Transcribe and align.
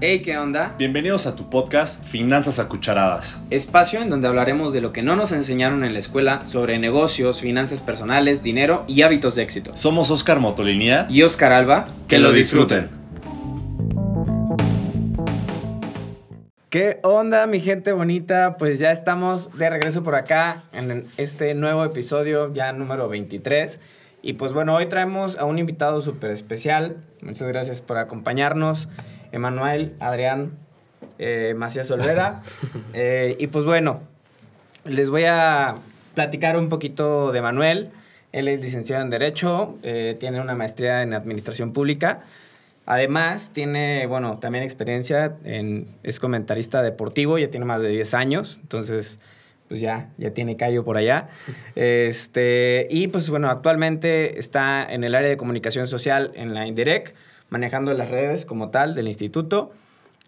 Hey, 0.00 0.22
¿qué 0.22 0.38
onda? 0.38 0.76
Bienvenidos 0.78 1.26
a 1.26 1.34
tu 1.34 1.50
podcast 1.50 2.00
Finanzas 2.04 2.60
a 2.60 2.68
Cucharadas. 2.68 3.42
Espacio 3.50 4.00
en 4.00 4.08
donde 4.10 4.28
hablaremos 4.28 4.72
de 4.72 4.80
lo 4.80 4.92
que 4.92 5.02
no 5.02 5.16
nos 5.16 5.32
enseñaron 5.32 5.82
en 5.82 5.92
la 5.92 5.98
escuela 5.98 6.44
sobre 6.46 6.78
negocios, 6.78 7.40
finanzas 7.40 7.80
personales, 7.80 8.44
dinero 8.44 8.84
y 8.86 9.02
hábitos 9.02 9.34
de 9.34 9.42
éxito. 9.42 9.72
Somos 9.74 10.12
Oscar 10.12 10.38
Motolinía 10.38 11.08
Y 11.10 11.22
Oscar 11.22 11.52
Alba, 11.52 11.88
que 12.06 12.20
lo 12.20 12.30
disfruten. 12.30 12.90
¿Qué 16.70 17.00
onda, 17.02 17.48
mi 17.48 17.58
gente 17.58 17.90
bonita? 17.90 18.56
Pues 18.56 18.78
ya 18.78 18.92
estamos 18.92 19.58
de 19.58 19.68
regreso 19.68 20.04
por 20.04 20.14
acá 20.14 20.62
en 20.72 21.06
este 21.16 21.54
nuevo 21.54 21.84
episodio, 21.84 22.54
ya 22.54 22.72
número 22.72 23.08
23. 23.08 23.80
Y 24.22 24.34
pues 24.34 24.52
bueno, 24.52 24.76
hoy 24.76 24.86
traemos 24.86 25.36
a 25.38 25.44
un 25.44 25.58
invitado 25.58 26.00
súper 26.00 26.30
especial. 26.30 26.98
Muchas 27.20 27.48
gracias 27.48 27.80
por 27.80 27.98
acompañarnos, 27.98 28.88
Emanuel, 29.32 29.94
Adrián, 30.00 30.52
eh, 31.18 31.54
Macías 31.56 31.90
Olvera. 31.90 32.42
Eh, 32.94 33.36
y 33.38 33.46
pues 33.48 33.64
bueno, 33.64 34.00
les 34.84 35.10
voy 35.10 35.24
a 35.24 35.76
platicar 36.14 36.58
un 36.58 36.68
poquito 36.68 37.30
de 37.30 37.40
Manuel. 37.42 37.90
Él 38.32 38.48
es 38.48 38.60
licenciado 38.60 39.02
en 39.02 39.10
Derecho, 39.10 39.76
eh, 39.82 40.16
tiene 40.18 40.40
una 40.40 40.54
maestría 40.54 41.02
en 41.02 41.14
Administración 41.14 41.72
Pública. 41.72 42.22
Además, 42.86 43.50
tiene, 43.52 44.06
bueno, 44.06 44.38
también 44.38 44.64
experiencia 44.64 45.36
en, 45.44 45.86
es 46.02 46.18
comentarista 46.18 46.82
deportivo, 46.82 47.38
ya 47.38 47.50
tiene 47.50 47.66
más 47.66 47.82
de 47.82 47.90
10 47.90 48.14
años, 48.14 48.58
entonces, 48.62 49.18
pues 49.68 49.80
ya, 49.80 50.08
ya 50.16 50.30
tiene 50.32 50.56
callo 50.56 50.84
por 50.84 50.96
allá. 50.96 51.28
Este, 51.76 52.88
y 52.90 53.08
pues 53.08 53.30
bueno, 53.30 53.48
actualmente 53.50 54.38
está 54.38 54.84
en 54.90 55.04
el 55.04 55.14
área 55.14 55.28
de 55.28 55.36
comunicación 55.36 55.86
social 55.86 56.32
en 56.34 56.54
la 56.54 56.66
Indirect, 56.66 57.14
manejando 57.50 57.92
las 57.94 58.10
redes 58.10 58.44
como 58.46 58.70
tal 58.70 58.94
del 58.94 59.08
instituto. 59.08 59.72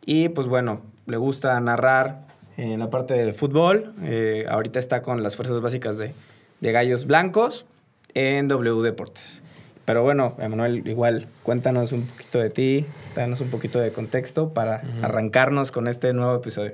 Y 0.07 0.29
pues 0.31 0.47
bueno, 0.47 0.81
le 1.07 1.17
gusta 1.17 1.59
narrar 1.61 2.27
en 2.57 2.81
la 2.81 2.91
parte 2.91 3.15
del 3.15 3.35
fútbol. 3.35 3.93
Eh, 4.03 4.47
ahorita 4.49 4.79
está 4.79 5.03
con 5.03 5.23
las 5.23 5.37
fuerzas 5.37 5.61
básicas 5.61 5.99
de, 5.99 6.13
de 6.61 6.73
Gallos 6.73 7.07
Blancos 7.07 7.67
en 8.15 8.49
W 8.49 8.83
Deportes. 8.83 9.43
Pero 9.85 10.03
bueno, 10.05 10.37
Emanuel, 10.39 10.87
igual 10.87 11.27
cuéntanos 11.43 11.91
un 11.93 12.03
poquito 12.07 12.39
de 12.39 12.51
ti, 12.51 12.87
danos 13.17 13.41
un 13.41 13.49
poquito 13.51 13.81
de 13.81 13.91
contexto 13.91 14.51
para 14.55 14.83
arrancarnos 15.03 15.73
con 15.73 15.89
este 15.89 16.13
nuevo 16.13 16.37
episodio. 16.37 16.73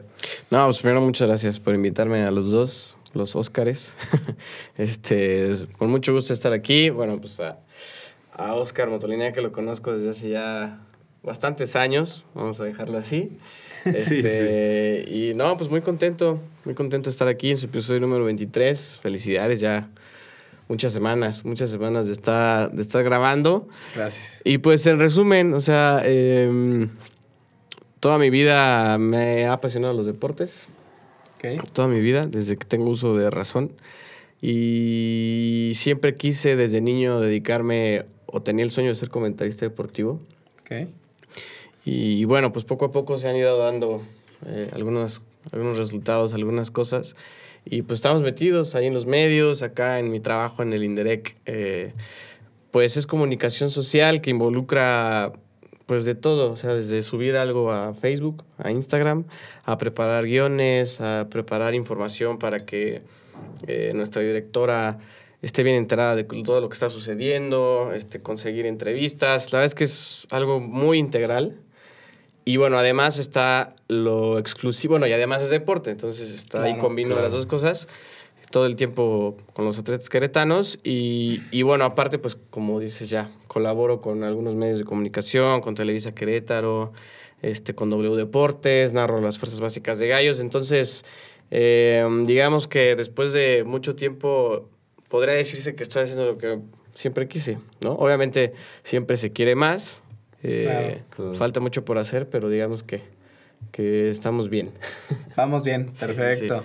No, 0.51 0.65
pues 0.67 0.81
primero 0.81 1.01
muchas 1.01 1.27
gracias 1.29 1.59
por 1.59 1.75
invitarme 1.75 2.25
a 2.25 2.31
los 2.31 2.51
dos, 2.51 2.99
los 3.15 3.35
Óscares. 3.35 3.97
este, 4.77 5.51
es- 5.51 5.67
con 5.79 5.91
mucho 5.91 6.13
gusto 6.13 6.33
estar 6.33 6.53
aquí. 6.53 6.91
Bueno, 6.91 7.19
pues 7.19 7.41
a, 7.41 7.59
a 8.39 8.55
Óscar 8.55 8.89
Motolina, 8.91 9.33
que 9.33 9.41
lo 9.41 9.51
conozco 9.53 9.93
desde 9.93 10.11
hace 10.11 10.31
ya 10.31 10.81
bastantes 11.23 11.75
años, 11.75 12.25
vamos 12.35 12.61
a 12.61 12.65
dejarlo 12.65 12.99
así. 12.99 13.31
Este, 13.87 15.05
Y 15.09 15.35
no, 15.35 15.57
pues 15.57 15.71
muy 15.71 15.81
contento, 15.81 16.41
muy 16.65 16.75
contento 16.75 17.09
de 17.09 17.13
estar 17.13 17.29
aquí 17.29 17.53
en 17.53 17.59
su 17.59 17.67
episodio 17.67 18.01
número 18.01 18.25
23. 18.25 18.99
Felicidades 19.01 19.61
ya. 19.61 19.89
Muchas 20.69 20.93
semanas, 20.93 21.45
muchas 21.45 21.71
semanas 21.71 22.09
de 22.09 22.13
estar, 22.15 22.73
de 22.73 22.83
estar 22.83 23.05
grabando. 23.05 23.69
Gracias. 23.95 24.25
Y 24.43 24.59
pues 24.59 24.85
en 24.89 24.99
resumen, 24.99 25.55
o 25.55 25.61
sea, 25.61 26.03
em, 26.05 26.89
toda 28.01 28.19
mi 28.19 28.29
vida 28.29 28.99
me 28.99 29.45
ha 29.47 29.53
apasionado 29.53 29.95
los 29.95 30.07
deportes, 30.07 30.67
Ok. 31.37 31.63
toda 31.73 31.87
mi 31.87 32.01
vida, 32.01 32.23
desde 32.23 32.57
que 32.57 32.67
tengo 32.67 32.91
uso 32.91 33.17
de 33.17 33.31
razón. 33.31 33.71
Y 34.43 35.71
siempre 35.75 36.17
quise 36.17 36.57
desde 36.57 36.81
niño 36.81 37.21
dedicarme 37.21 38.05
o 38.27 38.43
tenía 38.43 38.65
el 38.65 38.71
sueño 38.71 38.91
de 38.91 38.95
ser 38.95 39.11
comentarista 39.11 39.65
deportivo. 39.65 40.21
Ok. 40.61 40.89
Y, 41.85 42.25
bueno, 42.25 42.53
pues 42.53 42.65
poco 42.65 42.87
a 42.87 42.91
poco 42.91 43.17
se 43.17 43.29
han 43.29 43.37
ido 43.37 43.57
dando 43.59 44.03
eh, 44.45 44.69
algunos, 44.73 45.23
algunos 45.53 45.79
resultados, 45.79 46.35
algunas 46.35 46.71
cosas. 46.73 47.15
Y 47.65 47.83
pues 47.83 47.99
estamos 47.99 48.23
metidos 48.23 48.75
ahí 48.75 48.87
en 48.87 48.95
los 48.95 49.07
medios, 49.07 49.63
acá 49.63 50.01
en 50.01 50.11
mi 50.11 50.19
trabajo 50.21 50.63
en 50.63 50.73
el 50.73 50.83
Inderec. 50.83 51.37
eh, 51.47 51.93
pues 52.73 52.97
es 52.97 53.07
comunicación 53.07 53.71
social 53.71 54.21
que 54.21 54.31
involucra 54.31 55.33
pues 55.87 56.05
de 56.05 56.15
todo, 56.15 56.53
o 56.53 56.57
sea, 56.57 56.75
desde 56.75 57.01
subir 57.01 57.37
algo 57.37 57.71
a 57.71 57.95
Facebook, 57.95 58.45
a 58.59 58.73
Instagram, 58.73 59.25
a 59.65 59.79
preparar 59.79 60.27
guiones, 60.27 61.01
a 61.01 61.29
preparar 61.31 61.75
información 61.75 62.39
para 62.39 62.67
que 62.67 63.03
eh, 63.67 63.93
nuestra 63.95 64.21
directora 64.21 64.99
esté 65.47 65.63
bien 65.63 65.77
enterada 65.77 66.17
de 66.17 66.25
todo 66.25 66.61
lo 66.61 66.69
que 66.69 66.75
está 66.75 66.89
sucediendo, 66.89 67.93
este, 67.95 68.21
conseguir 68.21 68.67
entrevistas. 68.67 69.53
La 69.53 69.59
verdad 69.59 69.67
es 69.67 69.75
que 69.75 69.85
es 69.85 70.27
algo 70.31 70.61
muy 70.61 70.99
integral. 70.99 71.61
Y 72.45 72.59
bueno, 72.59 72.79
además 72.79 73.19
está 73.19 73.75
lo 73.89 74.39
exclusivo, 74.39 74.93
bueno, 74.93 75.07
y 75.09 75.13
además 75.13 75.43
es 75.43 75.51
deporte, 75.51 75.91
entonces 75.91 76.33
está 76.33 76.63
ahí 76.63 76.79
combino 76.79 77.11
claro. 77.11 77.23
las 77.23 77.33
dos 77.33 77.47
cosas 77.47 77.89
todo 78.51 78.67
el 78.67 78.77
tiempo 78.77 79.37
con 79.53 79.65
los 79.65 79.79
atletas 79.79 80.09
queretanos 80.09 80.79
y, 80.85 81.43
y 81.51 81.63
bueno, 81.63 81.85
aparte, 81.85 82.19
pues 82.19 82.39
como 82.51 82.79
dices 82.79 83.11
ya, 83.11 83.31
colaboro 83.49 84.01
con 84.01 84.23
algunos 84.23 84.55
medios 84.55 84.79
de 84.79 84.85
comunicación, 84.85 85.61
con 85.61 85.75
Televisa 85.75 86.15
Querétaro, 86.15 86.93
este, 87.43 87.75
con 87.75 87.91
W 87.91 88.15
Deportes, 88.17 88.93
narro 88.93 89.21
las 89.21 89.39
fuerzas 89.39 89.59
básicas 89.59 89.99
de 89.99 90.07
Gallos, 90.09 90.41
entonces 90.41 91.05
eh, 91.51 92.07
digamos 92.25 92.69
que 92.69 92.95
después 92.95 93.33
de 93.33 93.65
mucho 93.65 93.97
tiempo 93.97 94.69
podría 95.09 95.35
decirse 95.35 95.75
que 95.75 95.83
estoy 95.83 96.03
haciendo 96.03 96.27
lo 96.27 96.39
que 96.39 96.59
siempre 96.95 97.29
quise, 97.29 97.59
¿no? 97.83 97.93
Obviamente 97.93 98.55
siempre 98.83 99.17
se 99.17 99.33
quiere 99.33 99.55
más, 99.55 100.03
eh, 100.43 101.03
Claro. 101.11 101.35
Falta 101.35 101.61
mucho 101.61 101.85
por 101.85 101.99
hacer, 101.99 102.29
pero 102.29 102.49
digamos 102.49 102.83
que, 102.83 103.03
que 103.73 104.11
estamos 104.11 104.49
bien. 104.49 104.71
Vamos 105.37 105.65
bien, 105.65 105.91
Sí, 105.93 106.07
sí, 106.07 106.13
perfecto. 106.15 106.63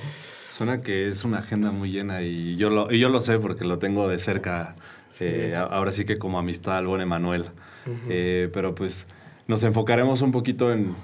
Suena 0.56 0.81
que 0.81 1.09
es 1.09 1.24
una 1.24 1.40
agenda 1.40 1.72
muy 1.72 1.91
llena 1.91 2.22
y 2.22 2.56
yo 2.57 2.69
lo, 2.69 2.91
y 2.91 3.00
yo 3.00 3.09
lo 3.09 3.19
sé 3.22 3.40
porque 3.40 3.63
lo 3.66 3.79
tengo 3.79 4.07
de 4.07 4.19
cerca. 4.19 4.75
eh, 5.19 5.56
ahora 5.58 5.91
sí 5.91 6.06
que 6.06 6.18
como 6.18 6.38
amistad 6.40 6.78
al 6.78 6.88
buen 6.88 7.02
Emanuel. 7.02 7.46
Eh, 8.09 8.50
pero 8.53 8.75
pues 8.75 9.08
nos 9.47 9.63
enfocaremos 9.63 10.22
un 10.22 10.31
poquito 10.31 10.72
en, 10.72 10.96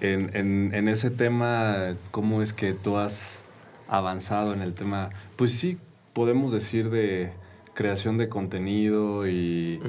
en, 0.00 0.30
en- 0.36 0.70
en 0.74 0.88
ese 0.88 1.10
tema, 1.10 1.96
cómo 2.12 2.40
es 2.42 2.52
que 2.52 2.72
tú 2.72 2.96
has 2.98 3.40
avanzado 3.88 4.54
en 4.54 4.62
el 4.62 4.74
tema, 4.74 5.10
pues 5.36 5.52
sí, 5.58 5.78
podemos 6.12 6.52
decir 6.52 6.90
de 6.90 7.30
creación 7.74 8.18
de 8.18 8.28
contenido 8.28 9.26
y, 9.28 9.80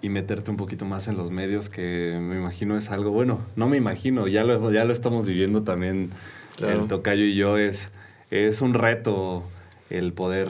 y 0.00 0.08
meterte 0.08 0.50
un 0.50 0.56
poquito 0.56 0.84
más 0.84 1.08
en 1.08 1.16
los 1.16 1.30
medios, 1.30 1.68
que 1.68 2.18
me 2.20 2.36
imagino 2.36 2.76
es 2.76 2.90
algo, 2.90 3.10
bueno, 3.10 3.40
no 3.56 3.68
me 3.68 3.76
imagino, 3.76 4.28
ya 4.28 4.44
lo, 4.44 4.70
ya 4.70 4.84
lo 4.84 4.92
estamos 4.92 5.26
viviendo 5.26 5.62
también. 5.62 6.10
Claro. 6.56 6.82
el 6.82 6.88
Tocayo 6.88 7.24
y 7.24 7.34
yo, 7.34 7.56
es, 7.56 7.90
es 8.30 8.60
un 8.60 8.74
reto 8.74 9.42
el 9.90 10.12
poder 10.12 10.48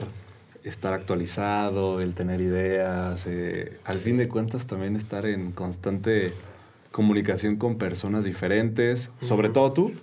estar 0.63 0.93
actualizado, 0.93 2.01
el 2.01 2.13
tener 2.13 2.41
ideas, 2.41 3.25
eh, 3.27 3.77
al 3.85 3.97
fin 3.97 4.17
de 4.17 4.27
cuentas 4.27 4.67
también 4.67 4.95
estar 4.95 5.25
en 5.25 5.51
constante 5.51 6.33
comunicación 6.91 7.57
con 7.57 7.77
personas 7.77 8.23
diferentes, 8.23 9.09
sobre 9.21 9.49
todo 9.49 9.73
tú, 9.73 9.93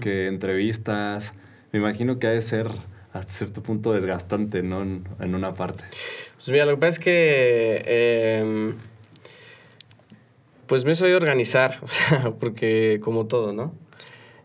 que 0.00 0.28
entrevistas, 0.28 1.34
me 1.72 1.80
imagino 1.80 2.18
que 2.18 2.26
ha 2.26 2.30
de 2.30 2.42
ser 2.42 2.70
hasta 3.12 3.32
cierto 3.32 3.62
punto 3.62 3.92
desgastante, 3.92 4.62
¿no? 4.62 4.82
En, 4.82 5.04
en 5.20 5.34
una 5.34 5.54
parte. 5.54 5.84
Pues 6.36 6.48
mira, 6.50 6.64
lo 6.66 6.72
que 6.72 6.80
pasa 6.80 6.88
es 6.88 6.98
que. 6.98 7.82
eh, 7.86 8.74
pues 10.68 10.84
me 10.84 10.94
soy 10.94 11.12
organizar, 11.12 11.78
o 11.82 11.88
sea, 11.88 12.34
porque 12.38 13.00
como 13.02 13.26
todo, 13.26 13.52
¿no? 13.52 13.74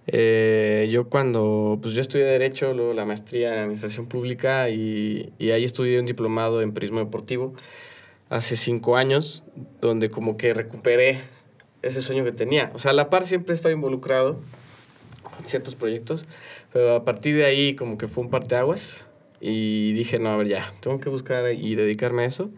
Eh, 0.08 0.90
yo 0.90 1.10
cuando. 1.10 1.78
Pues 1.82 1.94
yo 1.94 2.02
estudié 2.02 2.26
Derecho, 2.26 2.74
luego 2.74 2.94
la 2.94 3.06
maestría 3.06 3.54
en 3.54 3.60
Administración 3.60 4.08
Pública 4.08 4.70
y, 4.70 5.32
y 5.38 5.52
ahí 5.52 5.64
estudié 5.64 6.00
un 6.00 6.06
diplomado 6.06 6.62
en 6.62 6.74
Periodismo 6.74 7.00
Deportivo 7.00 7.54
hace 8.30 8.58
cinco 8.58 8.98
años, 8.98 9.44
donde 9.80 10.10
como 10.10 10.38
que 10.38 10.54
recuperé 10.54 11.20
ese 11.84 12.02
sueño 12.02 12.24
que 12.24 12.32
tenía. 12.32 12.72
O 12.74 12.80
sea, 12.80 12.92
a 12.92 12.94
la 12.94 13.10
par 13.10 13.26
siempre 13.26 13.56
he 13.56 13.72
involucrado 13.72 14.40
ciertos 15.46 15.76
proyectos, 15.76 16.26
pero 16.72 16.96
a 16.96 17.06
partir 17.06 17.36
de 17.36 17.46
ahí 17.46 17.76
como 17.76 17.98
que 17.98 18.08
fue 18.08 18.24
un 18.24 18.30
parteaguas 18.30 19.08
y 19.42 19.94
dije, 19.94 20.20
no, 20.20 20.30
a 20.30 20.38
ver, 20.38 20.48
ya, 20.48 20.74
tengo 20.80 21.00
que 21.00 21.10
buscar 21.10 21.52
y 21.54 21.76
dedicarme 21.76 22.24
a 22.24 22.26
eso. 22.28 22.50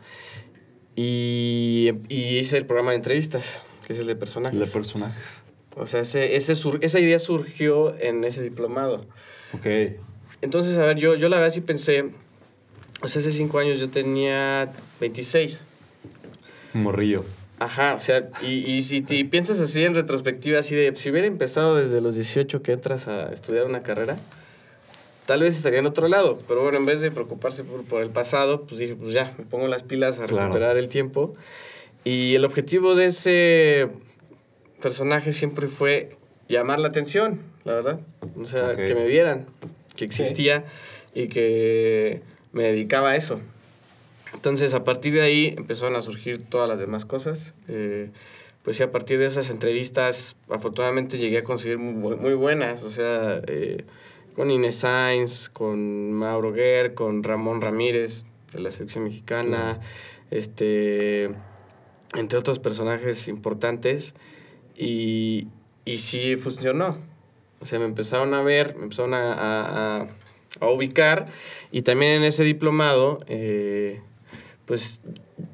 Y, 0.96 1.92
y 2.10 2.38
hice 2.38 2.58
el 2.58 2.66
programa 2.66 2.92
de 2.92 2.98
entrevistas, 2.98 3.64
que 3.86 3.94
es 3.94 4.00
el 4.00 4.08
de 4.08 4.16
personajes. 4.16 4.58
De 4.60 4.66
personajes. 4.68 5.42
o 5.76 5.86
sea, 5.86 6.02
ese, 6.02 6.36
ese 6.36 6.56
sur- 6.56 6.80
esa 6.82 7.00
idea 7.00 7.20
surgió 7.20 7.98
en 8.00 8.24
ese 8.24 8.42
diplomado. 8.42 9.06
Ok. 9.54 9.66
Entonces, 10.42 10.78
a 10.78 10.86
ver, 10.86 10.98
yo, 10.98 11.16
yo 11.16 11.28
la 11.28 11.38
verdad 11.38 11.54
sí 11.54 11.62
pensé, 11.62 12.12
o 13.02 13.08
sea, 13.08 13.22
hace 13.22 13.32
cinco 13.32 13.60
años 13.60 13.80
yo 13.80 13.90
tenía 13.90 14.72
26. 15.02 15.64
Morrillo. 16.74 17.26
Ajá, 17.60 17.94
o 17.96 18.00
sea, 18.00 18.30
y, 18.42 18.70
y 18.70 18.82
si 18.84 19.02
te 19.02 19.24
piensas 19.26 19.60
así 19.62 19.84
en 19.86 19.96
retrospectiva, 19.96 20.60
así 20.60 20.76
de, 20.76 20.94
si 20.96 21.10
hubiera 21.10 21.26
empezado 21.28 21.76
desde 21.78 22.02
los 22.02 22.16
18 22.16 22.62
que 22.62 22.74
entras 22.74 23.08
a 23.08 23.32
estudiar 23.32 23.66
una 23.66 23.82
carrera, 23.82 24.18
tal 25.26 25.40
vez 25.42 25.56
estaría 25.56 25.80
en 25.80 25.86
otro 25.86 26.08
lado. 26.10 26.38
Pero 26.50 26.64
bueno, 26.64 26.78
en 26.78 26.86
vez 26.86 27.00
de 27.02 27.12
preocuparse 27.12 27.64
por, 27.64 27.84
por 27.86 28.02
el 28.02 28.10
pasado, 28.10 28.64
pues 28.64 28.80
dije, 28.80 28.96
pues 28.96 29.14
ya, 29.14 29.34
me 29.38 29.46
pongo 29.46 29.68
las 29.70 29.84
pilas 29.84 30.20
a 30.20 30.26
Claro. 30.26 30.44
recuperar 30.48 30.78
el 30.78 30.90
tiempo. 30.90 31.34
Y 32.04 32.36
el 32.36 32.44
objetivo 32.46 32.94
de 32.94 33.06
ese 33.06 33.88
personaje 34.82 35.32
siempre 35.32 35.68
fue 35.68 36.18
llamar 36.50 36.80
la 36.80 36.90
atención, 36.90 37.40
la 37.64 37.74
verdad. 37.74 38.00
O 38.38 38.46
sea, 38.48 38.70
Ok. 38.72 38.76
que 38.76 38.96
me 38.96 39.08
vieran, 39.08 39.48
que 39.96 40.04
existía 40.06 40.66
y 41.14 41.30
que 41.30 42.22
me 42.52 42.64
dedicaba 42.64 43.12
a 43.12 43.16
eso. 43.16 43.40
Entonces, 44.36 44.74
a 44.76 44.84
partir 44.84 45.14
de 45.14 45.22
ahí 45.22 45.56
empezaron 45.58 45.96
a 45.96 46.02
surgir 46.02 46.44
todas 46.44 46.70
las 46.70 46.78
demás 46.78 47.06
cosas. 47.06 47.56
Eh, 47.68 48.12
pues 48.64 48.78
sí, 48.78 48.84
a 48.84 48.92
partir 48.92 49.18
de 49.18 49.26
esas 49.26 49.50
entrevistas, 49.50 50.36
afortunadamente 50.50 51.18
llegué 51.18 51.40
a 51.40 51.44
conseguir 51.44 51.78
muy, 51.80 51.94
bu- 52.14 52.18
muy 52.18 52.34
buenas. 52.34 52.84
O 52.84 52.92
sea, 52.92 53.42
eh, 53.48 53.86
con 54.36 54.52
Inés 54.52 54.76
Sainz, 54.78 55.50
con 55.50 56.12
Mauro 56.12 56.52
Guerr, 56.52 56.94
con 56.94 57.24
Ramón 57.24 57.62
Ramírez 57.62 58.26
de 58.54 58.60
la 58.60 58.72
selección 58.72 59.06
mexicana, 59.06 59.80
este, 60.32 61.30
entre 62.16 62.38
otros 62.40 62.60
personajes 62.60 63.28
importantes. 63.28 64.14
Y, 64.78 65.48
y 65.86 66.00
sí 66.00 66.36
funcionó. 66.36 66.98
O 67.62 67.66
sea, 67.66 67.80
me 67.80 67.86
empezaron 67.86 68.34
a 68.34 68.42
ver, 68.44 68.76
me 68.76 68.84
empezaron 68.84 69.14
a, 69.14 69.32
a- 69.34 69.98
a- 70.02 70.08
a 70.60 70.70
ubicar. 70.70 71.28
Y 71.72 71.82
también 71.84 72.14
en 72.14 72.24
ese 72.24 72.44
diplomado, 72.44 73.18
eh, 73.28 74.02
pues 74.66 75.02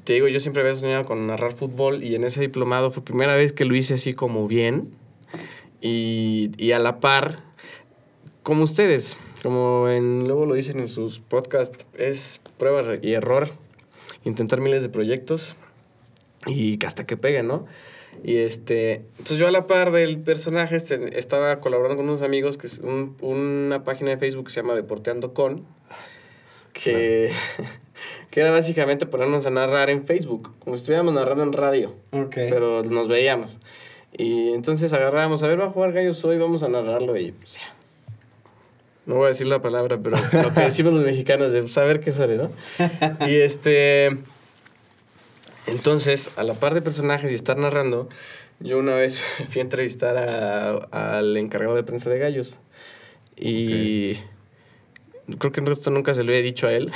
te 0.04 0.14
digo, 0.14 0.28
yo 0.28 0.40
siempre 0.40 0.62
había 0.62 0.74
soñado 0.74 1.04
con 1.04 1.26
narrar 1.26 1.52
fútbol. 1.52 2.02
Y 2.02 2.14
en 2.14 2.24
ese 2.24 2.40
diplomado 2.40 2.90
fue 2.90 3.04
primera 3.04 3.34
vez 3.34 3.52
que 3.52 3.64
lo 3.64 3.74
hice 3.74 3.94
así 3.94 4.14
como 4.14 4.46
bien. 4.48 4.90
Y, 5.80 6.50
y 6.58 6.72
a 6.72 6.78
la 6.78 7.00
par, 7.00 7.42
como 8.42 8.62
ustedes, 8.64 9.16
como 9.42 9.88
en, 9.88 10.26
luego 10.26 10.46
lo 10.46 10.54
dicen 10.54 10.78
en 10.80 10.88
sus 10.88 11.20
podcasts, 11.20 11.86
es 11.98 12.40
prueba 12.58 12.96
y 13.02 13.12
error. 13.14 13.48
Intentar 14.24 14.60
miles 14.60 14.82
de 14.82 14.88
proyectos 14.88 15.56
y 16.46 16.78
hasta 16.86 17.04
que 17.06 17.16
peguen, 17.16 17.48
¿no? 17.48 17.66
Y 18.22 18.36
este, 18.36 19.06
entonces 19.12 19.38
yo 19.38 19.48
a 19.48 19.50
la 19.50 19.66
par 19.66 19.90
del 19.90 20.20
personaje 20.20 20.76
este, 20.76 21.18
estaba 21.18 21.60
colaborando 21.60 21.96
con 21.96 22.08
unos 22.08 22.22
amigos 22.22 22.58
que 22.58 22.66
es 22.66 22.78
un- 22.80 23.16
una 23.20 23.84
página 23.84 24.10
de 24.10 24.18
Facebook 24.18 24.44
que 24.46 24.50
se 24.52 24.60
llama 24.60 24.74
Deporteando 24.74 25.32
con, 25.34 25.64
que, 26.72 27.30
que 28.30 28.40
era 28.40 28.50
básicamente 28.50 29.06
ponernos 29.06 29.46
a 29.46 29.50
narrar 29.50 29.90
en 29.90 30.04
Facebook, 30.06 30.54
como 30.60 30.76
si 30.76 30.80
estuviéramos 30.82 31.12
narrando 31.14 31.42
en 31.44 31.52
radio, 31.52 31.94
Ok. 32.12 32.34
pero 32.50 32.82
nos 32.82 33.08
veíamos. 33.08 33.58
Y 34.16 34.52
entonces 34.52 34.92
agarrábamos, 34.92 35.42
a 35.42 35.48
ver, 35.48 35.58
va 35.60 35.66
a 35.66 35.70
jugar 35.70 35.92
Gallos 35.92 36.22
hoy, 36.24 36.36
vamos 36.38 36.62
a 36.62 36.68
narrarlo 36.68 37.16
y 37.16 37.32
pues, 37.32 37.54
ya. 37.54 37.62
No 39.06 39.16
voy 39.16 39.24
a 39.24 39.28
decir 39.28 39.46
la 39.48 39.60
palabra, 39.60 39.98
pero 40.02 40.16
lo 40.42 40.54
que 40.54 40.60
decimos 40.60 40.92
los 40.92 41.02
mexicanos 41.04 41.52
de 41.52 41.66
saber 41.66 42.00
qué 42.00 42.12
sale, 42.12 42.36
¿no? 42.36 42.52
Y 43.26 43.36
este... 43.36 44.16
Entonces, 45.66 46.30
a 46.36 46.42
la 46.42 46.54
par 46.54 46.74
de 46.74 46.82
personajes 46.82 47.30
y 47.30 47.34
estar 47.34 47.56
narrando, 47.56 48.08
yo 48.60 48.78
una 48.78 48.94
vez 48.94 49.20
fui 49.50 49.60
a 49.60 49.62
entrevistar 49.64 50.16
a- 50.16 51.16
al 51.16 51.36
encargado 51.36 51.74
de 51.74 51.82
prensa 51.84 52.10
de 52.10 52.18
gallos. 52.18 52.58
Y 53.36 54.14
creo 55.38 55.52
que 55.52 55.62
esto 55.70 55.90
nunca 55.90 56.14
se 56.14 56.24
lo 56.24 56.32
he 56.32 56.42
dicho 56.42 56.66
a 56.66 56.72
él. 56.72 56.90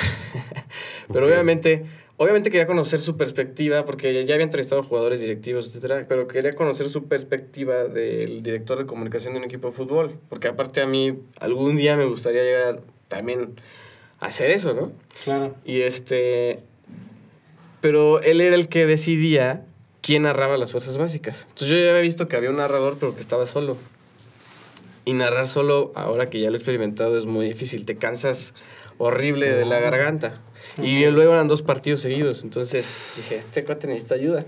pero 1.12 1.26
obviamente, 1.26 1.84
obviamente 2.16 2.50
quería 2.50 2.66
conocer 2.66 3.00
su 3.00 3.16
perspectiva, 3.16 3.84
porque 3.84 4.24
ya 4.24 4.34
había 4.34 4.44
entrevistado 4.44 4.82
jugadores 4.82 5.20
directivos, 5.20 5.66
etcétera, 5.66 6.06
pero 6.08 6.28
quería 6.28 6.54
conocer 6.54 6.88
su 6.88 7.04
perspectiva 7.04 7.84
del 7.84 8.42
director 8.42 8.78
de 8.78 8.86
comunicación 8.86 9.34
de 9.34 9.40
un 9.40 9.44
equipo 9.44 9.68
de 9.68 9.74
fútbol. 9.74 10.18
Porque 10.28 10.48
aparte 10.48 10.82
a 10.82 10.86
mí, 10.86 11.18
algún 11.40 11.76
día 11.76 11.96
me 11.96 12.06
gustaría 12.06 12.42
llegar 12.42 12.80
también 13.08 13.60
a 14.20 14.26
hacer 14.26 14.50
eso, 14.50 14.74
¿no? 14.74 14.92
Claro. 15.24 15.54
Y 15.64 15.82
este. 15.82 16.60
Pero 17.80 18.20
él 18.22 18.40
era 18.40 18.56
el 18.56 18.68
que 18.68 18.86
decidía 18.86 19.64
quién 20.00 20.22
narraba 20.22 20.56
las 20.56 20.70
fuerzas 20.70 20.96
básicas. 20.98 21.46
Entonces 21.48 21.68
yo 21.68 21.76
ya 21.76 21.90
había 21.90 22.02
visto 22.02 22.28
que 22.28 22.36
había 22.36 22.50
un 22.50 22.56
narrador, 22.56 22.96
pero 22.98 23.14
que 23.14 23.20
estaba 23.20 23.46
solo. 23.46 23.76
Y 25.06 25.14
narrar 25.14 25.48
solo, 25.48 25.92
ahora 25.94 26.28
que 26.28 26.40
ya 26.40 26.50
lo 26.50 26.56
he 26.56 26.58
experimentado, 26.58 27.16
es 27.16 27.24
muy 27.24 27.46
difícil. 27.46 27.86
Te 27.86 27.96
cansas 27.96 28.52
horrible 28.98 29.50
de 29.52 29.64
la 29.64 29.80
garganta. 29.80 30.34
Y 30.82 31.06
luego 31.06 31.32
eran 31.32 31.48
dos 31.48 31.62
partidos 31.62 32.00
seguidos. 32.00 32.42
Entonces 32.42 33.14
dije, 33.16 33.36
este 33.36 33.64
cuate 33.64 33.86
necesita 33.86 34.16
ayuda. 34.16 34.44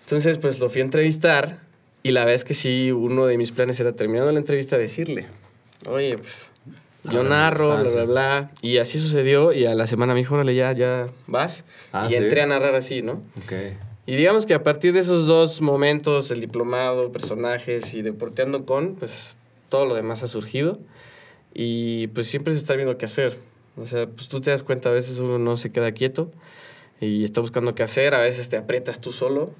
Entonces, 0.00 0.38
pues 0.38 0.60
lo 0.60 0.68
fui 0.68 0.82
a 0.82 0.84
entrevistar. 0.84 1.60
Y 2.02 2.12
la 2.12 2.20
verdad 2.20 2.34
es 2.34 2.44
que 2.44 2.54
sí, 2.54 2.92
uno 2.92 3.26
de 3.26 3.36
mis 3.38 3.50
planes 3.50 3.80
era 3.80 3.92
terminando 3.92 4.30
la 4.30 4.38
entrevista 4.38 4.78
decirle, 4.78 5.26
oye, 5.86 6.16
pues 6.18 6.50
yo 7.10 7.22
narro, 7.22 7.72
ah, 7.72 7.82
bla, 7.82 7.90
bla, 7.90 8.04
bla. 8.04 8.50
Y 8.62 8.78
así 8.78 9.00
sucedió. 9.00 9.52
Y 9.52 9.66
a 9.66 9.74
la 9.74 9.86
semana 9.86 10.12
me 10.12 10.20
dijo, 10.20 10.34
órale, 10.34 10.54
ya, 10.54 10.72
ya 10.72 11.08
vas. 11.26 11.64
Ah, 11.92 12.06
y 12.06 12.10
¿sí? 12.10 12.16
entré 12.16 12.42
a 12.42 12.46
narrar 12.46 12.76
así, 12.76 13.02
¿no? 13.02 13.22
Ok. 13.42 13.52
Y 14.06 14.14
digamos 14.14 14.46
que 14.46 14.54
a 14.54 14.62
partir 14.62 14.92
de 14.92 15.00
esos 15.00 15.26
dos 15.26 15.60
momentos, 15.60 16.30
el 16.30 16.40
diplomado, 16.40 17.10
personajes 17.10 17.92
y 17.94 18.02
deporteando 18.02 18.64
con, 18.64 18.94
pues 18.94 19.36
todo 19.68 19.86
lo 19.86 19.94
demás 19.94 20.22
ha 20.22 20.26
surgido. 20.26 20.78
Y 21.54 22.08
pues 22.08 22.26
siempre 22.26 22.52
se 22.52 22.58
está 22.58 22.74
viendo 22.74 22.98
qué 22.98 23.06
hacer. 23.06 23.38
O 23.76 23.86
sea, 23.86 24.06
pues 24.06 24.28
tú 24.28 24.40
te 24.40 24.50
das 24.50 24.62
cuenta, 24.62 24.88
a 24.88 24.92
veces 24.92 25.18
uno 25.18 25.38
no 25.38 25.56
se 25.56 25.70
queda 25.70 25.92
quieto 25.92 26.30
y 27.00 27.24
está 27.24 27.40
buscando 27.40 27.74
qué 27.74 27.82
hacer, 27.82 28.14
a 28.14 28.20
veces 28.20 28.48
te 28.48 28.56
aprietas 28.56 29.00
tú 29.00 29.12
solo 29.12 29.50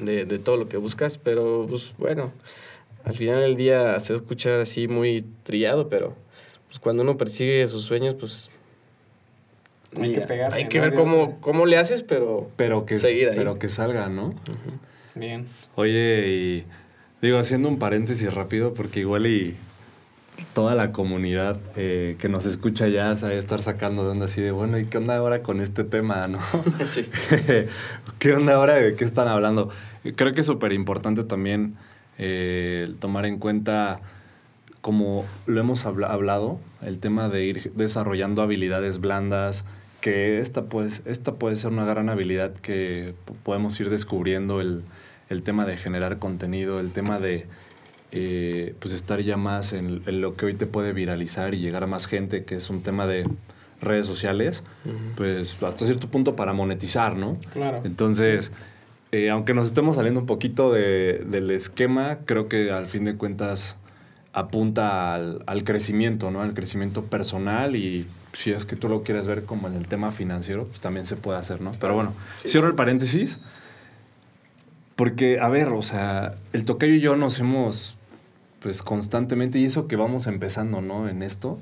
de, 0.00 0.24
de 0.24 0.38
todo 0.40 0.56
lo 0.56 0.68
que 0.68 0.76
buscas, 0.76 1.16
pero 1.18 1.66
pues 1.68 1.94
bueno, 1.98 2.32
al 3.04 3.16
final 3.16 3.40
del 3.40 3.56
día 3.56 3.98
se 4.00 4.12
va 4.12 4.18
a 4.18 4.22
escuchar 4.22 4.54
así 4.60 4.88
muy 4.88 5.24
trillado, 5.44 5.88
pero 5.88 6.16
pues 6.66 6.80
cuando 6.80 7.02
uno 7.02 7.16
persigue 7.16 7.66
sus 7.66 7.82
sueños, 7.82 8.14
pues... 8.18 8.50
Hay 9.96 10.14
que 10.14 10.20
pegarle, 10.20 10.56
hay 10.56 10.68
que 10.68 10.80
ver 10.80 10.94
cómo, 10.94 11.40
cómo 11.40 11.66
le 11.66 11.76
haces, 11.76 12.02
pero 12.04 12.48
Pero 12.56 12.86
que, 12.86 12.98
Seguir 12.98 13.30
ahí. 13.30 13.36
pero 13.36 13.58
que 13.58 13.68
salga, 13.68 14.08
¿no? 14.08 14.32
Bien. 15.16 15.48
Oye, 15.74 16.28
y 16.28 16.66
digo, 17.22 17.38
haciendo 17.38 17.68
un 17.68 17.78
paréntesis 17.78 18.32
rápido, 18.32 18.74
porque 18.74 19.00
igual 19.00 19.26
y 19.26 19.56
toda 20.54 20.74
la 20.74 20.90
comunidad 20.92 21.58
eh, 21.76 22.16
que 22.18 22.28
nos 22.28 22.46
escucha 22.46 22.88
ya 22.88 23.14
sabe 23.16 23.38
estar 23.38 23.62
sacando 23.62 24.04
de 24.04 24.10
onda 24.10 24.24
así 24.24 24.40
de, 24.40 24.50
bueno, 24.52 24.78
¿y 24.78 24.86
qué 24.86 24.98
onda 24.98 25.16
ahora 25.16 25.42
con 25.42 25.60
este 25.60 25.84
tema, 25.84 26.28
no? 26.28 26.38
sí. 26.86 27.06
¿Qué 28.18 28.32
onda 28.32 28.54
ahora? 28.54 28.74
¿De 28.74 28.94
qué 28.94 29.04
están 29.04 29.28
hablando? 29.28 29.68
Creo 30.16 30.32
que 30.34 30.40
es 30.40 30.46
súper 30.46 30.72
importante 30.72 31.24
también 31.24 31.74
eh, 32.18 32.94
tomar 33.00 33.26
en 33.26 33.38
cuenta, 33.38 34.00
como 34.80 35.26
lo 35.46 35.60
hemos 35.60 35.84
habla- 35.84 36.08
hablado, 36.08 36.58
el 36.82 36.98
tema 37.00 37.28
de 37.28 37.44
ir 37.44 37.72
desarrollando 37.74 38.40
habilidades 38.40 38.98
blandas, 38.98 39.64
que 40.00 40.38
esta, 40.40 40.64
pues, 40.64 41.02
esta 41.04 41.34
puede 41.34 41.56
ser 41.56 41.70
una 41.72 41.84
gran 41.84 42.08
habilidad 42.08 42.54
que 42.54 43.14
podemos 43.42 43.78
ir 43.80 43.90
descubriendo, 43.90 44.62
el, 44.62 44.82
el 45.30 45.42
tema 45.42 45.64
de 45.64 45.76
generar 45.78 46.18
contenido, 46.18 46.78
el 46.80 46.92
tema 46.92 47.18
de 47.18 47.46
eh, 48.12 48.74
pues 48.80 48.92
estar 48.92 49.20
ya 49.20 49.36
más 49.36 49.72
en, 49.72 50.02
en 50.06 50.20
lo 50.20 50.34
que 50.36 50.46
hoy 50.46 50.54
te 50.54 50.66
puede 50.66 50.92
viralizar 50.92 51.54
y 51.54 51.58
llegar 51.60 51.84
a 51.84 51.86
más 51.86 52.06
gente, 52.06 52.44
que 52.44 52.56
es 52.56 52.68
un 52.68 52.82
tema 52.82 53.06
de 53.06 53.24
redes 53.80 54.06
sociales, 54.06 54.62
pues 55.16 55.56
hasta 55.62 55.86
cierto 55.86 56.08
punto 56.08 56.36
para 56.36 56.52
monetizar, 56.52 57.16
¿no? 57.16 57.38
Claro. 57.52 57.80
Entonces, 57.84 58.50
eh, 59.12 59.30
aunque 59.30 59.54
nos 59.54 59.66
estemos 59.68 59.96
saliendo 59.96 60.20
un 60.20 60.26
poquito 60.26 60.72
de- 60.72 61.24
del 61.26 61.50
esquema, 61.52 62.18
creo 62.26 62.48
que 62.48 62.70
al 62.72 62.86
fin 62.86 63.04
de 63.04 63.14
cuentas 63.16 63.76
apunta 64.32 65.14
al, 65.14 65.42
al 65.46 65.64
crecimiento, 65.64 66.30
¿no? 66.30 66.42
Al 66.42 66.54
crecimiento 66.54 67.04
personal 67.04 67.74
y 67.74 68.06
si 68.32 68.52
es 68.52 68.64
que 68.66 68.76
tú 68.76 68.88
lo 68.88 69.02
quieres 69.02 69.26
ver 69.26 69.44
como 69.44 69.66
en 69.68 69.74
el 69.74 69.86
tema 69.88 70.12
financiero, 70.12 70.66
pues 70.66 70.80
también 70.80 71.06
se 71.06 71.16
puede 71.16 71.38
hacer, 71.38 71.60
¿no? 71.60 71.72
Pero 71.80 71.94
bueno, 71.94 72.14
Sí. 72.38 72.48
cierro 72.50 72.68
el 72.68 72.74
paréntesis. 72.74 73.38
Porque, 75.00 75.38
a 75.40 75.48
ver, 75.48 75.68
o 75.68 75.80
sea, 75.80 76.34
el 76.52 76.66
tocayo 76.66 76.92
y 76.92 77.00
yo 77.00 77.16
nos 77.16 77.38
hemos, 77.38 77.94
pues 78.58 78.82
constantemente, 78.82 79.58
y 79.58 79.64
eso 79.64 79.88
que 79.88 79.96
vamos 79.96 80.26
empezando, 80.26 80.82
¿no? 80.82 81.08
En 81.08 81.22
esto, 81.22 81.58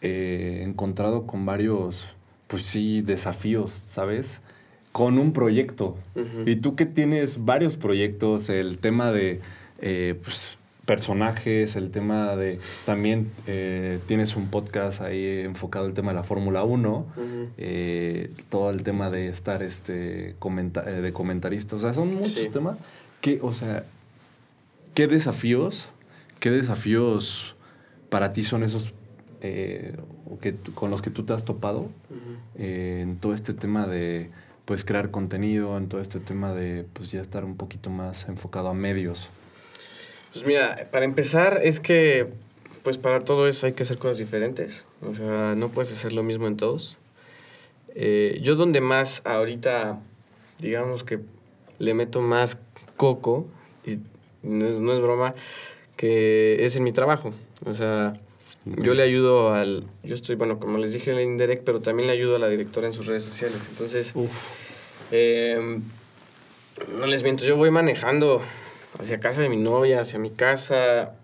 eh, 0.00 0.64
encontrado 0.66 1.26
con 1.26 1.44
varios, 1.44 2.08
pues 2.46 2.62
sí, 2.62 3.02
desafíos, 3.02 3.72
¿sabes? 3.72 4.40
Con 4.90 5.18
un 5.18 5.34
proyecto. 5.34 5.98
Y 6.46 6.56
tú 6.56 6.74
que 6.74 6.86
tienes 6.86 7.44
varios 7.44 7.76
proyectos, 7.76 8.48
el 8.48 8.78
tema 8.78 9.12
de, 9.12 9.42
eh, 9.82 10.18
pues, 10.24 10.56
personajes, 10.84 11.76
el 11.76 11.90
tema 11.90 12.34
de, 12.36 12.58
también 12.84 13.30
eh, 13.46 13.98
tienes 14.06 14.34
un 14.36 14.48
podcast 14.48 15.00
ahí 15.00 15.40
enfocado 15.40 15.86
el 15.86 15.94
tema 15.94 16.10
de 16.12 16.16
la 16.16 16.24
Fórmula 16.24 16.64
1, 16.64 16.90
Ujú. 17.16 17.48
eh, 17.56 18.30
todo 18.48 18.70
el 18.70 18.82
tema 18.82 19.08
de 19.10 19.28
estar 19.28 19.62
este 19.62 20.34
comenta- 20.38 20.84
eh, 20.88 21.00
de 21.00 21.12
comentarista, 21.12 21.76
o 21.76 21.78
sea, 21.78 21.94
son 21.94 22.14
muchos 22.14 22.32
Sí. 22.32 22.48
temas 22.52 22.78
que, 23.20 23.38
o 23.42 23.54
sea, 23.54 23.84
¿qué 24.94 25.06
desafíos, 25.06 25.88
qué 26.40 26.50
desafíos 26.50 27.54
para 28.10 28.32
ti 28.32 28.42
son 28.42 28.62
esos 28.64 28.92
eh, 29.40 29.96
que 30.40 30.54
con 30.74 30.90
los 30.90 31.02
que 31.02 31.10
tú 31.10 31.24
te 31.24 31.32
has 31.32 31.44
topado 31.44 31.88
eh, 32.56 33.00
en 33.02 33.16
todo 33.16 33.34
este 33.34 33.54
tema 33.54 33.86
de 33.86 34.30
pues 34.64 34.84
crear 34.84 35.10
contenido, 35.10 35.76
en 35.78 35.88
todo 35.88 36.00
este 36.00 36.20
tema 36.20 36.52
de 36.52 36.86
pues 36.92 37.10
ya 37.10 37.20
estar 37.20 37.44
un 37.44 37.56
poquito 37.56 37.90
más 37.90 38.28
enfocado 38.28 38.68
a 38.68 38.74
medios? 38.74 39.30
Pues 40.32 40.46
mira, 40.46 40.88
para 40.90 41.04
empezar 41.04 41.60
es 41.62 41.80
que 41.80 42.28
pues 42.82 42.98
para 42.98 43.24
todo 43.24 43.46
eso 43.46 43.66
hay 43.66 43.74
que 43.74 43.84
hacer 43.84 43.98
cosas 43.98 44.18
diferentes. 44.18 44.86
O 45.02 45.14
sea, 45.14 45.54
no 45.56 45.68
puedes 45.68 45.92
hacer 45.92 46.12
lo 46.12 46.22
mismo 46.22 46.46
en 46.46 46.56
todos. 46.56 46.98
Eh, 47.94 48.38
yo 48.42 48.56
donde 48.56 48.80
más 48.80 49.22
ahorita, 49.24 50.00
digamos 50.58 51.04
que 51.04 51.20
le 51.78 51.94
meto 51.94 52.20
más 52.20 52.58
coco 52.96 53.46
y 53.84 53.98
no 54.42 54.66
es, 54.66 54.80
no 54.80 54.92
es 54.92 55.00
broma, 55.00 55.34
que 55.96 56.64
es 56.64 56.76
en 56.76 56.84
mi 56.84 56.92
trabajo. 56.92 57.34
O 57.64 57.74
sea, 57.74 58.14
yo 58.64 58.94
le 58.94 59.02
ayudo 59.02 59.52
al... 59.52 59.84
Yo 60.02 60.14
estoy, 60.14 60.36
bueno, 60.36 60.58
como 60.58 60.78
les 60.78 60.92
dije 60.92 61.12
en 61.12 61.18
el 61.18 61.24
indirect, 61.24 61.64
pero 61.64 61.80
también 61.80 62.06
le 62.06 62.14
ayudo 62.14 62.36
a 62.36 62.38
la 62.38 62.48
directora 62.48 62.86
en 62.86 62.94
sus 62.94 63.06
redes 63.06 63.22
sociales. 63.22 63.60
Entonces, 63.68 64.14
eh, 65.10 65.80
no 66.98 67.06
les 67.06 67.22
miento, 67.22 67.44
yo 67.44 67.56
voy 67.56 67.70
manejando 67.70 68.40
hacia 68.98 69.20
casa 69.20 69.42
de 69.42 69.48
mi 69.48 69.56
novia, 69.56 70.00
hacia 70.00 70.18
mi 70.18 70.30
casa, 70.30 71.14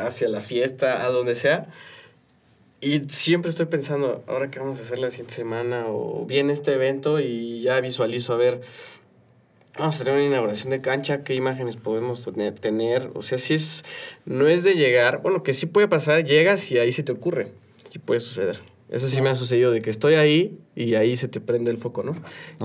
hacia 0.00 0.28
la 0.28 0.40
fiesta, 0.40 1.04
a 1.04 1.08
donde 1.10 1.34
sea. 1.34 1.66
Y 2.80 3.00
siempre 3.08 3.50
estoy 3.50 3.66
pensando, 3.66 4.22
ahora 4.26 4.50
qué 4.50 4.58
vamos 4.58 4.78
a 4.78 4.82
hacer 4.82 4.98
la 4.98 5.10
siguiente 5.10 5.34
semana, 5.34 5.86
o 5.88 6.26
viene 6.26 6.52
este 6.52 6.74
evento 6.74 7.20
y 7.20 7.60
ya 7.60 7.80
visualizo, 7.80 8.34
a 8.34 8.36
ver, 8.36 8.60
vamos 9.78 9.96
a 10.00 10.04
tener 10.04 10.18
una 10.20 10.26
inauguración 10.28 10.70
de 10.70 10.80
cancha, 10.80 11.24
qué 11.24 11.34
imágenes 11.34 11.76
podemos 11.76 12.22
tener- 12.24 12.54
tener. 12.58 13.10
O 13.14 13.22
sea, 13.22 13.38
si 13.38 13.54
es, 13.54 13.84
no 14.26 14.46
es 14.46 14.62
de 14.62 14.74
llegar, 14.74 15.22
bueno, 15.22 15.42
que 15.42 15.52
sí 15.54 15.66
puede 15.66 15.88
pasar, 15.88 16.24
llegas 16.24 16.70
y 16.70 16.78
ahí 16.78 16.92
se 16.92 17.02
te 17.02 17.12
ocurre, 17.12 17.48
sí 17.90 17.98
puede 17.98 18.20
suceder. 18.20 18.60
Eso 18.88 19.08
sí 19.08 19.20
me 19.20 19.30
ha 19.30 19.34
sucedido, 19.34 19.72
de 19.72 19.80
que 19.82 19.90
estoy 19.90 20.14
ahí 20.14 20.56
y 20.76 20.94
ahí 20.94 21.16
se 21.16 21.26
te 21.26 21.40
prende 21.40 21.72
el 21.72 21.78
foco, 21.78 22.04
¿no? 22.04 22.14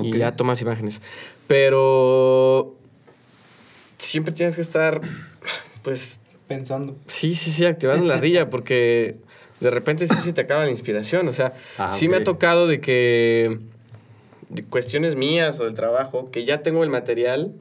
Y 0.04 0.10
Ok. 0.12 0.18
ya 0.18 0.36
tomas 0.36 0.62
imágenes. 0.62 1.02
Pero 1.48 2.76
siempre 4.12 4.34
tienes 4.34 4.56
que 4.56 4.62
estar, 4.62 5.02
pues, 5.84 6.20
Pensando. 6.48 6.98
Sí, 7.08 7.34
sí, 7.34 7.50
sí, 7.50 7.66
activando 7.66 8.06
la 8.06 8.16
ardilla, 8.16 8.50
porque 8.50 9.16
de 9.62 9.70
repente 9.70 10.06
sí 10.06 10.16
se 10.16 10.34
te 10.34 10.42
acaba 10.42 10.66
la 10.66 10.72
inspiración. 10.72 11.28
O 11.30 11.34
sea, 11.34 11.54
Ah, 11.78 11.90
sí 11.92 12.10
me 12.10 12.18
ha 12.18 12.24
tocado 12.26 12.68
de 12.68 12.82
que 12.82 13.58
de 14.50 14.64
cuestiones 14.66 15.16
mías 15.16 15.62
o 15.62 15.64
del 15.64 15.74
trabajo, 15.76 16.30
que 16.30 16.44
ya 16.44 16.62
tengo 16.62 16.84
el 16.84 16.90
material 16.90 17.54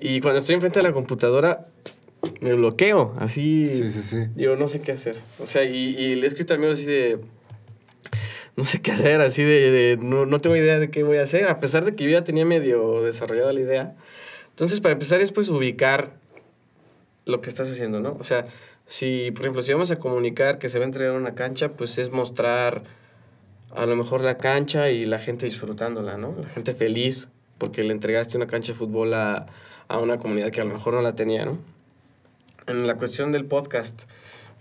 y 0.00 0.20
cuando 0.20 0.38
estoy 0.40 0.54
enfrente 0.54 0.78
de 0.78 0.84
la 0.84 0.94
computadora 0.94 1.66
me 2.40 2.54
bloqueo, 2.54 3.14
así. 3.18 3.66
Sí, 3.68 3.90
sí, 3.92 4.02
sí. 4.02 4.16
Digo, 4.34 4.56
no 4.56 4.66
sé 4.68 4.80
qué 4.80 4.92
hacer. 4.92 5.18
O 5.38 5.46
sea, 5.46 5.64
y, 5.64 5.76
y 5.94 6.16
le 6.16 6.24
he 6.24 6.26
escrito 6.28 6.54
a 6.54 6.56
amigos 6.56 6.78
así 6.78 6.86
de. 6.86 7.18
No 8.56 8.64
sé 8.64 8.80
qué 8.80 8.92
hacer, 8.92 9.20
así 9.20 9.42
de. 9.42 9.70
de- 9.70 9.96
no, 9.98 10.24
no 10.24 10.38
tengo 10.40 10.56
idea 10.56 10.78
de 10.78 10.90
qué 10.90 11.02
voy 11.02 11.18
a 11.18 11.22
hacer, 11.22 11.48
a 11.48 11.58
pesar 11.58 11.84
de 11.84 11.94
que 11.94 12.04
yo 12.04 12.10
ya 12.10 12.24
tenía 12.24 12.46
medio 12.46 13.02
desarrollada 13.02 13.52
la 13.52 13.60
idea. 13.60 13.94
Entonces, 14.60 14.80
para 14.80 14.92
empezar, 14.92 15.22
es 15.22 15.32
pues 15.32 15.48
ubicar 15.48 16.12
lo 17.24 17.40
que 17.40 17.48
estás 17.48 17.70
haciendo, 17.70 18.00
¿no? 18.00 18.18
O 18.20 18.24
sea, 18.24 18.46
si, 18.86 19.30
por 19.30 19.46
ejemplo, 19.46 19.62
si 19.62 19.72
vamos 19.72 19.90
a 19.90 19.98
comunicar 19.98 20.58
que 20.58 20.68
se 20.68 20.78
va 20.78 20.84
a 20.84 20.88
entregar 20.88 21.16
una 21.16 21.34
cancha, 21.34 21.70
pues 21.70 21.96
es 21.96 22.10
mostrar 22.10 22.82
a 23.74 23.86
lo 23.86 23.96
mejor 23.96 24.22
la 24.22 24.36
cancha 24.36 24.90
y 24.90 25.06
la 25.06 25.18
gente 25.18 25.46
disfrutándola, 25.46 26.18
¿no? 26.18 26.34
La 26.38 26.50
gente 26.50 26.74
feliz 26.74 27.28
porque 27.56 27.82
le 27.82 27.92
entregaste 27.92 28.36
una 28.36 28.46
cancha 28.46 28.72
de 28.72 28.78
fútbol 28.78 29.14
a, 29.14 29.46
a 29.88 29.98
una 29.98 30.18
comunidad 30.18 30.50
que 30.50 30.60
a 30.60 30.64
lo 30.64 30.74
mejor 30.74 30.92
no 30.92 31.00
la 31.00 31.14
tenía, 31.14 31.46
¿no? 31.46 31.56
En 32.66 32.86
la 32.86 32.96
cuestión 32.96 33.32
del 33.32 33.46
podcast, 33.46 34.02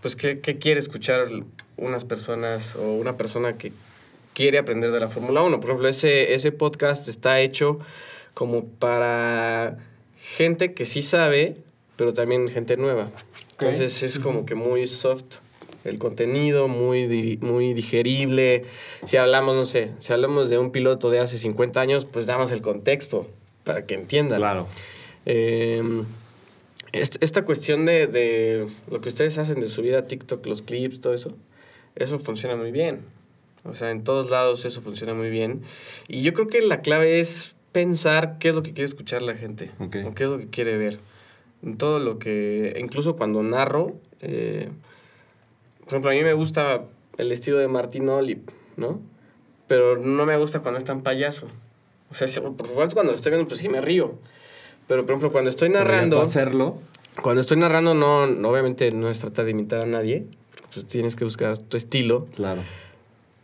pues, 0.02 0.16
¿qué, 0.16 0.40
qué 0.40 0.60
quiere 0.60 0.80
escuchar 0.80 1.28
unas 1.76 2.06
personas 2.06 2.78
o 2.78 2.94
una 2.94 3.18
persona 3.18 3.58
que 3.58 3.74
quiere 4.34 4.60
aprender 4.60 4.94
de 4.94 5.02
la 5.02 5.10
Fórmula 5.10 5.42
1? 5.42 5.60
Por 5.60 5.72
ejemplo, 5.72 5.90
ese, 5.90 6.36
ese 6.36 6.54
podcast 6.54 7.10
está 7.10 7.42
hecho 7.42 7.80
como 8.40 8.64
para 8.64 9.78
gente 10.38 10.74
que 10.74 10.86
sí 10.86 11.02
sabe, 11.02 11.58
pero 11.98 12.14
también 12.14 12.48
gente 12.48 12.78
nueva. 12.78 13.12
Entonces 13.52 14.02
es 14.02 14.18
como 14.18 14.46
que 14.46 14.56
muy 14.56 14.88
soft 14.88 15.40
el 15.84 15.98
contenido, 16.00 16.70
muy, 16.70 17.38
muy 17.42 17.74
digerible. 17.74 18.64
Si 19.04 19.18
hablamos, 19.18 19.58
no 19.58 19.66
sé, 19.66 19.92
si 20.00 20.14
hablamos 20.14 20.50
de 20.50 20.58
un 20.58 20.72
piloto 20.72 21.10
de 21.10 21.20
hace 21.20 21.38
50 21.38 21.82
años, 21.82 22.06
pues 22.06 22.28
damos 22.28 22.54
el 22.54 22.62
contexto 22.62 23.28
para 23.66 23.86
que 23.86 23.96
entiendan. 23.96 24.40
Claro. 24.40 24.68
Eh, 25.26 25.84
est- 26.94 27.22
esta 27.22 27.44
cuestión 27.44 27.86
de, 27.86 28.08
de 28.08 28.68
lo 28.90 29.02
que 29.02 29.10
ustedes 29.10 29.38
hacen 29.38 29.60
de 29.60 29.68
subir 29.68 29.96
a 29.96 30.06
TikTok 30.06 30.46
los 30.46 30.62
clips, 30.62 31.02
todo 31.02 31.14
eso, 31.14 31.36
eso 31.98 32.20
funciona 32.20 32.56
muy 32.56 32.72
bien. 32.72 33.02
O 33.66 33.74
sea, 33.74 33.92
en 33.92 34.06
todos 34.06 34.30
lados 34.30 34.64
eso 34.64 34.80
funciona 34.80 35.14
muy 35.14 35.30
bien. 35.30 35.62
Y 36.08 36.22
yo 36.22 36.34
creo 36.34 36.48
que 36.48 36.62
la 36.62 36.80
clave 36.80 37.20
es 37.20 37.56
pensar 37.72 38.38
qué 38.40 38.50
es 38.50 38.56
lo 38.56 38.64
que 38.64 38.74
quiere 38.74 38.86
escuchar 38.86 39.22
la 39.22 39.36
gente. 39.36 39.72
Ok. 39.80 39.98
O 40.06 40.14
qué 40.14 40.24
es 40.24 40.30
lo 40.30 40.38
que 40.38 40.48
quiere 40.48 40.78
ver. 40.78 41.00
En 41.64 41.78
todo 41.78 42.00
lo 42.00 42.20
que... 42.20 42.78
Incluso 42.80 43.16
cuando 43.16 43.44
narro... 43.44 43.96
eh, 44.22 44.70
por 45.80 45.90
ejemplo, 45.90 46.12
a 46.12 46.14
mí 46.14 46.22
me 46.22 46.34
gusta 46.34 46.84
el 47.18 47.32
estilo 47.32 47.58
de 47.58 47.68
Martín 47.68 48.08
Olip, 48.10 48.50
¿no? 48.78 49.02
Pero 49.68 49.98
no 49.98 50.26
me 50.26 50.38
gusta 50.38 50.60
cuando 50.60 50.78
es 50.78 50.86
tan 50.86 51.02
payaso. 51.02 51.48
O 52.12 52.16
sea, 52.16 52.28
por 52.42 52.68
supuesto, 52.68 52.96
cuando 52.96 53.12
lo 53.12 53.16
estoy 53.16 53.32
viendo, 53.32 53.48
pues 53.48 53.60
sí 53.60 53.70
me 53.70 53.82
río. 53.82 54.16
Pero, 54.88 55.04
por 55.04 55.12
ejemplo, 55.12 55.32
cuando 55.32 55.50
estoy 55.50 55.70
narrando... 55.70 56.22
hacerlo. 56.22 56.78
Cuando 57.22 57.42
estoy 57.42 57.58
narrando, 57.58 57.94
no, 57.94 58.24
obviamente 58.50 58.92
no 58.92 59.10
es 59.10 59.20
tratar 59.20 59.46
de 59.46 59.52
imitar 59.52 59.84
a 59.84 59.88
nadie. 59.88 60.26
Pues 60.74 60.86
tienes 60.88 61.16
que 61.16 61.24
buscar 61.24 61.58
tu 61.58 61.76
estilo. 61.76 62.28
Claro. 62.36 62.62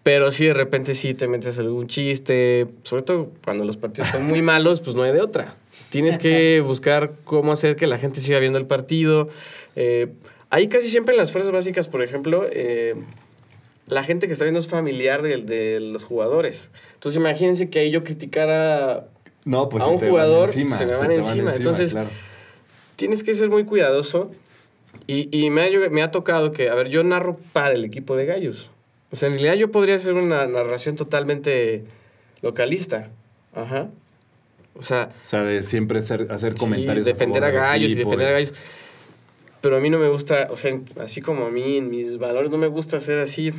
Pero 0.06 0.30
sí, 0.30 0.46
de 0.46 0.54
repente 0.54 0.94
sí 0.94 1.16
te 1.16 1.28
metes 1.28 1.58
algún 1.58 1.88
chiste. 1.88 2.68
Sobre 2.84 3.02
todo 3.02 3.32
cuando 3.44 3.66
los 3.66 3.76
partidos 3.76 4.12
son 4.12 4.28
muy 4.28 4.44
malos, 4.44 4.80
pues 4.80 4.96
no 4.96 5.02
hay 5.02 5.12
de 5.12 5.20
otra. 5.20 5.56
Tienes 5.90 6.20
que 6.20 6.62
buscar 6.64 7.14
cómo 7.24 7.52
hacer 7.52 7.76
que 7.76 7.88
la 7.88 7.98
gente 7.98 8.22
siga 8.22 8.38
viendo 8.38 8.60
el 8.60 8.68
partido. 8.68 9.30
Eh, 9.76 10.14
ahí 10.52 10.68
casi 10.68 10.90
siempre 10.90 11.16
en 11.16 11.18
las 11.18 11.32
fuerzas 11.32 11.52
básicas, 11.52 11.88
por 11.88 12.04
ejemplo, 12.04 12.46
eh, 12.52 12.94
la 13.88 14.04
gente 14.04 14.28
que 14.28 14.34
está 14.34 14.46
viendo 14.46 14.60
es 14.60 14.68
familiar 14.68 15.24
de, 15.24 15.38
de 15.38 15.80
los 15.80 16.04
jugadores. 16.04 16.70
Entonces 16.94 17.20
imagínense 17.20 17.72
que 17.72 17.80
ahí 17.80 17.90
yo 17.90 18.04
criticara 18.04 19.08
No, 19.44 19.70
pues 19.70 19.84
A 19.84 19.88
un 19.88 19.98
jugador, 19.98 20.50
encima, 20.50 20.78
se 20.78 20.86
me 20.86 20.94
se 20.94 21.00
van 21.00 21.12
encima. 21.14 21.56
Entonces, 21.56 21.94
claro. 21.94 22.10
tienes 22.96 23.24
que 23.24 23.34
ser 23.34 23.50
muy 23.50 23.66
cuidadoso. 23.66 24.30
Y, 25.08 25.36
y 25.36 25.50
me, 25.50 25.64
ha, 25.64 25.90
me 25.90 26.04
ha 26.04 26.12
tocado 26.12 26.52
que, 26.52 26.70
a 26.70 26.76
ver, 26.76 26.90
yo 26.90 27.04
narro 27.04 27.40
para 27.54 27.74
el 27.74 27.84
equipo 27.84 28.16
de 28.16 28.28
gallos. 28.28 28.70
O 29.12 29.16
sea, 29.16 29.28
en 29.28 29.34
realidad 29.36 29.54
yo 29.56 29.72
podría 29.72 29.96
hacer 29.96 30.14
una 30.14 30.46
narración 30.48 30.96
totalmente 30.96 31.84
localista. 32.42 33.10
Ajá. 33.54 33.90
O 34.78 34.82
sea, 34.82 35.10
O 35.24 35.26
sea, 35.26 35.44
de 35.44 35.64
siempre 35.64 36.02
ser- 36.04 36.28
hacer 36.32 36.54
sí, 36.54 36.60
comentarios. 36.60 37.06
defender 37.06 37.44
a 37.46 37.50
gallos 37.50 37.92
y 37.92 37.96
defender 37.96 38.28
a 38.28 38.32
gallos. 38.32 38.54
Pero 39.62 39.78
a 39.78 39.80
mí 39.80 39.90
no 39.90 39.98
me 39.98 40.10
gusta, 40.10 40.48
o 40.52 40.56
sea, 40.58 40.78
así 41.00 41.22
como 41.22 41.46
a 41.46 41.50
mí, 41.50 41.78
en 41.78 41.90
mis 41.90 42.18
valores, 42.18 42.52
no 42.52 42.58
me 42.58 42.68
gusta 42.68 43.00
ser 43.00 43.20
así. 43.20 43.52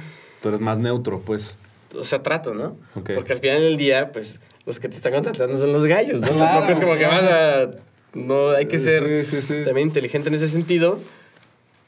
Tú 0.42 0.48
eres 0.50 0.60
más 0.60 0.78
neutro, 0.78 1.20
pues. 1.20 1.54
O 1.96 2.04
sea, 2.04 2.22
trato, 2.22 2.52
¿no? 2.54 2.76
Ok. 2.94 3.12
Porque 3.14 3.32
al 3.32 3.38
final 3.38 3.60
del 3.62 3.76
día, 3.76 4.12
pues, 4.12 4.40
los 4.66 4.78
que 4.78 4.88
te 4.88 4.96
están 4.96 5.14
contratando 5.14 5.58
son 5.58 5.72
los 5.72 5.86
gallos, 5.86 6.20
¿no? 6.20 6.28
Claro, 6.28 6.38
Tampoco 6.44 6.72
es 6.72 6.80
como 6.80 6.96
que 6.96 7.06
vas 7.06 7.22
a... 7.24 7.70
No, 8.14 8.50
hay 8.50 8.66
que 8.66 8.78
ser 8.78 9.24
Sí, 9.26 9.36
sí, 9.40 9.42
sí. 9.42 9.64
también 9.64 9.88
inteligente 9.88 10.28
en 10.28 10.34
ese 10.34 10.48
sentido. 10.48 11.00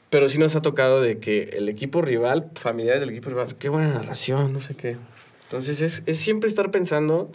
Pero 0.09 0.27
sí 0.27 0.39
nos 0.39 0.55
ha 0.55 0.61
tocado 0.61 1.01
de 1.01 1.19
que 1.19 1.43
el 1.53 1.69
equipo 1.69 2.01
rival, 2.01 2.49
familiares 2.55 2.99
del 3.01 3.11
equipo 3.11 3.29
rival, 3.29 3.55
qué 3.57 3.69
buena 3.69 3.89
narración, 3.89 4.53
no 4.53 4.61
sé 4.61 4.75
qué. 4.75 4.97
Entonces 5.43 5.81
es, 5.81 6.03
es 6.05 6.17
siempre 6.17 6.47
estar 6.47 6.71
pensando 6.71 7.31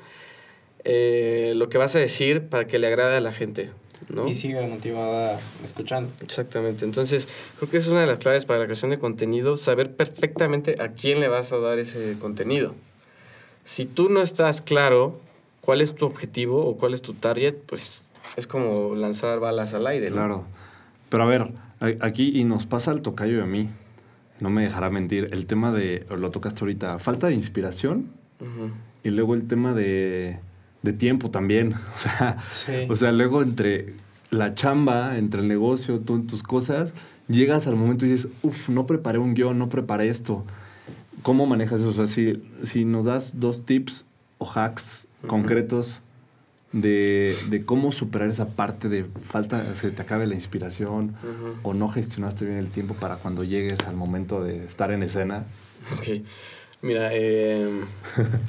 eh, 0.84 1.52
lo 1.56 1.68
que 1.68 1.78
vas 1.78 1.96
a 1.96 1.98
decir 1.98 2.48
para 2.48 2.66
que 2.66 2.78
le 2.78 2.86
agrade 2.88 3.16
a 3.16 3.20
la 3.20 3.32
gente, 3.32 3.70
¿no? 4.08 4.28
Y 4.28 4.34
sigue 4.34 4.60
motivada 4.66 5.40
escuchando. 5.64 6.12
Exactamente. 6.22 6.84
Entonces, 6.84 7.26
creo 7.58 7.70
que 7.70 7.78
es 7.78 7.88
una 7.88 8.02
de 8.02 8.06
las 8.06 8.18
claves 8.18 8.44
para 8.44 8.58
la 8.58 8.66
creación 8.66 8.90
de 8.90 8.98
contenido, 8.98 9.56
saber 9.56 9.96
perfectamente 9.96 10.76
a 10.80 10.92
quién 10.92 11.20
le 11.20 11.28
vas 11.28 11.52
a 11.52 11.58
dar 11.58 11.78
ese 11.78 12.16
contenido. 12.18 12.74
Si 13.64 13.86
tú 13.86 14.10
no 14.10 14.20
estás 14.20 14.60
claro 14.60 15.18
cuál 15.62 15.80
es 15.80 15.94
tu 15.94 16.04
objetivo 16.04 16.66
o 16.66 16.76
cuál 16.76 16.92
es 16.92 17.00
tu 17.00 17.14
target, 17.14 17.54
pues 17.66 18.12
es 18.36 18.46
como 18.46 18.94
lanzar 18.94 19.40
balas 19.40 19.72
al 19.72 19.86
aire, 19.86 20.10
¿no? 20.10 20.16
Claro. 20.16 20.44
Pero 21.14 21.22
a 21.22 21.26
ver, 21.28 21.52
aquí, 22.00 22.32
y 22.34 22.42
nos 22.42 22.66
pasa 22.66 22.90
al 22.90 23.00
tocayo 23.00 23.38
y 23.38 23.40
a 23.40 23.46
mí, 23.46 23.68
no 24.40 24.50
me 24.50 24.62
dejará 24.64 24.90
mentir, 24.90 25.28
el 25.30 25.46
tema 25.46 25.70
de, 25.70 26.04
lo 26.10 26.32
tocaste 26.32 26.62
ahorita, 26.62 26.98
falta 26.98 27.28
de 27.28 27.34
inspiración 27.34 28.08
Ujú. 28.40 28.72
y 29.04 29.10
luego 29.10 29.34
el 29.34 29.46
tema 29.46 29.74
de, 29.74 30.40
de 30.82 30.92
tiempo 30.92 31.30
también. 31.30 31.74
O 31.96 32.00
sea, 32.00 32.38
Sí. 32.50 32.72
o 32.88 32.96
sea, 32.96 33.12
luego 33.12 33.42
entre 33.42 33.94
la 34.30 34.54
chamba, 34.54 35.16
entre 35.16 35.40
el 35.40 35.46
negocio, 35.46 36.00
tú, 36.00 36.18
tus 36.24 36.42
cosas, 36.42 36.92
llegas 37.28 37.68
al 37.68 37.76
momento 37.76 38.06
y 38.06 38.08
dices, 38.10 38.28
uff, 38.42 38.68
no 38.68 38.84
preparé 38.88 39.18
un 39.20 39.34
guion, 39.34 39.56
no 39.56 39.68
preparé 39.68 40.08
esto. 40.08 40.44
¿Cómo 41.22 41.46
manejas 41.46 41.78
eso? 41.80 41.90
O 41.90 41.92
sea, 41.92 42.08
si, 42.08 42.42
si 42.64 42.84
nos 42.84 43.04
das 43.04 43.38
dos 43.38 43.64
tips 43.64 44.04
o 44.38 44.50
hacks 44.52 45.06
concretos 45.28 46.00
de, 46.74 47.34
de 47.48 47.64
cómo 47.64 47.92
superar 47.92 48.28
esa 48.28 48.48
parte 48.48 48.88
de 48.88 49.06
falta, 49.26 49.74
se 49.76 49.90
te 49.92 50.02
acabe 50.02 50.26
la 50.26 50.34
inspiración 50.34 51.16
Ujú. 51.22 51.58
o 51.62 51.72
no 51.72 51.88
gestionaste 51.88 52.44
bien 52.44 52.58
el 52.58 52.68
tiempo 52.68 52.94
para 52.94 53.16
cuando 53.16 53.44
llegues 53.44 53.78
al 53.86 53.94
momento 53.94 54.42
de 54.42 54.64
estar 54.66 54.90
en 54.90 55.02
escena. 55.04 55.44
Ok. 55.96 56.22
Mira, 56.82 57.10
eh, 57.12 57.80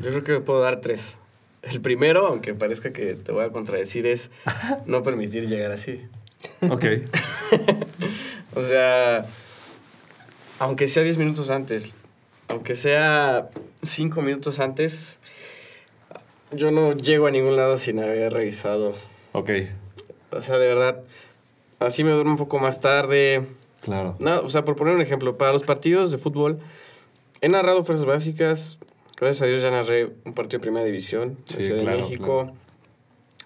yo 0.04 0.10
creo 0.10 0.24
que 0.24 0.40
puedo 0.40 0.60
dar 0.60 0.82
tres. 0.82 1.18
El 1.62 1.82
primero, 1.82 2.28
aunque 2.28 2.54
parezca 2.54 2.92
que 2.92 3.14
te 3.14 3.32
voy 3.32 3.46
a 3.46 3.52
contradecir, 3.52 4.06
es 4.06 4.32
no 4.86 5.04
permitir 5.04 5.48
llegar 5.48 5.72
así. 5.72 6.02
Ok. 6.70 6.86
O 8.58 8.62
sea, 8.62 9.26
aunque 10.60 10.88
sea 10.88 11.04
10 11.04 11.18
minutos 11.18 11.50
antes, 11.50 11.94
aunque 12.48 12.74
sea 12.74 13.50
5 13.84 14.22
minutos 14.22 14.62
antes, 14.62 15.20
yo 16.56 16.72
no 16.72 16.94
llego 16.94 17.28
a 17.28 17.32
ningún 17.32 17.56
lado 17.56 17.78
sin 17.78 18.00
haber 18.00 18.34
revisado. 18.34 18.94
ok. 19.34 19.50
O 20.32 20.42
sea, 20.42 20.58
de 20.58 20.68
verdad, 20.68 21.02
así 21.80 22.04
me 22.04 22.12
duermo 22.12 22.32
un 22.32 22.38
poco 22.38 22.60
más 22.60 22.80
tarde. 22.82 23.44
Claro. 23.82 24.16
No, 24.20 24.42
o 24.42 24.50
sea, 24.50 24.66
por 24.66 24.76
poner 24.76 24.96
un 24.96 25.02
ejemplo, 25.02 25.38
para 25.38 25.54
los 25.54 25.64
partidos 25.64 26.12
de 26.12 26.18
fútbol, 26.18 26.60
he 27.42 27.48
narrado 27.48 27.84
fuerzas 27.84 28.06
básicas. 28.06 28.78
Gracias 29.18 29.44
a 29.44 29.46
Dios 29.46 29.62
ya 29.62 29.72
narré 29.72 30.12
un 30.26 30.34
partido 30.34 30.58
de 30.60 30.64
primera 30.64 30.86
división 30.86 31.38
Sí, 31.46 31.62
Ciudad 31.62 31.82
claro, 31.84 31.98
de 31.98 32.04
México. 32.04 32.42
claro. 32.46 32.58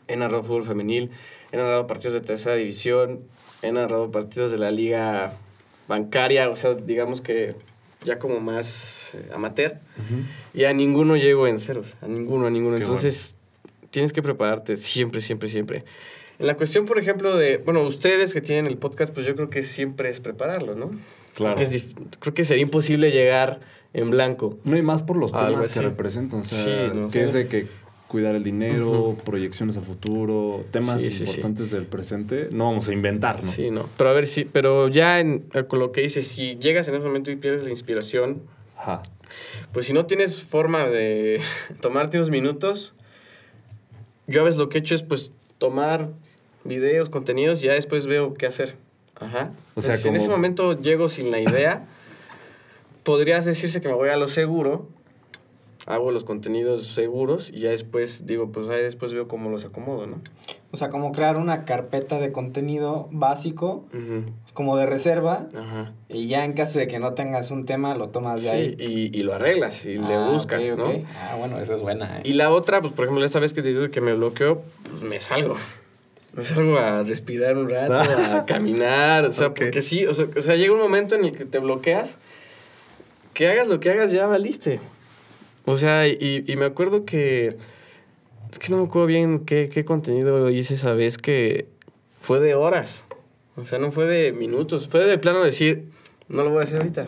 He 0.07 0.15
narrado 0.15 0.41
fútbol 0.41 0.63
femenil. 0.63 1.11
He 1.51 1.57
narrado 1.57 1.85
partidos 1.85 2.13
de 2.13 2.21
tercera 2.21 2.55
división. 2.55 3.19
He 3.61 3.71
narrado 3.71 4.09
partidos 4.09 4.49
de 4.51 4.57
la 4.57 4.71
liga 4.71 5.33
bancaria, 5.87 6.49
o 6.49 6.55
sea, 6.55 6.73
digamos 6.73 7.21
que 7.21 7.55
ya 8.03 8.19
como 8.19 8.39
más 8.39 9.11
eh, 9.13 9.29
amateur. 9.33 9.77
Y 10.53 10.63
a 10.65 10.73
ninguno 10.73 11.15
llego 11.17 11.47
en 11.47 11.59
ceros, 11.59 11.97
a 12.01 12.07
ninguno, 12.07 12.47
a 12.47 12.49
ninguno. 12.49 12.77
Qué 12.77 12.83
Entonces, 12.83 13.35
tienes 13.91 14.13
que 14.13 14.21
prepararte 14.21 14.77
siempre, 14.77 15.21
siempre, 15.21 15.49
siempre. 15.49 15.83
En 16.39 16.47
la 16.47 16.55
cuestión, 16.55 16.85
por 16.85 16.97
ejemplo, 16.97 17.35
de, 17.35 17.57
bueno, 17.57 17.81
ustedes 17.83 18.33
que 18.33 18.41
tienen 18.41 18.67
el 18.67 18.77
podcast, 18.77 19.13
pues 19.13 19.25
yo 19.25 19.35
creo 19.35 19.49
que 19.49 19.61
siempre 19.61 20.09
es 20.09 20.21
prepararlo, 20.21 20.75
¿no? 20.75 20.91
Claro. 21.35 21.55
Creo 21.55 21.69
que, 21.69 21.75
es 21.75 21.89
dif- 21.95 22.17
creo 22.19 22.33
que 22.33 22.43
sería 22.45 22.63
imposible 22.63 23.11
llegar 23.11 23.59
en 23.93 24.09
blanco. 24.09 24.57
No 24.63 24.75
hay 24.75 24.81
más 24.81 25.03
por 25.03 25.17
los 25.17 25.31
temas 25.31 25.67
que 25.67 25.81
representan. 25.81 26.39
O 26.39 26.43
sea, 26.43 26.63
Sí, 26.89 26.95
¿no? 26.97 27.09
que 27.11 27.23
es 27.25 27.33
de 27.33 27.47
que 27.47 27.67
cuidar 28.09 28.35
el 28.35 28.43
dinero, 28.43 29.15
proyecciones 29.23 29.77
a 29.77 29.81
futuro, 29.81 30.65
temas 30.71 31.01
Sí, 31.01 31.11
sí, 31.11 31.17
sí. 31.19 31.23
importantes 31.35 31.69
del 31.71 31.85
presente. 31.85 32.49
No 32.51 32.65
vamos 32.65 32.87
a 32.89 32.91
inventar, 32.93 33.41
¿no? 33.43 33.49
Sí, 33.51 33.69
no. 33.71 33.87
Pero 33.97 34.09
a 34.09 34.13
ver, 34.13 34.25
si, 34.27 34.43
pero 34.45 34.87
ya 34.89 35.19
en, 35.19 35.45
con 35.69 35.79
lo 35.79 35.91
que 35.93 36.01
dices, 36.01 36.27
si 36.27 36.57
llegas 36.57 36.87
en 36.87 36.95
ese 36.95 37.05
momento 37.05 37.29
y 37.31 37.35
pierdes 37.37 37.63
la 37.63 37.69
inspiración, 37.69 38.41
Ajá. 38.77 39.01
pues 39.73 39.85
si 39.85 39.93
no 39.93 40.05
tienes 40.07 40.41
forma 40.43 40.85
de 40.87 41.39
tomarte 41.81 42.17
unos 42.17 42.31
minutos, 42.31 42.93
yo 44.27 44.41
a 44.41 44.43
veces 44.43 44.57
lo 44.59 44.69
que 44.69 44.79
he 44.79 44.81
hecho 44.81 44.95
es 44.95 45.03
pues 45.03 45.31
tomar 45.59 46.09
videos, 46.63 47.09
contenidos 47.09 47.63
y 47.63 47.67
ya 47.67 47.73
después 47.73 48.07
veo 48.07 48.33
qué 48.33 48.47
hacer. 48.47 48.75
Ajá. 49.19 49.51
O 49.75 49.81
sea, 49.83 49.93
Entonces, 49.93 50.05
en 50.05 50.11
como- 50.13 50.17
ese 50.17 50.29
momento 50.29 50.81
llego 50.81 51.09
sin 51.09 51.29
la 51.29 51.39
idea, 51.39 51.85
podrías 53.03 53.45
decirse 53.45 53.81
que 53.81 53.87
me 53.87 53.93
voy 53.93 54.09
a 54.09 54.17
lo 54.17 54.27
seguro, 54.27 54.87
hago 55.89 56.11
los 56.11 56.23
contenidos 56.23 56.87
seguros 56.87 57.49
y 57.53 57.59
ya 57.61 57.69
después 57.71 58.25
digo, 58.25 58.51
pues 58.51 58.69
ahí 58.69 58.81
después 58.81 59.11
veo 59.11 59.27
cómo 59.27 59.49
los 59.49 59.65
acomodo, 59.65 60.07
¿no? 60.07 60.21
O 60.71 60.77
sea, 60.77 60.89
como 60.89 61.11
crear 61.11 61.37
una 61.37 61.65
carpeta 61.65 62.19
de 62.19 62.31
contenido 62.31 63.07
básico, 63.11 63.85
como 64.53 64.77
de 64.77 64.85
reserva, 64.85 65.47
Ajá. 65.57 65.91
y 66.07 66.27
ya 66.27 66.45
en 66.45 66.53
caso 66.53 66.77
de 66.77 66.87
que 66.87 66.99
no 66.99 67.13
tengas 67.15 67.49
un 67.49 67.65
tema, 67.65 67.95
lo 67.95 68.09
tomas 68.09 68.43
de 68.43 68.49
Sí, 68.49 68.55
ahí. 68.55 68.75
y, 68.79 69.19
y 69.19 69.23
lo 69.23 69.33
arreglas 69.33 69.83
y 69.85 69.97
le 69.97 70.13
Ah, 70.13 70.29
buscas, 70.31 70.69
ok, 70.71 70.77
¿no? 70.77 70.85
ok. 70.85 70.95
Ah, 71.21 71.35
bueno, 71.39 71.59
esa 71.59 71.73
es 71.73 71.81
buena. 71.81 72.19
¿eh? 72.19 72.21
Y 72.23 72.33
la 72.33 72.51
otra, 72.51 72.81
pues 72.81 72.93
por 72.93 73.05
ejemplo, 73.05 73.25
esta 73.25 73.39
vez 73.39 73.51
que 73.53 73.63
te 73.63 73.69
digo 73.69 73.89
que 73.89 73.99
me 73.99 74.13
bloqueo, 74.13 74.61
pues 74.91 75.01
me 75.01 75.19
salgo. 75.19 75.57
Me 76.33 76.43
salgo 76.43 76.77
a 76.77 77.01
respirar 77.01 77.57
un 77.57 77.67
rato, 77.67 77.93
a 77.95 78.45
caminar, 78.47 79.25
o 79.25 79.33
sea, 79.33 79.55
porque 79.55 79.81
sí, 79.81 80.05
o 80.05 80.13
sea, 80.13 80.27
o 80.37 80.41
sea, 80.41 80.55
llega 80.55 80.71
un 80.71 80.79
momento 80.79 81.15
en 81.15 81.25
el 81.25 81.31
que 81.31 81.45
te 81.45 81.57
bloqueas, 81.57 82.19
que 83.33 83.47
hagas 83.47 83.67
lo 83.67 83.79
que 83.79 83.89
hagas, 83.89 84.11
ya 84.11 84.27
valiste. 84.27 84.79
O 85.65 85.75
sea, 85.77 86.07
y, 86.07 86.43
y 86.47 86.55
me 86.55 86.65
acuerdo 86.65 87.05
que, 87.05 87.55
es 88.51 88.59
que 88.59 88.69
no 88.69 88.77
me 88.77 88.83
acuerdo 88.85 89.07
bien 89.07 89.45
qué, 89.45 89.69
qué 89.71 89.85
contenido 89.85 90.49
hice 90.49 90.73
esa 90.75 90.93
vez 90.93 91.17
que 91.17 91.67
fue 92.19 92.39
de 92.39 92.55
horas. 92.55 93.05
O 93.55 93.65
sea, 93.65 93.77
no 93.79 93.91
fue 93.91 94.05
de 94.05 94.31
minutos, 94.31 94.87
fue 94.87 95.05
de 95.05 95.17
plano 95.17 95.43
decir, 95.43 95.85
no 96.27 96.43
lo 96.43 96.49
voy 96.51 96.61
a 96.61 96.63
hacer 96.63 96.77
ahorita. 96.77 97.07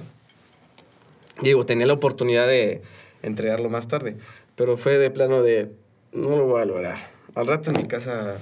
Digo, 1.42 1.66
tenía 1.66 1.88
la 1.88 1.94
oportunidad 1.94 2.48
de 2.48 2.82
entregarlo 3.24 3.70
más 3.70 3.88
tarde, 3.88 4.16
pero 4.56 4.78
fue 4.78 4.98
de 4.98 5.10
plano 5.10 5.42
de, 5.42 5.72
no 6.12 6.30
lo 6.36 6.46
voy 6.46 6.62
a 6.62 6.66
lograr. 6.66 6.98
Al 7.36 7.48
rato 7.48 7.72
en 7.72 7.78
mi 7.78 7.86
casa 7.86 8.38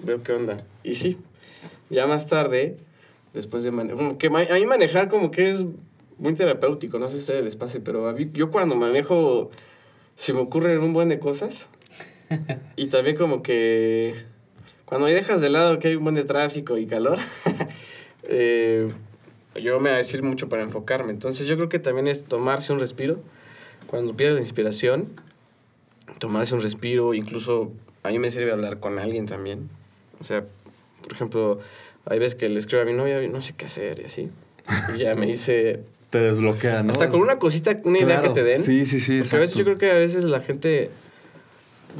veo 0.00 0.22
qué 0.22 0.32
onda. 0.32 0.58
Y 0.82 0.96
sí, 0.96 1.16
ya 1.90 2.06
más 2.06 2.26
tarde, 2.26 2.76
después 3.32 3.62
de 3.62 3.70
manejar, 3.70 4.18
que 4.18 4.28
ma- 4.30 4.40
a 4.42 4.54
mí 4.54 4.66
manejar 4.66 5.08
como 5.08 5.30
que 5.30 5.48
es 5.50 5.64
muy 6.18 6.34
terapéutico, 6.34 6.98
no 6.98 7.08
sé 7.08 7.14
si 7.14 7.20
ustedes 7.20 7.44
les 7.44 7.56
pase, 7.56 7.80
pero 7.80 8.08
a 8.08 8.12
mí, 8.12 8.28
yo 8.32 8.50
cuando 8.50 8.76
manejo 8.76 9.50
se 10.16 10.32
me 10.32 10.40
ocurren 10.40 10.80
un 10.80 10.92
buen 10.92 11.08
de 11.08 11.18
cosas. 11.18 11.68
y 12.76 12.88
también 12.88 13.16
como 13.16 13.42
que 13.42 14.14
cuando 14.84 15.06
ahí 15.06 15.14
dejas 15.14 15.40
de 15.40 15.50
lado 15.50 15.78
que 15.78 15.88
hay 15.88 15.96
un 15.96 16.04
buen 16.04 16.14
de 16.14 16.24
tráfico 16.24 16.76
y 16.76 16.86
calor, 16.86 17.18
eh, 18.24 18.88
yo 19.54 19.80
me 19.80 19.90
voy 19.90 19.94
a 19.94 19.96
decir 19.96 20.22
mucho 20.22 20.48
para 20.48 20.62
enfocarme. 20.62 21.12
Entonces 21.12 21.46
yo 21.46 21.56
creo 21.56 21.68
que 21.68 21.78
también 21.78 22.06
es 22.06 22.24
tomarse 22.24 22.72
un 22.72 22.80
respiro. 22.80 23.20
Cuando 23.86 24.16
pierdes 24.16 24.36
la 24.36 24.42
inspiración, 24.42 25.08
tomarse 26.18 26.54
un 26.54 26.62
respiro, 26.62 27.14
incluso 27.14 27.72
a 28.02 28.08
mí 28.08 28.18
me 28.18 28.30
sirve 28.30 28.50
hablar 28.50 28.80
con 28.80 28.98
alguien 28.98 29.26
también. 29.26 29.68
O 30.20 30.24
sea, 30.24 30.44
por 31.02 31.12
ejemplo, 31.12 31.60
hay 32.06 32.18
veces 32.18 32.34
que 32.34 32.48
le 32.48 32.58
escribo 32.58 32.82
a 32.82 32.86
mi 32.86 32.92
novia 32.92 33.20
no 33.28 33.40
sé 33.40 33.54
qué 33.56 33.66
hacer 33.66 34.00
y 34.00 34.04
así. 34.04 34.30
Y 34.94 34.98
ya 34.98 35.14
me 35.14 35.26
dice, 35.26 35.84
Te 36.10 36.18
desbloquea, 36.20 36.82
¿no? 36.82 36.92
hasta 36.92 37.10
con 37.10 37.20
una 37.20 37.38
cosita, 37.38 37.76
una 37.84 37.98
idea 37.98 38.22
que 38.22 38.30
te 38.30 38.42
den. 38.42 38.62
Sí, 38.62 38.86
sí, 38.86 38.98
sí. 39.00 39.20
Porque 39.20 39.36
a 39.36 39.38
veces 39.40 39.56
yo 39.56 39.64
creo 39.64 39.78
que 39.78 39.90
a 39.90 39.94
veces 39.94 40.24
la 40.24 40.40
gente 40.40 40.90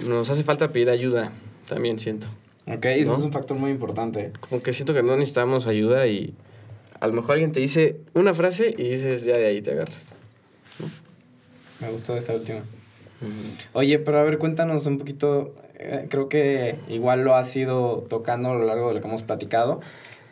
nos 0.06 0.30
hace 0.30 0.44
falta 0.44 0.68
pedir 0.68 0.88
ayuda, 0.88 1.30
también 1.68 1.98
siento. 1.98 2.26
Ok, 2.66 2.84
eso 2.86 3.16
es 3.16 3.22
un 3.22 3.32
factor 3.32 3.56
muy 3.56 3.70
importante. 3.70 4.32
Como 4.40 4.62
que 4.62 4.72
siento 4.72 4.94
que 4.94 5.02
no 5.02 5.14
necesitamos 5.16 5.66
ayuda 5.66 6.06
y 6.06 6.34
a 7.00 7.06
lo 7.06 7.12
mejor 7.14 7.32
alguien 7.32 7.52
te 7.52 7.60
dice 7.60 8.00
una 8.14 8.34
frase 8.34 8.74
y 8.76 8.90
dices, 8.90 9.24
ya 9.24 9.36
de 9.36 9.46
ahí 9.46 9.62
te 9.62 9.72
agarras. 9.72 10.10
Me 11.80 11.90
gustó 11.90 12.16
esta 12.16 12.34
última. 12.34 12.60
Oye, 13.72 13.98
pero 13.98 14.18
a 14.18 14.22
ver, 14.22 14.38
cuéntanos 14.38 14.86
un 14.86 14.98
poquito. 14.98 15.54
eh, 15.78 16.06
creo 16.08 16.28
que 16.28 16.76
igual 16.88 17.22
lo 17.24 17.34
has 17.36 17.54
ido 17.56 18.04
tocando 18.08 18.50
a 18.50 18.54
lo 18.54 18.64
largo 18.64 18.88
de 18.88 18.94
lo 18.94 19.00
que 19.00 19.06
hemos 19.08 19.22
platicado. 19.22 19.80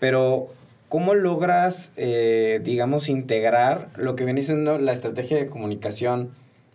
Pero, 0.00 0.48
¿cómo 0.96 1.12
logras, 1.12 1.92
eh, 1.98 2.58
digamos, 2.64 3.10
integrar 3.10 3.90
lo 3.96 4.16
que 4.16 4.24
viene 4.24 4.40
siendo 4.42 4.78
la 4.78 4.94
estrategia 4.94 5.36
de 5.36 5.46
comunicación? 5.48 6.30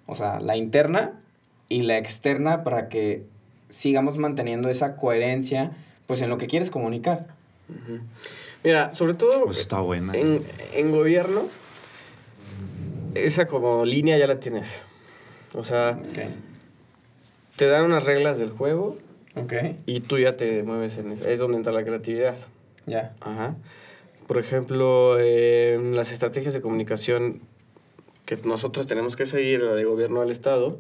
O 0.05 0.13
sea, 0.13 0.39
la 0.39 0.55
interna 0.57 1.13
y 1.69 1.81
la 1.81 1.97
externa 1.97 2.63
para 2.63 2.87
que 2.87 3.23
sigamos 3.69 4.19
manteniendo 4.19 4.69
esa 4.69 4.95
coherencia, 4.95 5.71
pues, 6.05 6.21
en 6.21 6.29
lo 6.29 6.37
que 6.37 6.45
quieres 6.45 6.69
comunicar. 6.69 7.25
Mira, 8.63 8.93
sobre 8.93 9.15
todo 9.15 9.45
Pues 9.45 9.57
está 9.57 9.79
buena. 9.79 10.13
en, 10.13 10.43
en 10.75 10.91
gobierno, 10.91 11.41
esa 13.15 13.47
como 13.47 13.85
línea 13.85 14.19
ya 14.19 14.27
la 14.27 14.39
tienes. 14.39 14.83
O 15.55 15.63
sea, 15.63 15.97
te 17.55 17.65
dan 17.65 17.85
unas 17.85 18.03
reglas 18.03 18.37
del 18.37 18.51
juego 18.51 18.99
Ok. 19.35 19.53
y 19.87 20.01
tú 20.01 20.19
ya 20.19 20.37
te 20.37 20.61
mueves 20.61 20.99
en 20.99 21.11
eso. 21.11 21.25
Es 21.27 21.39
donde 21.39 21.57
entra 21.57 21.73
la 21.73 21.83
creatividad. 21.83 22.35
Ya. 22.85 23.13
Ajá. 23.21 23.55
Por 24.31 24.39
ejemplo, 24.39 25.17
las 25.17 26.13
estrategias 26.13 26.53
de 26.53 26.61
comunicación 26.61 27.41
que 28.25 28.37
nosotros 28.37 28.87
tenemos 28.87 29.17
que 29.17 29.25
seguir, 29.25 29.61
la 29.61 29.73
de 29.73 29.83
gobierno 29.83 30.21
del 30.21 30.31
Estado, 30.31 30.79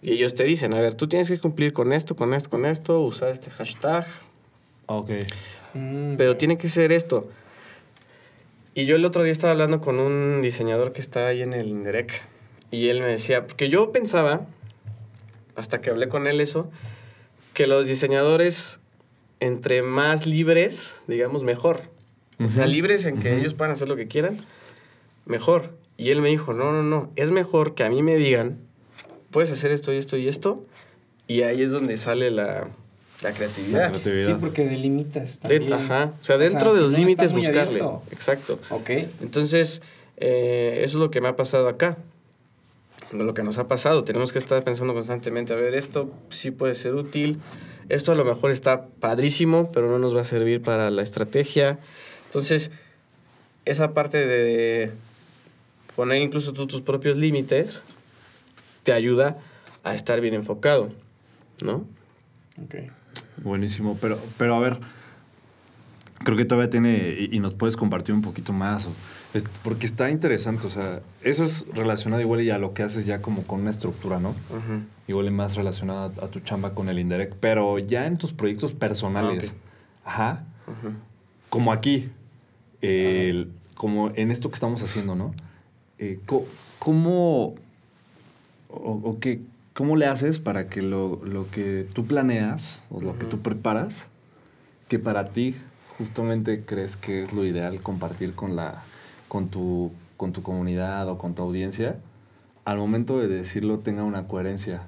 y 0.00 0.12
ellos 0.12 0.32
te 0.32 0.44
dicen, 0.44 0.72
a 0.72 0.80
ver, 0.80 0.94
tú 0.94 1.06
tienes 1.06 1.28
que 1.28 1.38
cumplir 1.38 1.74
con 1.74 1.92
esto, 1.92 2.16
con 2.16 2.32
esto, 2.32 2.48
con 2.48 2.64
esto, 2.64 2.98
usar 3.00 3.32
este 3.32 3.50
hashtag, 3.50 4.06
Ok. 4.86 5.10
Mm, 5.74 6.16
pero 6.16 6.38
tiene 6.38 6.56
que 6.56 6.70
ser 6.70 6.90
esto. 6.90 7.28
Y 8.72 8.86
yo 8.86 8.96
el 8.96 9.04
otro 9.04 9.24
día 9.24 9.32
estaba 9.32 9.50
hablando 9.50 9.82
con 9.82 9.98
un 9.98 10.40
diseñador 10.40 10.94
que 10.94 11.02
está 11.02 11.26
ahí 11.26 11.42
en 11.42 11.52
el 11.52 11.68
Inderec, 11.68 12.22
y 12.70 12.88
él 12.88 13.00
me 13.00 13.08
decía, 13.08 13.46
porque 13.46 13.68
yo 13.68 13.92
pensaba, 13.92 14.46
hasta 15.54 15.82
que 15.82 15.90
hablé 15.90 16.08
con 16.08 16.26
él 16.26 16.40
eso, 16.40 16.70
que 17.52 17.66
los 17.66 17.88
diseñadores, 17.88 18.80
entre 19.40 19.82
más 19.82 20.26
libres, 20.26 20.94
digamos, 21.06 21.42
mejor. 21.42 21.94
O 22.38 22.50
sea, 22.50 22.66
libres 22.66 23.06
en 23.06 23.18
que 23.20 23.36
ellos 23.38 23.54
puedan 23.54 23.72
hacer 23.72 23.88
lo 23.88 23.96
que 23.96 24.08
quieran, 24.08 24.38
mejor. 25.24 25.74
Y 25.96 26.10
él 26.10 26.20
me 26.20 26.28
dijo, 26.28 26.52
no, 26.52 26.72
no, 26.72 26.82
no, 26.82 27.10
es 27.16 27.30
mejor 27.30 27.74
que 27.74 27.84
a 27.84 27.88
mí 27.90 28.02
me 28.02 28.16
digan, 28.16 28.58
puedes 29.30 29.50
hacer 29.50 29.70
esto 29.70 29.92
y 29.92 29.96
esto 29.96 30.16
y 30.18 30.28
esto, 30.28 30.64
y 31.26 31.42
ahí 31.42 31.62
es 31.62 31.72
donde 31.72 31.96
sale 31.96 32.30
la, 32.30 32.68
la 33.22 33.32
creatividad. 33.32 33.84
La 33.84 33.88
creatividad. 33.90 34.26
Sí, 34.26 34.34
porque 34.38 34.66
delimitas 34.68 35.40
De- 35.40 35.58
también. 35.60 35.72
ajá, 35.72 36.12
o 36.20 36.24
sea, 36.24 36.36
dentro 36.36 36.72
de 36.74 36.78
si 36.80 36.82
los 36.84 36.92
no, 36.92 36.98
límites 36.98 37.32
buscarle. 37.32 37.60
abierto. 37.80 38.02
Exacto. 38.12 38.58
Ok. 38.70 38.90
Entonces, 39.22 39.80
eh, 40.18 40.80
eso 40.84 40.98
es 40.98 41.00
lo 41.00 41.10
que 41.10 41.20
me 41.22 41.28
ha 41.28 41.36
pasado 41.36 41.68
acá. 41.68 41.96
Lo 43.12 43.32
que 43.34 43.42
nos 43.42 43.56
ha 43.58 43.68
pasado. 43.68 44.04
Tenemos 44.04 44.32
que 44.32 44.38
estar 44.38 44.62
pensando 44.64 44.92
constantemente, 44.92 45.52
a 45.52 45.56
ver, 45.56 45.74
esto 45.74 46.10
sí 46.28 46.50
puede 46.50 46.74
ser 46.74 46.94
útil. 46.94 47.38
Esto 47.88 48.10
a 48.12 48.14
lo 48.16 48.24
mejor 48.24 48.50
está 48.50 48.86
padrísimo, 48.86 49.70
pero 49.72 49.88
no 49.88 49.98
nos 49.98 50.14
va 50.14 50.22
a 50.22 50.24
servir 50.24 50.60
para 50.60 50.90
la 50.90 51.02
estrategia. 51.02 51.78
Entonces, 52.36 52.70
esa 53.64 53.94
parte 53.94 54.26
de 54.26 54.92
poner 55.96 56.20
incluso 56.20 56.52
tú 56.52 56.66
tus 56.66 56.82
propios 56.82 57.16
límites 57.16 57.82
te 58.82 58.92
ayuda 58.92 59.38
a 59.84 59.94
estar 59.94 60.20
bien 60.20 60.34
enfocado, 60.34 60.90
¿no? 61.64 61.86
Ok. 62.62 62.74
Buenísimo, 63.42 63.96
pero, 64.02 64.18
pero 64.36 64.54
a 64.54 64.58
ver, 64.58 64.78
creo 66.24 66.36
que 66.36 66.44
todavía 66.44 66.68
tiene, 66.68 67.16
y, 67.20 67.34
y 67.34 67.40
nos 67.40 67.54
puedes 67.54 67.74
compartir 67.74 68.14
un 68.14 68.20
poquito 68.20 68.52
más, 68.52 68.84
o- 68.84 68.92
es- 69.32 69.44
porque 69.64 69.86
está 69.86 70.10
interesante, 70.10 70.66
o 70.66 70.70
sea, 70.70 71.00
eso 71.22 71.44
es 71.44 71.66
relacionado 71.72 72.20
igual 72.20 72.42
y 72.42 72.50
a 72.50 72.58
lo 72.58 72.74
que 72.74 72.82
haces 72.82 73.06
ya 73.06 73.22
como 73.22 73.44
con 73.44 73.60
una 73.62 73.70
estructura, 73.70 74.20
¿no? 74.20 74.30
Ujú. 74.50 74.82
Igual 75.08 75.24
y 75.28 75.30
más 75.30 75.56
relacionado 75.56 76.12
a, 76.20 76.24
a 76.26 76.28
tu 76.28 76.40
chamba 76.40 76.74
con 76.74 76.90
el 76.90 76.98
Indirect, 76.98 77.34
pero 77.40 77.78
ya 77.78 78.06
en 78.06 78.18
tus 78.18 78.34
proyectos 78.34 78.74
personales, 78.74 79.54
Ah, 80.04 80.10
ajá, 80.10 80.44
como 81.48 81.72
aquí, 81.72 82.10
el- 82.86 83.52
como 83.76 84.10
en 84.14 84.30
esto 84.30 84.48
que 84.50 84.54
estamos 84.54 84.82
haciendo, 84.82 85.14
¿no? 85.14 85.34
Eh, 85.98 86.18
¿Cómo, 86.78 87.54
o, 88.68 89.00
o 89.02 89.18
qué, 89.20 89.40
cómo 89.74 89.96
le 89.96 90.06
haces 90.06 90.38
para 90.38 90.68
que 90.68 90.82
lo, 90.82 91.20
lo 91.24 91.50
que 91.50 91.86
tú 91.92 92.06
planeas 92.06 92.80
o 92.90 93.00
lo 93.00 93.18
que 93.18 93.26
tú 93.26 93.40
preparas, 93.40 94.06
que 94.88 94.98
para 94.98 95.28
ti 95.30 95.54
justamente 95.98 96.62
crees 96.64 96.96
que 96.96 97.22
es 97.22 97.32
lo 97.32 97.44
ideal 97.44 97.80
compartir 97.80 98.34
con, 98.34 98.56
la, 98.56 98.82
con, 99.28 99.48
tu, 99.48 99.90
con 100.16 100.32
tu 100.32 100.42
comunidad 100.42 101.08
o 101.08 101.18
con 101.18 101.34
tu 101.34 101.42
audiencia, 101.42 101.96
al 102.64 102.78
momento 102.78 103.18
de 103.18 103.28
decirlo 103.28 103.78
tenga 103.78 104.02
una 104.04 104.26
coherencia? 104.26 104.82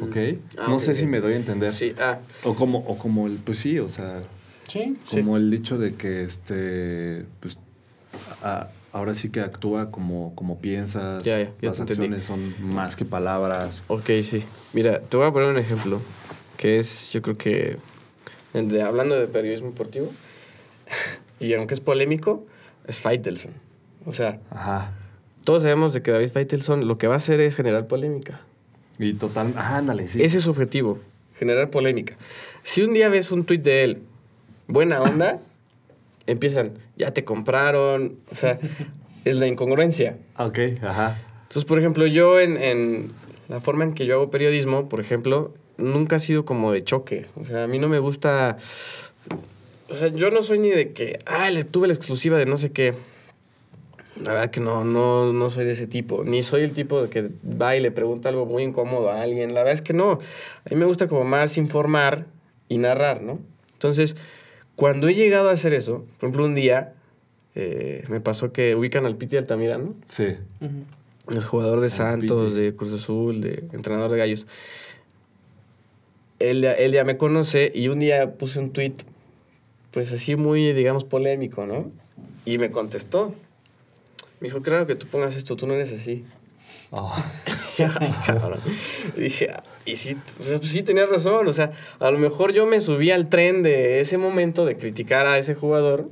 ¿Ok? 0.00 0.16
Ah, 0.58 0.66
no 0.68 0.80
sé 0.80 0.94
si 0.96 1.06
me 1.06 1.20
doy 1.20 1.34
a 1.34 1.36
entender. 1.36 1.72
Sí, 1.72 1.94
ah, 2.00 2.18
O 2.44 2.54
como, 2.54 2.78
o 2.80 2.98
como 2.98 3.26
el, 3.28 3.36
pues 3.36 3.58
sí, 3.58 3.78
o 3.78 3.88
sea, 3.88 4.20
Sí. 4.68 4.96
Sí. 5.08 5.16
como 5.20 5.36
el 5.36 5.50
dicho 5.50 5.78
de 5.78 5.94
que 5.94 6.24
este, 6.24 7.24
pues, 7.40 7.58
a- 8.42 8.68
ahora 8.92 9.14
sí 9.14 9.28
que 9.28 9.40
actúa 9.40 9.90
como, 9.90 10.34
como 10.34 10.58
piensas, 10.58 11.22
Ya, 11.22 11.38
ya, 11.38 11.44
ya 11.60 11.68
las 11.68 11.80
acciones 11.80 12.24
son 12.24 12.54
más 12.74 12.96
que 12.96 13.04
palabras. 13.04 13.82
ok, 13.88 14.10
sí. 14.22 14.42
Mira, 14.72 15.00
te 15.00 15.16
voy 15.16 15.26
a 15.26 15.32
poner 15.32 15.48
un 15.50 15.58
ejemplo 15.58 16.00
que 16.56 16.78
es, 16.78 17.12
yo 17.12 17.22
creo 17.22 17.36
que, 17.36 17.76
de- 18.54 18.82
hablando 18.82 19.14
de 19.14 19.26
periodismo 19.26 19.68
deportivo, 19.68 20.10
y 21.40 21.52
aunque 21.54 21.74
es 21.74 21.80
polémico, 21.80 22.46
es 22.86 23.00
Faitelson. 23.00 23.52
O 24.06 24.12
sea, 24.14 24.40
Ajá. 24.50 24.92
todos 25.44 25.62
sabemos 25.64 25.92
de 25.92 26.02
que 26.02 26.10
David 26.12 26.30
Faitelson 26.30 26.86
lo 26.88 26.96
que 26.98 27.06
va 27.06 27.14
a 27.14 27.16
hacer 27.18 27.40
es 27.40 27.54
generar 27.56 27.86
polémica. 27.86 28.40
Y 28.98 29.12
total, 29.14 29.52
ah, 29.56 29.76
ándale, 29.76 30.08
sí. 30.08 30.22
Ese 30.22 30.38
es 30.38 30.44
su 30.44 30.50
objetivo, 30.50 30.98
generar 31.38 31.70
polémica. 31.70 32.16
Si 32.62 32.82
un 32.82 32.94
día 32.94 33.08
ves 33.10 33.30
un 33.30 33.44
tuit 33.44 33.62
de 33.62 33.84
él, 33.84 33.98
buena 34.68 35.00
onda, 35.00 35.40
empiezan, 36.26 36.78
ya 36.96 37.12
te 37.12 37.24
compraron, 37.24 38.18
o 38.30 38.34
sea, 38.34 38.58
es 39.24 39.36
la 39.36 39.46
incongruencia. 39.46 40.18
Ok, 40.38 40.58
ajá. 40.82 41.22
Entonces, 41.42 41.64
por 41.64 41.78
ejemplo, 41.78 42.06
yo 42.06 42.40
en, 42.40 42.56
en 42.60 43.12
la 43.48 43.60
forma 43.60 43.84
en 43.84 43.94
que 43.94 44.06
yo 44.06 44.14
hago 44.14 44.30
periodismo, 44.30 44.88
por 44.88 45.00
ejemplo, 45.00 45.54
nunca 45.76 46.16
ha 46.16 46.18
sido 46.18 46.44
como 46.44 46.72
de 46.72 46.82
choque. 46.82 47.26
O 47.36 47.44
sea, 47.44 47.64
a 47.64 47.66
mí 47.66 47.78
no 47.78 47.88
me 47.88 47.98
gusta... 47.98 48.58
O 49.88 49.94
sea, 49.94 50.08
yo 50.08 50.30
no 50.30 50.42
soy 50.42 50.58
ni 50.58 50.70
de 50.70 50.92
que, 50.92 51.20
ah, 51.26 51.48
le 51.50 51.62
tuve 51.62 51.86
la 51.86 51.94
exclusiva 51.94 52.36
de 52.38 52.46
no 52.46 52.58
sé 52.58 52.72
qué. 52.72 52.94
La 54.16 54.32
verdad 54.32 54.50
que 54.50 54.60
no, 54.60 54.84
no, 54.84 55.32
no 55.32 55.50
soy 55.50 55.64
de 55.64 55.72
ese 55.72 55.86
tipo. 55.86 56.24
Ni 56.24 56.42
soy 56.42 56.62
el 56.62 56.72
tipo 56.72 57.02
de 57.02 57.08
que 57.08 57.30
va 57.44 57.76
y 57.76 57.80
le 57.80 57.92
pregunta 57.92 58.28
algo 58.28 58.46
muy 58.46 58.64
incómodo 58.64 59.10
a 59.10 59.22
alguien. 59.22 59.54
La 59.54 59.60
verdad 59.60 59.74
es 59.74 59.82
que 59.82 59.92
no. 59.92 60.12
A 60.12 60.70
mí 60.70 60.76
me 60.76 60.86
gusta 60.86 61.06
como 61.06 61.24
más 61.24 61.56
informar 61.58 62.26
y 62.68 62.78
narrar, 62.78 63.22
¿no? 63.22 63.38
Entonces, 63.74 64.16
cuando 64.76 65.08
he 65.08 65.14
llegado 65.14 65.48
a 65.48 65.52
hacer 65.52 65.74
eso, 65.74 66.04
por 66.18 66.28
ejemplo, 66.28 66.44
un 66.46 66.54
día 66.54 66.92
eh, 67.54 68.04
me 68.08 68.20
pasó 68.20 68.52
que 68.52 68.74
ubican 68.76 69.06
al 69.06 69.16
Piti 69.16 69.36
Altamirano. 69.36 69.94
Sí. 70.08 70.36
El 71.28 71.42
jugador 71.44 71.80
de 71.80 71.88
Santos, 71.88 72.54
de 72.54 72.76
Cruz 72.76 72.92
Azul, 72.92 73.40
de 73.40 73.64
entrenador 73.72 74.10
de 74.12 74.18
Gallos. 74.18 74.46
Él, 76.38 76.60
ya- 76.60 76.74
él 76.74 76.92
ya 76.92 77.04
me 77.04 77.16
conoce 77.16 77.72
y 77.74 77.88
un 77.88 77.98
día 77.98 78.34
puse 78.34 78.58
un 78.58 78.70
tweet, 78.70 78.94
pues 79.90 80.12
así 80.12 80.36
muy, 80.36 80.72
digamos, 80.74 81.04
polémico, 81.04 81.66
¿no? 81.66 81.90
Y 82.44 82.58
me 82.58 82.70
contestó. 82.70 83.34
Me 84.40 84.48
dijo, 84.48 84.60
claro 84.60 84.86
que 84.86 84.94
tú 84.94 85.06
pongas 85.06 85.34
esto, 85.36 85.56
tú 85.56 85.66
no 85.66 85.72
eres 85.74 85.92
así. 85.94 86.24
Oh, 87.78 87.94
Ay, 88.00 88.14
cabrón. 88.24 88.58
Y 89.18 89.20
dije, 89.20 89.50
y 89.84 89.96
sí, 89.96 90.16
o 90.40 90.42
sea, 90.42 90.56
pues 90.56 90.70
sí 90.70 90.82
tenía 90.82 91.04
razón. 91.04 91.46
O 91.46 91.52
sea, 91.52 91.72
a 91.98 92.10
lo 92.10 92.18
mejor 92.18 92.54
yo 92.54 92.64
me 92.64 92.80
subí 92.80 93.10
al 93.10 93.28
tren 93.28 93.62
de 93.62 94.00
ese 94.00 94.16
momento 94.16 94.64
de 94.64 94.78
criticar 94.78 95.26
a 95.26 95.36
ese 95.36 95.54
jugador. 95.54 96.08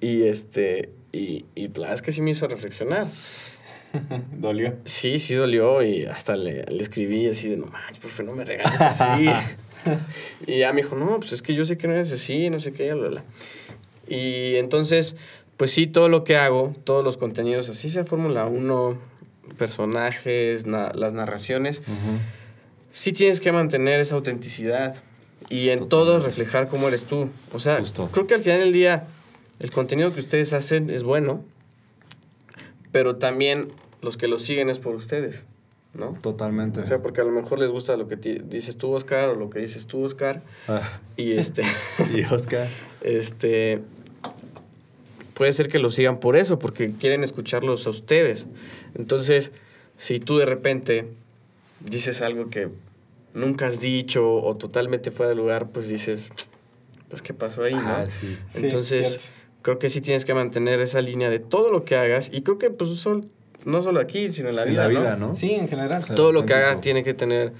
Y 0.00 0.22
este, 0.22 0.88
y, 1.12 1.44
y 1.54 1.68
la 1.68 1.80
verdad 1.80 1.94
es 1.94 2.02
que 2.02 2.12
sí 2.12 2.22
me 2.22 2.30
hizo 2.30 2.48
reflexionar. 2.48 3.08
Dolió. 4.32 4.76
Sí, 4.84 5.18
sí 5.18 5.34
dolió 5.34 5.82
y 5.82 6.06
hasta 6.06 6.36
le, 6.36 6.64
le 6.64 6.82
escribí 6.82 7.28
así 7.28 7.48
de, 7.48 7.58
no 7.58 7.66
manches, 7.66 7.98
por 7.98 8.10
favor, 8.10 8.32
no 8.32 8.36
me 8.36 8.44
regales 8.44 8.80
así. 8.80 9.28
y 10.46 10.60
ya 10.60 10.72
me 10.72 10.82
dijo, 10.82 10.96
no, 10.96 11.18
pues 11.18 11.32
es 11.32 11.42
que 11.42 11.54
yo 11.54 11.64
sé 11.64 11.76
que 11.76 11.88
no 11.88 11.94
eres 11.94 12.10
así, 12.10 12.48
no 12.48 12.58
sé 12.58 12.72
qué, 12.72 12.94
bla, 12.94 13.08
bla. 13.08 13.24
Y 14.08 14.56
entonces, 14.56 15.16
pues 15.56 15.70
sí, 15.70 15.86
todo 15.86 16.08
lo 16.08 16.24
que 16.24 16.36
hago, 16.36 16.72
todos 16.84 17.04
los 17.04 17.16
contenidos, 17.16 17.68
así 17.68 17.90
sea 17.90 18.04
Fórmula 18.04 18.46
1, 18.46 19.11
personajes, 19.58 20.66
na- 20.66 20.92
las 20.94 21.12
narraciones, 21.12 21.78
ujú. 21.80 22.18
sí 22.90 23.12
tienes 23.12 23.40
que 23.40 23.52
mantener 23.52 24.00
esa 24.00 24.14
autenticidad 24.14 24.94
y 25.48 25.68
en 25.70 25.88
todo 25.88 26.18
reflejar 26.18 26.68
cómo 26.68 26.88
eres 26.88 27.04
tú. 27.04 27.28
O 27.52 27.58
sea, 27.58 27.78
Justo. 27.80 28.08
creo 28.12 28.26
que 28.26 28.34
al 28.34 28.40
final 28.40 28.60
del 28.60 28.72
día 28.72 29.04
el 29.60 29.70
contenido 29.70 30.12
que 30.14 30.20
ustedes 30.20 30.52
hacen 30.52 30.90
es 30.90 31.02
bueno, 31.04 31.44
pero 32.92 33.16
también 33.16 33.68
los 34.00 34.16
que 34.16 34.28
lo 34.28 34.38
siguen 34.38 34.68
es 34.70 34.78
por 34.78 34.94
ustedes, 34.94 35.44
¿no? 35.94 36.16
Totalmente. 36.20 36.80
O 36.80 36.86
sea, 36.86 37.00
porque 37.00 37.20
a 37.20 37.24
lo 37.24 37.30
mejor 37.30 37.58
les 37.58 37.70
gusta 37.70 37.96
lo 37.96 38.08
que 38.08 38.16
dices 38.16 38.76
tú, 38.76 38.92
Oscar, 38.92 39.30
o 39.30 39.34
lo 39.34 39.50
que 39.50 39.60
dices 39.60 39.86
tú, 39.86 40.02
Oscar, 40.04 40.42
Ah, 40.68 41.00
y 41.16 41.32
este, 41.32 41.62
y 42.14 42.22
Oscar. 42.24 42.68
este, 43.02 43.82
puede 45.42 45.52
ser 45.52 45.68
que 45.68 45.80
lo 45.80 45.90
sigan 45.90 46.20
por 46.20 46.36
eso, 46.36 46.60
porque 46.60 46.92
quieren 46.92 47.24
escucharlos 47.24 47.84
a 47.88 47.90
ustedes. 47.90 48.46
Entonces, 48.94 49.50
si 49.96 50.20
tú 50.20 50.38
de 50.38 50.46
repente 50.46 51.08
dices 51.80 52.22
algo 52.22 52.48
que 52.48 52.68
nunca 53.34 53.66
has 53.66 53.80
dicho 53.80 54.34
o 54.36 54.56
totalmente 54.56 55.10
fuera 55.10 55.30
de 55.30 55.34
lugar, 55.34 55.70
pues 55.70 55.88
dices, 55.88 56.20
pues 57.08 57.22
qué 57.22 57.34
pasó 57.34 57.64
ahí, 57.64 57.74
¿no? 57.74 57.80
Ah, 57.92 58.06
sí. 58.08 58.38
Sí, 58.54 58.60
Entonces, 58.62 59.08
cierto. 59.08 59.26
creo 59.62 59.78
que 59.80 59.88
sí 59.88 60.00
tienes 60.00 60.24
que 60.24 60.32
mantener 60.32 60.80
esa 60.80 61.00
línea 61.00 61.28
de 61.28 61.40
todo 61.40 61.72
lo 61.72 61.84
que 61.84 61.96
hagas, 61.96 62.30
y 62.32 62.42
creo 62.42 62.58
que 62.58 62.70
pues 62.70 62.90
sol- 62.90 63.26
no 63.64 63.80
solo 63.80 63.98
aquí, 63.98 64.28
sino 64.32 64.48
en 64.50 64.54
la 64.54 64.62
En 64.62 64.68
vida, 64.70 64.82
la 64.86 64.92
¿no? 64.92 65.00
vida, 65.00 65.16
¿no? 65.16 65.34
Sí, 65.34 65.50
en 65.50 65.66
general. 65.66 66.04
todo 66.14 66.30
lo 66.30 66.46
que 66.46 66.54
hagas 66.54 66.80
tiene 66.80 67.02
que 67.02 67.14
tener 67.14 67.52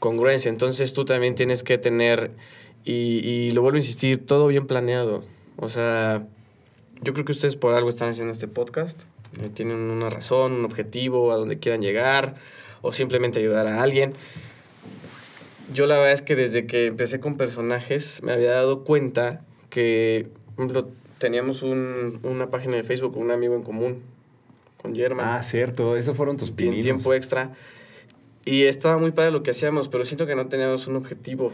congruencia. 0.00 0.48
Entonces 0.48 0.92
tú 0.94 1.04
también 1.04 1.36
tienes 1.36 1.62
que 1.62 1.78
tener, 1.78 2.32
y, 2.84 3.18
y 3.18 3.50
lo 3.52 3.62
vuelvo 3.62 3.76
a 3.76 3.78
insistir, 3.78 4.26
todo 4.26 4.48
bien 4.48 4.66
planeado. 4.66 5.22
O 5.56 5.68
sea, 5.68 6.26
yo 7.02 7.12
creo 7.12 7.24
que 7.24 7.32
ustedes 7.32 7.56
por 7.56 7.74
algo 7.74 7.88
están 7.88 8.10
haciendo 8.10 8.32
este 8.32 8.48
podcast. 8.48 9.04
Eh, 9.42 9.50
tienen 9.52 9.76
una 9.76 10.10
razón, 10.10 10.52
un 10.52 10.64
objetivo, 10.64 11.32
a 11.32 11.36
donde 11.36 11.58
quieran 11.58 11.82
llegar, 11.82 12.36
o 12.82 12.92
simplemente 12.92 13.40
ayudar 13.40 13.66
a 13.66 13.82
alguien. 13.82 14.12
Yo 15.72 15.86
la 15.86 15.96
verdad 15.96 16.12
es 16.12 16.22
que 16.22 16.36
desde 16.36 16.66
que 16.66 16.86
empecé 16.86 17.20
con 17.20 17.36
personajes 17.36 18.22
me 18.22 18.32
había 18.32 18.52
dado 18.52 18.84
cuenta 18.84 19.42
que, 19.70 20.28
por 20.56 20.66
ejemplo, 20.66 20.90
teníamos 21.18 21.62
un- 21.62 22.20
una 22.22 22.50
página 22.50 22.76
de 22.76 22.82
Facebook 22.84 23.14
con 23.14 23.22
un 23.22 23.30
amigo 23.30 23.54
en 23.54 23.62
común, 23.62 24.02
con 24.80 24.94
German 24.94 25.26
Ah, 25.26 25.42
cierto. 25.42 25.96
Esos 25.96 26.16
fueron 26.16 26.36
tus 26.36 26.50
pininos. 26.50 26.82
tiempo 26.82 27.14
extra. 27.14 27.52
Y 28.44 28.64
estaba 28.64 28.98
muy 28.98 29.10
padre 29.12 29.30
lo 29.30 29.42
que 29.42 29.52
hacíamos, 29.52 29.88
pero 29.88 30.04
siento 30.04 30.26
que 30.26 30.34
no 30.36 30.46
teníamos 30.48 30.86
un 30.86 30.96
objetivo. 30.96 31.50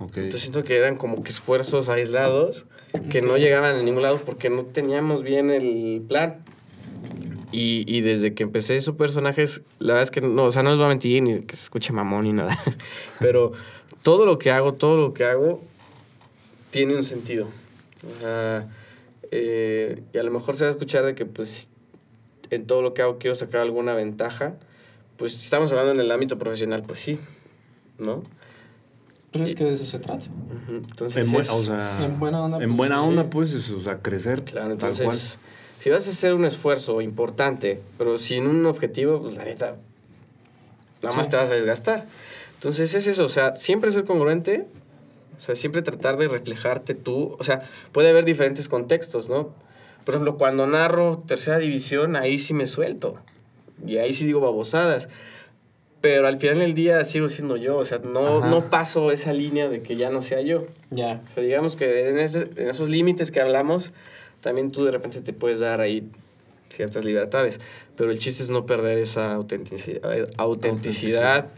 Ok. 0.00 0.16
Entonces 0.16 0.40
siento 0.40 0.64
que 0.64 0.76
eran 0.76 0.96
como 0.96 1.22
que 1.22 1.30
esfuerzos 1.30 1.90
aislados 1.90 2.66
que 3.10 3.22
no 3.22 3.36
llegaban 3.36 3.76
a 3.76 3.82
ningún 3.82 4.02
lado 4.02 4.22
porque 4.24 4.50
no 4.50 4.64
teníamos 4.64 5.22
bien 5.22 5.50
el 5.50 6.02
plan. 6.08 6.42
Y, 7.52 7.84
y 7.86 8.00
desde 8.00 8.32
que 8.34 8.44
empecé 8.44 8.76
esos 8.76 8.96
personajes, 8.96 9.62
la 9.78 9.94
verdad 9.94 10.04
es 10.04 10.10
que 10.10 10.20
no, 10.20 10.44
o 10.44 10.50
sea, 10.50 10.62
no 10.62 10.70
les 10.70 10.78
voy 10.78 10.86
a 10.86 10.88
mentir 10.88 11.22
ni 11.22 11.42
que 11.42 11.54
se 11.54 11.64
escuche 11.64 11.92
mamón 11.92 12.24
ni 12.24 12.32
nada. 12.32 12.56
Pero 13.20 13.52
todo 14.02 14.24
lo 14.24 14.38
que 14.38 14.50
hago, 14.50 14.74
todo 14.74 14.96
lo 14.96 15.12
que 15.12 15.24
hago, 15.24 15.60
tiene 16.70 16.94
un 16.94 17.02
sentido. 17.02 17.48
O 18.06 18.20
sea, 18.20 18.68
eh, 19.30 20.02
y 20.12 20.18
a 20.18 20.22
lo 20.22 20.30
mejor 20.30 20.56
se 20.56 20.64
va 20.64 20.68
a 20.68 20.72
escuchar 20.72 21.04
de 21.04 21.14
que, 21.14 21.26
pues, 21.26 21.70
en 22.50 22.66
todo 22.66 22.82
lo 22.82 22.94
que 22.94 23.02
hago 23.02 23.18
quiero 23.18 23.34
sacar 23.34 23.60
alguna 23.60 23.94
ventaja. 23.94 24.54
Pues, 25.16 25.34
si 25.34 25.44
estamos 25.44 25.70
hablando 25.72 25.92
en 25.92 26.00
el 26.00 26.10
ámbito 26.10 26.38
profesional, 26.38 26.84
pues 26.86 27.00
sí, 27.00 27.18
¿no? 27.98 28.22
Pues 29.32 29.50
es 29.50 29.54
que 29.54 29.64
de 29.64 29.72
eso 29.74 29.84
se 29.86 29.98
trata. 30.00 30.24
Ujú. 30.26 30.76
Entonces, 30.76 31.24
En, 31.26 31.32
bu- 31.32 31.40
es- 31.40 31.50
o 31.50 31.62
sea, 31.62 32.04
En 32.04 32.18
buena 32.18 32.42
onda, 32.42 32.56
En 32.58 32.64
pues, 32.70 32.76
buena 32.76 33.00
sí. 33.02 33.08
onda, 33.08 33.30
pues, 33.30 33.52
es, 33.52 33.70
o 33.70 33.80
sea, 33.80 33.98
crecer. 33.98 34.42
Claro, 34.42 34.66
tal 34.76 34.90
entonces, 34.90 35.04
cual. 35.06 35.18
si 35.78 35.90
vas 35.90 36.06
a 36.08 36.10
hacer 36.10 36.34
un 36.34 36.44
esfuerzo 36.44 37.00
importante, 37.00 37.80
pero 37.96 38.18
sin 38.18 38.46
un 38.46 38.66
objetivo, 38.66 39.20
pues 39.22 39.36
la 39.36 39.44
neta, 39.44 39.76
nada 41.02 41.16
más 41.16 41.26
Sí. 41.26 41.30
te 41.30 41.36
vas 41.36 41.50
a 41.50 41.54
desgastar. 41.54 42.06
Entonces 42.54 42.92
es 42.94 43.06
eso, 43.06 43.24
o 43.24 43.28
sea, 43.28 43.56
siempre 43.56 43.90
ser 43.90 44.04
congruente, 44.04 44.66
o 45.38 45.42
sea, 45.42 45.54
siempre 45.56 45.80
tratar 45.82 46.16
de 46.18 46.28
reflejarte 46.28 46.94
tú, 46.94 47.36
o 47.38 47.44
sea, 47.44 47.62
puede 47.92 48.10
haber 48.10 48.24
diferentes 48.24 48.68
contextos, 48.68 49.28
¿no? 49.30 49.54
Por 50.04 50.14
ejemplo, 50.14 50.36
cuando 50.36 50.66
narro 50.66 51.18
tercera 51.26 51.58
división, 51.58 52.16
ahí 52.16 52.38
sí 52.38 52.52
me 52.52 52.66
suelto, 52.66 53.16
y 53.86 53.96
ahí 53.98 54.12
sí 54.12 54.26
digo 54.26 54.40
babosadas. 54.40 55.08
Pero 56.00 56.26
al 56.26 56.38
final 56.38 56.60
del 56.60 56.74
día 56.74 57.04
sigo 57.04 57.28
siendo 57.28 57.56
yo, 57.58 57.76
o 57.76 57.84
sea, 57.84 57.98
no, 57.98 58.38
Ajá. 58.38 58.48
no 58.48 58.70
paso 58.70 59.12
esa 59.12 59.32
línea 59.34 59.68
de 59.68 59.82
que 59.82 59.96
ya 59.96 60.08
no 60.10 60.22
sea 60.22 60.40
yo. 60.40 60.66
Ya. 60.90 61.20
O 61.26 61.28
sea, 61.28 61.42
digamos 61.42 61.76
que 61.76 62.08
en, 62.08 62.18
ese- 62.18 62.48
en 62.56 62.68
esos 62.70 62.88
límites 62.88 63.30
que 63.30 63.40
hablamos, 63.40 63.92
también 64.40 64.70
tú 64.72 64.84
de 64.84 64.92
repente 64.92 65.20
te 65.20 65.34
puedes 65.34 65.60
dar 65.60 65.80
ahí 65.82 66.08
ciertas 66.70 67.04
libertades. 67.04 67.60
Pero 67.96 68.10
el 68.10 68.18
chiste 68.18 68.42
es 68.42 68.48
no 68.48 68.64
perder 68.64 68.96
esa 68.96 69.34
autenticidad, 69.34 70.00
autenticidad 70.38 71.48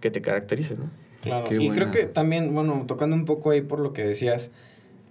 que 0.00 0.10
te 0.10 0.22
caracterice, 0.22 0.74
¿no? 0.76 0.88
Claro. 1.20 1.46
Qué 1.46 1.56
y 1.56 1.58
buena. 1.68 1.74
creo 1.74 1.90
que 1.90 2.06
también, 2.06 2.54
bueno, 2.54 2.84
tocando 2.86 3.14
un 3.14 3.26
poco 3.26 3.50
ahí 3.50 3.60
por 3.60 3.80
lo 3.80 3.92
que 3.92 4.04
decías, 4.04 4.50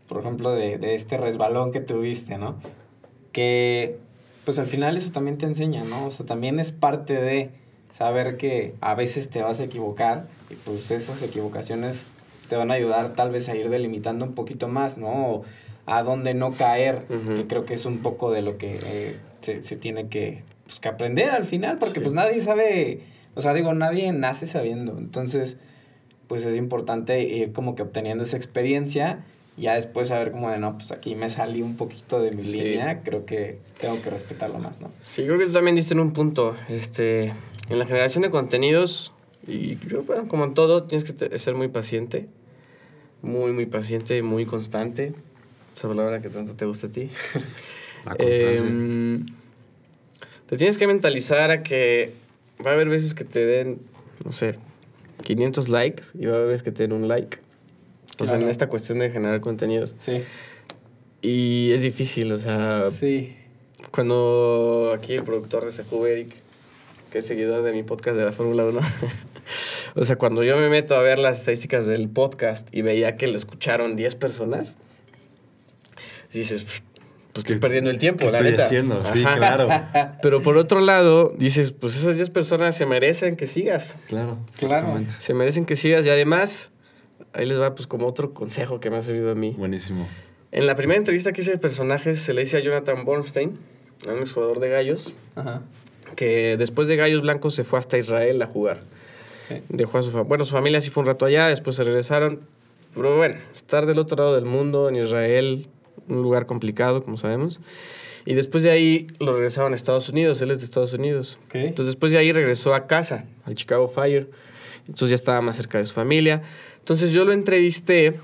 por 0.08 0.22
ejemplo, 0.22 0.52
de, 0.56 0.80
de 0.80 0.96
este 0.96 1.18
resbalón 1.18 1.72
que 1.72 1.82
tuviste, 1.82 2.40
¿no? 2.40 2.56
Que, 3.32 3.98
pues 4.46 4.58
al 4.60 4.66
final 4.68 4.98
eso 4.98 5.12
también 5.12 5.38
te 5.38 5.46
enseña, 5.46 5.84
¿no? 5.84 6.08
O 6.08 6.12
sea, 6.12 6.26
también 6.26 6.60
es 6.60 6.72
parte 6.72 7.14
de 7.14 7.50
saber 7.96 8.38
que 8.38 8.74
a 8.82 8.94
veces 8.96 9.30
te 9.30 9.42
vas 9.42 9.60
a 9.60 9.64
equivocar 9.66 10.28
y 10.50 10.56
pues 10.56 10.92
esas 10.92 11.22
equivocaciones 11.24 12.12
te 12.50 12.56
van 12.56 12.70
a 12.72 12.74
ayudar 12.76 13.14
tal 13.16 13.32
vez 13.32 13.48
a 13.50 13.56
ir 13.56 13.70
delimitando 13.70 14.26
un 14.26 14.34
poquito 14.34 14.68
más, 14.68 14.98
¿no? 14.98 15.44
A 15.86 16.04
dónde 16.04 16.34
no 16.34 16.52
caer, 16.52 17.04
Ujú. 17.10 17.36
que 17.38 17.48
creo 17.48 17.66
que 17.66 17.74
es 17.74 17.86
un 17.86 18.00
poco 18.00 18.32
de 18.32 18.42
lo 18.42 18.58
que 18.58 18.80
eh, 18.84 19.16
se, 19.42 19.62
se 19.62 19.78
tiene 19.78 20.08
que, 20.10 20.44
pues, 20.66 20.80
que 20.80 20.90
aprender 20.90 21.30
al 21.30 21.46
final, 21.46 21.78
porque 21.78 22.00
Sí. 22.00 22.04
pues 22.04 22.14
nadie 22.14 22.42
sabe, 22.42 23.02
o 23.36 23.42
sea, 23.42 23.54
digo, 23.54 23.74
nadie 23.74 24.12
nace 24.12 24.46
sabiendo, 24.48 24.98
entonces 24.98 25.58
pues 26.28 26.44
es 26.44 26.56
importante 26.56 27.22
ir 27.22 27.54
como 27.54 27.76
que 27.76 27.84
obteniendo 27.84 28.24
esa 28.24 28.36
experiencia 28.36 29.20
ya 29.58 29.76
después 29.76 30.08
saber 30.10 30.32
como 30.32 30.50
de, 30.50 30.58
no, 30.58 30.76
pues 30.78 30.92
aquí 30.92 31.16
me 31.16 31.30
salí 31.30 31.62
un 31.62 31.78
poquito 31.78 32.20
de 32.20 32.32
mi 32.32 32.44
Sí. 32.44 32.60
línea, 32.60 33.02
creo 33.04 33.26
que 33.26 33.60
tengo 33.80 34.00
que 34.00 34.10
respetarlo 34.10 34.60
más, 34.60 34.82
¿no? 34.82 34.92
Sí, 35.10 35.24
creo 35.26 35.38
que 35.40 35.46
tú 35.46 35.54
también 35.54 35.76
diste 35.78 35.94
en 35.94 36.02
un 36.02 36.12
punto. 36.12 36.56
Este, 36.68 37.32
en 37.70 37.80
la 37.80 37.86
generación 37.86 38.24
de 38.24 38.30
contenidos, 38.30 39.14
y 39.48 39.78
yo, 39.88 40.04
bueno, 40.04 40.28
como 40.28 40.44
en 40.46 40.54
todo, 40.54 40.84
tienes 40.84 41.12
que 41.12 41.38
ser 41.38 41.56
muy 41.56 41.68
paciente. 41.68 42.28
Muy, 43.22 43.52
muy 43.54 43.66
paciente, 43.66 44.22
muy 44.22 44.46
constante. 44.46 45.14
Esa 45.76 45.88
palabra 45.88 46.22
que 46.22 46.30
tanto 46.30 46.54
te 46.56 46.66
gusta 46.66 46.88
a 46.88 46.92
ti. 46.92 47.10
La 48.06 48.16
constancia. 48.16 48.58
Em, 48.60 49.26
te 50.46 50.58
tienes 50.58 50.78
que 50.78 50.88
mentalizar 50.88 51.52
a 51.52 51.64
que 51.64 52.14
va 52.66 52.72
a 52.72 52.74
haber 52.76 52.88
veces 52.90 53.14
que 53.14 53.24
te 53.24 53.46
den, 53.46 53.80
no 54.24 54.32
sé, 54.32 54.56
500 55.24 55.70
likes 55.70 56.04
y 56.14 56.26
va 56.28 56.34
a 56.34 56.36
haber 56.38 56.48
veces 56.50 56.64
que 56.64 56.72
te 56.72 56.84
den 56.84 56.94
un 56.94 57.08
like. 57.08 57.38
O 58.20 58.26
sea, 58.26 58.36
en 58.40 58.48
esta 58.48 58.68
cuestión 58.70 59.00
de 59.00 59.10
generar 59.10 59.42
contenidos. 59.42 59.96
Sí. 60.00 60.22
Y 61.22 61.72
es 61.72 61.82
difícil, 61.82 62.32
o 62.32 62.38
sea, 62.38 62.90
Sí. 62.92 63.36
cuando 63.92 64.94
aquí 64.96 65.14
el 65.14 65.24
productor 65.24 65.66
de 65.66 65.72
Seju, 65.72 66.06
Eric, 66.06 66.36
que 67.16 67.20
es 67.20 67.28
seguidor 67.28 67.64
de 67.64 67.72
mi 67.72 67.82
podcast 67.84 68.18
de 68.18 68.26
la 68.26 68.34
Fórmula 68.34 68.66
1, 68.66 68.78
o 69.96 70.04
sea, 70.04 70.18
cuando 70.18 70.44
yo 70.44 70.58
me 70.58 70.68
meto 70.68 70.96
a 70.98 71.02
ver 71.02 71.18
las 71.18 71.38
estadísticas 71.40 71.88
del 71.88 72.10
podcast 72.10 72.68
y 72.76 72.82
veía 72.82 73.16
que 73.16 73.28
lo 73.28 73.38
escucharon 73.38 73.96
10 73.96 74.16
personas, 74.16 74.76
dices, 76.34 76.66
"Pff, 76.66 76.82
pues 77.32 77.38
estoy 77.46 77.56
¿Qué- 77.56 77.62
perdiendo 77.62 77.90
el 77.90 78.00
tiempo, 78.00 78.26
¿Qué 78.26 78.32
la 78.34 78.38
estoy 78.40 78.52
neta". 78.52 78.66
haciendo? 78.66 79.02
Sí, 79.14 79.24
claro. 79.24 79.70
Pero 80.22 80.42
por 80.42 80.58
otro 80.58 80.82
lado, 80.82 81.34
dices, 81.38 81.72
pues 81.72 81.96
esas 81.96 82.18
10 82.18 82.32
personas 82.32 82.76
se 82.76 82.86
merecen 82.86 83.38
que 83.38 83.48
sigas. 83.48 83.96
Claro. 84.10 84.38
Claro. 84.60 85.02
Se 85.22 85.34
merecen 85.34 85.64
que 85.64 85.78
sigas 85.78 86.06
y 86.06 86.10
además, 86.10 86.72
ahí 87.32 87.46
les 87.46 87.58
va 87.58 87.76
pues 87.76 87.88
como 87.88 88.08
otro 88.08 88.34
consejo 88.34 88.82
que 88.82 88.90
me 88.90 88.98
ha 88.98 89.02
servido 89.02 89.32
a 89.32 89.36
mí. 89.36 89.56
Buenísimo. 89.58 90.06
En 90.52 90.68
la 90.68 90.76
primera 90.76 90.98
entrevista 90.98 91.32
que 91.32 91.40
hice 91.40 91.52
de 91.52 91.60
personajes 91.60 92.20
se 92.20 92.34
le 92.34 92.42
hice 92.42 92.58
a 92.58 92.60
Jonathan 92.60 93.06
Bornstein, 93.06 93.58
a 94.06 94.12
un 94.12 94.26
jugador 94.26 94.60
de 94.60 94.68
gallos, 94.68 95.14
Ajá. 95.36 95.62
Que 96.16 96.58
después 96.58 96.88
de 96.88 96.96
Gallos 96.96 97.22
Blancos 97.22 97.54
se 97.54 97.64
fue 97.64 97.80
hasta 97.80 97.98
Israel 97.98 98.42
a 98.42 98.48
jugar. 98.48 98.82
Dejó 99.70 100.00
a 100.00 100.02
su, 100.02 100.12
bueno, 100.24 100.44
su 100.44 100.54
familia 100.54 100.82
sí 100.82 100.90
fue 100.90 101.02
un 101.02 101.08
rato 101.08 101.26
allá, 101.26 101.48
después 101.48 101.76
se 101.76 101.84
regresaron. 101.84 102.42
Pero 102.96 103.18
bueno, 103.18 103.36
estar 103.54 103.86
del 103.86 104.00
otro 104.00 104.18
lado 104.18 104.36
del 104.36 104.46
mundo, 104.46 104.90
en 104.90 104.96
Israel, 104.96 105.68
un 106.08 106.22
lugar 106.22 106.46
complicado, 106.46 107.04
como 107.04 107.18
sabemos. 107.18 107.60
Y 108.26 108.34
después 108.34 108.64
de 108.64 108.72
ahí 108.72 109.08
lo 109.20 109.34
regresaron 109.34 109.74
a 109.74 109.76
Estados 109.76 110.10
Unidos, 110.10 110.42
él 110.42 110.50
es 110.50 110.60
de 110.60 110.66
Estados 110.66 110.94
Unidos. 110.94 111.38
Ok. 111.46 111.56
Entonces 111.56 111.88
después 111.88 112.12
de 112.12 112.18
ahí 112.18 112.32
regresó 112.32 112.74
a 112.74 112.88
casa, 112.88 113.26
al 113.46 113.54
Chicago 113.54 113.88
Fire. 113.88 114.30
Entonces 114.88 115.10
ya 115.10 115.16
estaba 115.16 115.42
más 115.42 115.58
cerca 115.58 115.78
de 115.78 115.86
su 115.86 115.94
familia. 115.94 116.42
Entonces 116.80 117.12
yo 117.12 117.26
lo 117.26 117.34
entrevisté 117.34 118.16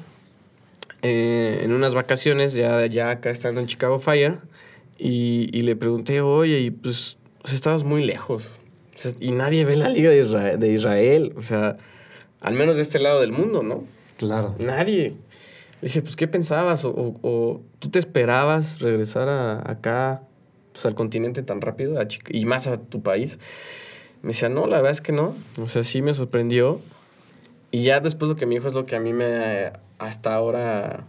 eh, 1.01 1.61
en 1.63 1.71
unas 1.73 1.93
vacaciones, 1.93 2.53
ya, 2.53 2.85
ya 2.85 3.09
acá 3.09 3.29
estando 3.29 3.59
en 3.59 3.67
Chicago 3.67 3.99
Fire, 3.99 4.37
y, 4.97 5.49
y 5.51 5.61
le 5.61 5.75
pregunté, 5.75 6.21
oye, 6.21 6.59
y 6.59 6.71
pues, 6.71 7.17
o 7.43 7.47
sea, 7.47 7.55
estabas 7.55 7.83
muy 7.83 8.03
lejos. 8.03 8.59
O 8.95 8.99
sea, 8.99 9.11
y 9.19 9.31
nadie 9.31 9.65
ve 9.65 9.75
la 9.75 9.89
Liga 9.89 10.09
de 10.11 10.21
Israel, 10.21 10.59
de 10.59 10.71
Israel, 10.73 11.33
o 11.37 11.41
sea, 11.41 11.77
al 12.39 12.53
menos 12.53 12.75
de 12.75 12.81
este 12.83 12.99
lado 12.99 13.19
del 13.21 13.31
mundo, 13.31 13.63
¿no? 13.63 13.83
Claro. 14.17 14.55
Nadie. 14.63 15.15
Le 15.81 15.87
dije, 15.87 16.01
pues, 16.03 16.15
¿qué 16.15 16.27
pensabas? 16.27 16.85
O, 16.85 16.91
o- 16.91 17.15
o 17.21 17.61
tú 17.79 17.89
te 17.89 17.97
esperabas 17.99 18.79
regresar 18.79 19.27
a, 19.29 19.69
acá, 19.71 20.21
pues, 20.73 20.85
al 20.85 20.93
continente 20.93 21.41
tan 21.41 21.61
rápido 21.61 21.99
a 21.99 22.07
Chica- 22.07 22.31
y 22.35 22.45
más 22.45 22.67
a 22.67 22.77
tu 22.77 23.01
país? 23.01 23.39
Me 24.21 24.29
decía, 24.29 24.49
no, 24.49 24.67
la 24.67 24.77
verdad 24.77 24.91
es 24.91 25.01
que 25.01 25.11
no. 25.11 25.33
O 25.59 25.67
sea, 25.67 25.83
sí 25.83 26.03
me 26.03 26.13
sorprendió. 26.13 26.79
Y 27.71 27.83
ya 27.83 27.99
después 28.01 28.29
lo 28.29 28.35
que 28.35 28.45
me 28.45 28.53
dijo 28.55 28.67
es 28.67 28.73
lo 28.73 28.85
que 28.85 28.95
a 28.95 28.99
mí 28.99 29.13
me, 29.13 29.71
hasta 29.97 30.35
ahora, 30.35 31.07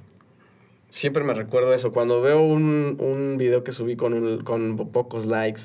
siempre 0.88 1.22
me 1.24 1.34
recuerdo 1.34 1.74
eso. 1.74 1.92
Cuando 1.92 2.22
veo 2.22 2.40
un, 2.40 2.96
un 2.98 3.36
video 3.36 3.64
que 3.64 3.72
subí 3.72 3.96
con, 3.96 4.14
un- 4.14 4.38
con 4.42 4.76
pocos 4.90 5.26
likes 5.26 5.62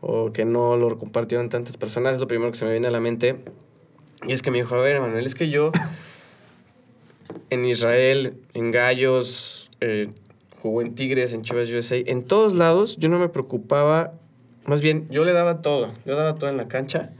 o 0.00 0.32
que 0.32 0.44
no 0.44 0.76
lo 0.76 0.98
compartieron 0.98 1.48
tantas 1.48 1.76
personas, 1.76 2.14
es 2.14 2.20
lo 2.20 2.26
primero 2.26 2.50
que 2.50 2.58
se 2.58 2.64
me 2.64 2.70
viene 2.72 2.88
a 2.88 2.90
la 2.90 3.00
mente. 3.00 3.36
Y 4.26 4.32
es 4.32 4.42
que 4.42 4.50
me 4.50 4.58
dijo, 4.58 4.74
a 4.74 4.78
ver, 4.78 5.00
Manuel, 5.00 5.26
es 5.26 5.34
que 5.34 5.50
yo 5.50 5.72
en 7.50 7.64
Israel, 7.64 8.34
en 8.54 8.70
Gallos, 8.70 9.70
eh, 9.80 10.08
jugó 10.60 10.82
en 10.82 10.94
Tigres, 10.94 11.32
en 11.32 11.42
Chivas 11.42 11.70
USA, 11.70 11.96
en 11.96 12.22
todos 12.22 12.54
lados 12.54 12.96
yo 12.98 13.08
no 13.08 13.18
me 13.18 13.28
preocupaba, 13.28 14.12
más 14.64 14.82
bien 14.82 15.08
yo 15.10 15.24
le 15.24 15.32
daba 15.32 15.62
todo, 15.62 15.92
yo 16.04 16.16
daba 16.16 16.34
todo 16.36 16.50
en 16.50 16.56
la 16.56 16.68
cancha, 16.68 17.12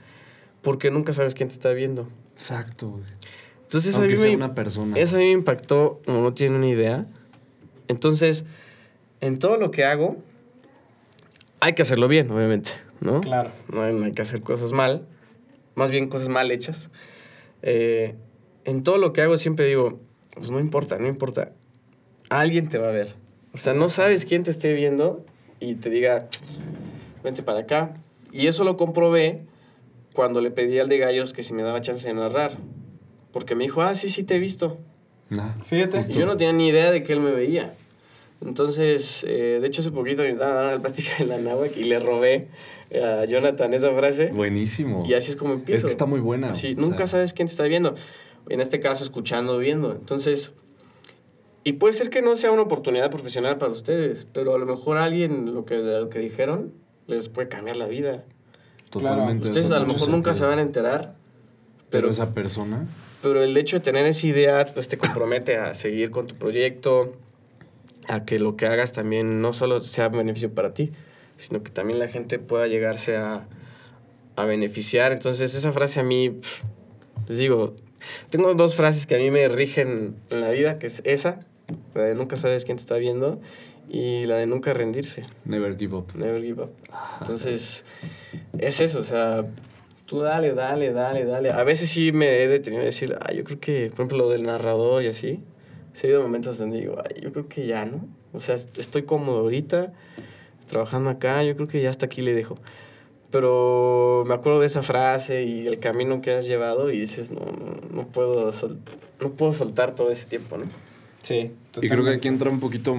porque 0.63 0.91
nunca 0.91 1.13
sabes 1.13 1.35
quién 1.35 1.49
te 1.49 1.55
está 1.55 1.73
viendo. 1.73 2.09
Exacto, 2.35 2.91
güey. 2.91 3.05
Entonces 3.63 3.91
eso 3.91 3.99
a, 3.99 4.01
Aunque 4.03 4.17
mí 4.17 4.21
sea 4.21 4.31
me, 4.31 4.37
una 4.37 4.55
persona. 4.55 4.97
eso 4.97 5.17
a 5.17 5.19
mí 5.21 5.27
me 5.27 5.31
impactó, 5.33 6.01
como 6.05 6.23
no 6.23 6.35
tiene 6.35 6.57
una 6.57 6.69
idea. 6.69 7.07
Entonces, 7.89 8.45
en 9.21 9.39
todo 9.39 9.57
lo 9.57 9.71
que 9.71 9.85
hago, 9.85 10.17
hay 11.61 11.75
que 11.75 11.83
hacerlo 11.83 12.09
bien, 12.09 12.31
obviamente, 12.31 12.71
¿no? 13.01 13.21
Claro. 13.21 13.51
No 13.73 13.83
hay, 13.83 13.95
no 13.95 14.05
hay 14.05 14.13
que 14.13 14.23
hacer 14.23 14.43
cosas 14.43 14.73
mal, 14.73 15.07
más 15.75 15.91
bien 15.91 16.09
cosas 16.09 16.29
mal 16.29 16.51
hechas. 16.51 16.91
Eh, 17.63 18.17
en 18.65 18.83
todo 18.83 18.99
lo 18.99 19.13
que 19.13 19.23
hago 19.23 19.37
siempre 19.37 19.67
digo, 19.67 20.01
pues 20.35 20.51
no 20.51 20.61
importa, 20.61 20.99
no 20.99 21.09
importa. 21.09 21.53
Alguien 22.29 22.69
te 22.69 22.79
va 22.79 22.89
a 22.89 22.93
ver. 22.93 23.15
O 23.53 23.59
sea, 23.59 23.75
no 23.75 23.89
sabes 23.89 24.25
quién 24.25 24.43
te 24.43 24.51
esté 24.51 24.73
viendo 24.75 25.25
y 25.59 25.75
te 25.75 25.91
diga, 25.91 26.29
vente 27.23 27.43
para 27.43 27.61
acá. 27.61 27.95
Y 28.33 28.47
eso 28.47 28.65
lo 28.65 28.77
comprobé 28.77 29.43
cuando 30.15 30.41
le 30.41 30.51
pedí 30.51 30.79
al 30.79 30.89
de 30.89 30.99
Gallos 30.99 31.33
que 31.33 31.43
si 31.43 31.53
me 31.53 31.63
daba 31.63 31.81
chance 31.81 32.07
de 32.07 32.15
narrar. 32.15 32.59
Porque 33.33 33.55
me 33.55 33.65
dijo, 33.65 33.83
ah, 33.83 33.95
sí, 33.95 34.09
sí, 34.09 34.23
te 34.25 34.37
he 34.37 34.39
visto. 34.39 34.79
Nah. 35.29 35.55
Fíjate. 35.67 36.01
Y 36.09 36.15
yo 36.15 36.27
no 36.27 36.37
tenía 36.37 36.53
ni 36.53 36.69
idea 36.69 36.91
de 36.91 37.03
que 37.03 37.13
él 37.13 37.21
me 37.21 37.31
veía. 37.33 37.73
Entonces, 38.45 39.25
eh, 39.29 39.59
de 39.61 39.67
hecho, 39.67 39.83
hace 39.83 39.91
poquito 39.91 40.23
me 40.23 40.31
estaban 40.31 40.55
dando 40.55 40.73
una 40.73 40.83
plática 40.83 41.11
en 41.19 41.29
la 41.29 41.39
náhuatl 41.39 41.79
y 41.79 41.85
le 41.85 41.99
robé 41.99 42.49
a 42.95 43.25
Jonathan 43.27 43.75
esa 43.75 43.93
frase. 43.95 44.29
Buenísimo. 44.29 45.05
Y 45.07 45.15
así 45.15 45.31
es 45.31 45.37
como 45.37 45.55
empiezo. 45.55 45.79
Es 45.79 45.85
que 45.85 45.91
está 45.93 46.07
muy 46.07 46.21
buena. 46.21 46.55
Sí, 46.55 46.75
nunca 46.75 46.99
sea, 46.99 47.07
sabes 47.09 47.33
quién 47.33 47.49
te 47.49 47.53
está 47.53 47.65
viendo. 47.65 47.95
En 48.49 48.61
este 48.61 48.81
caso, 48.81 49.05
escuchando 49.05 49.55
o 49.57 49.59
viendo. 49.59 49.93
Entonces, 49.93 50.53
y 51.63 51.75
puede 51.75 51.93
ser 51.93 52.09
que 52.09 52.23
no 52.23 52.37
sea 52.37 52.51
una 52.51 52.63
oportunidad 52.63 53.11
profesional 53.11 53.59
para 53.59 53.73
ustedes, 53.73 54.27
pero 54.33 54.55
a 54.55 54.59
lo 54.59 54.65
mejor 54.67 54.97
alguien 54.97 55.55
lo 55.55 55.65
que, 55.67 55.75
de 55.77 56.01
lo 56.01 56.09
que 56.09 56.19
dijeron 56.19 56.73
les 57.07 57.29
puede 57.29 57.49
cambiar 57.49 57.77
la 57.77 57.87
vida. 57.87 58.25
Totalmente. 58.89 59.49
Ustedes 59.49 59.71
a 59.71 59.79
lo 59.81 59.87
mejor 59.87 60.09
nunca 60.09 60.33
se 60.35 60.45
van 60.45 60.59
a 60.59 60.63
enterar, 60.63 61.15
Pero 61.91 62.03
pero, 62.03 62.11
esa 62.11 62.33
persona. 62.33 62.87
pero 63.23 63.43
el 63.43 63.57
hecho 63.57 63.77
de 63.77 63.81
tener 63.81 64.07
esa 64.07 64.27
idea 64.27 64.65
pues, 64.73 64.89
te 64.89 64.97
compromete 64.97 65.57
a 65.59 65.75
seguir 65.75 66.11
con 66.11 66.27
tu 66.27 66.35
proyecto, 66.35 67.13
a 68.11 68.25
que 68.25 68.39
lo 68.41 68.57
que 68.57 68.67
hagas 68.67 68.93
también 68.93 69.41
no 69.41 69.53
solo 69.53 69.81
sea 69.81 70.09
beneficio 70.09 70.53
para 70.53 70.71
ti, 70.71 70.91
sino 71.37 71.63
que 71.63 71.71
también 71.71 71.99
la 71.99 72.09
gente 72.09 72.39
pueda 72.39 72.67
llegarse 72.67 73.17
a, 73.17 73.47
a 74.37 74.45
beneficiar. 74.45 75.13
Entonces, 75.13 75.55
esa 75.55 75.71
frase 75.71 76.01
a 76.01 76.03
mí, 76.03 76.41
les 77.29 77.39
digo, 77.39 77.77
tengo 78.29 78.53
dos 78.55 78.75
frases 78.75 79.07
que 79.07 79.15
a 79.15 79.19
mí 79.19 79.31
me 79.31 79.47
rigen 79.49 80.17
en 80.31 80.41
la 80.41 80.51
vida, 80.51 80.79
que 80.79 80.89
es 80.89 81.03
esa, 81.05 81.39
la 81.95 82.03
de 82.03 82.15
nunca 82.17 82.37
sabes 82.37 82.65
quién 82.65 82.77
te 82.79 82.81
está 82.83 82.97
viendo, 82.97 83.41
y 83.89 84.27
la 84.27 84.37
de 84.37 84.47
nunca 84.47 84.73
rendirse, 84.73 85.25
Never 85.45 85.77
give 85.77 85.95
up. 85.97 86.07
never 86.15 86.43
give 86.43 86.63
up. 86.63 86.71
Entonces, 87.21 87.85
es 88.59 88.81
eso, 88.81 88.99
o 88.99 89.05
sea, 89.05 89.45
tú 90.07 90.21
dale, 90.21 90.53
dale, 90.53 90.93
dale, 90.93 91.25
dale. 91.25 91.51
A 91.51 91.63
veces 91.65 91.91
sí 91.91 92.11
me 92.13 92.43
he 92.43 92.49
detenido 92.49 92.83
a 92.83 92.87
decir, 92.87 93.17
ah, 93.21 93.33
yo 93.33 93.45
creo 93.45 93.61
que, 93.61 93.87
por 93.91 94.01
ejemplo, 94.01 94.19
lo 94.19 94.29
del 94.31 94.43
narrador 94.43 95.03
y 95.05 95.07
así, 95.09 95.41
sí 95.95 96.07
ha 96.07 96.11
habido 96.11 96.23
momentos 96.23 96.59
donde 96.59 96.81
digo, 96.81 96.97
ay, 97.05 97.21
yo 97.23 97.33
creo 97.33 97.49
que 97.49 97.67
ya, 97.67 97.85
¿no? 97.85 98.07
O 98.33 98.41
sea, 98.41 98.55
estoy 98.55 99.03
cómodo 99.03 99.41
ahorita, 99.41 99.93
trabajando 100.69 101.11
acá, 101.11 101.43
yo 101.45 101.57
creo 101.57 101.69
que 101.69 101.83
ya 101.83 101.91
hasta 101.91 102.07
aquí 102.07 102.23
le 102.23 102.35
dejo. 102.35 102.59
Pero 103.31 104.25
me 104.27 104.35
acuerdo 104.35 104.61
de 104.61 104.67
esa 104.67 104.83
frase 104.83 105.45
y 105.45 105.67
el 105.67 105.79
camino 105.79 106.21
que 106.21 106.33
has 106.33 106.47
llevado 106.47 106.91
y 106.91 106.99
dices, 106.99 107.31
no, 107.31 107.41
no, 107.93 108.07
puedo, 108.09 108.51
sol- 108.53 108.81
no 109.21 109.31
puedo 109.31 109.53
soltar 109.53 109.95
todo 109.95 110.11
ese 110.11 110.27
tiempo, 110.27 110.59
¿no? 110.59 110.65
Sí. 111.23 111.53
Y 111.81 111.89
creo 111.89 112.03
que 112.05 112.11
aquí 112.11 112.29
entra 112.29 112.51
un 112.51 112.59
poquito 112.61 112.97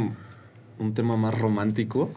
un 0.80 0.93
tema 0.93 1.17
más 1.17 1.38
romántico. 1.38 2.10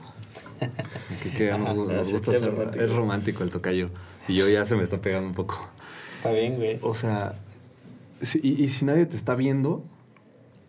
Aquí 0.60 1.30
que 1.36 1.50
nos, 1.50 1.74
nos 1.74 2.06
sí, 2.06 2.12
gusta 2.12 2.32
es 2.32 2.46
romántico. 2.46 2.84
es 2.84 2.92
romántico 2.92 3.42
el 3.44 3.50
tocayo. 3.50 3.90
Y 4.28 4.36
yo 4.36 4.48
ya 4.48 4.64
se 4.64 4.76
me 4.76 4.84
está 4.84 4.98
pegando 5.02 5.28
un 5.28 5.34
poco. 5.34 5.68
Está 6.18 6.30
bien, 6.32 6.54
güey. 6.56 6.78
O 6.82 6.94
sea, 6.94 7.34
si- 8.20 8.40
y, 8.42 8.62
y 8.62 8.68
si 8.68 8.84
nadie 8.84 9.06
te 9.06 9.16
está 9.16 9.34
viendo, 9.34 9.82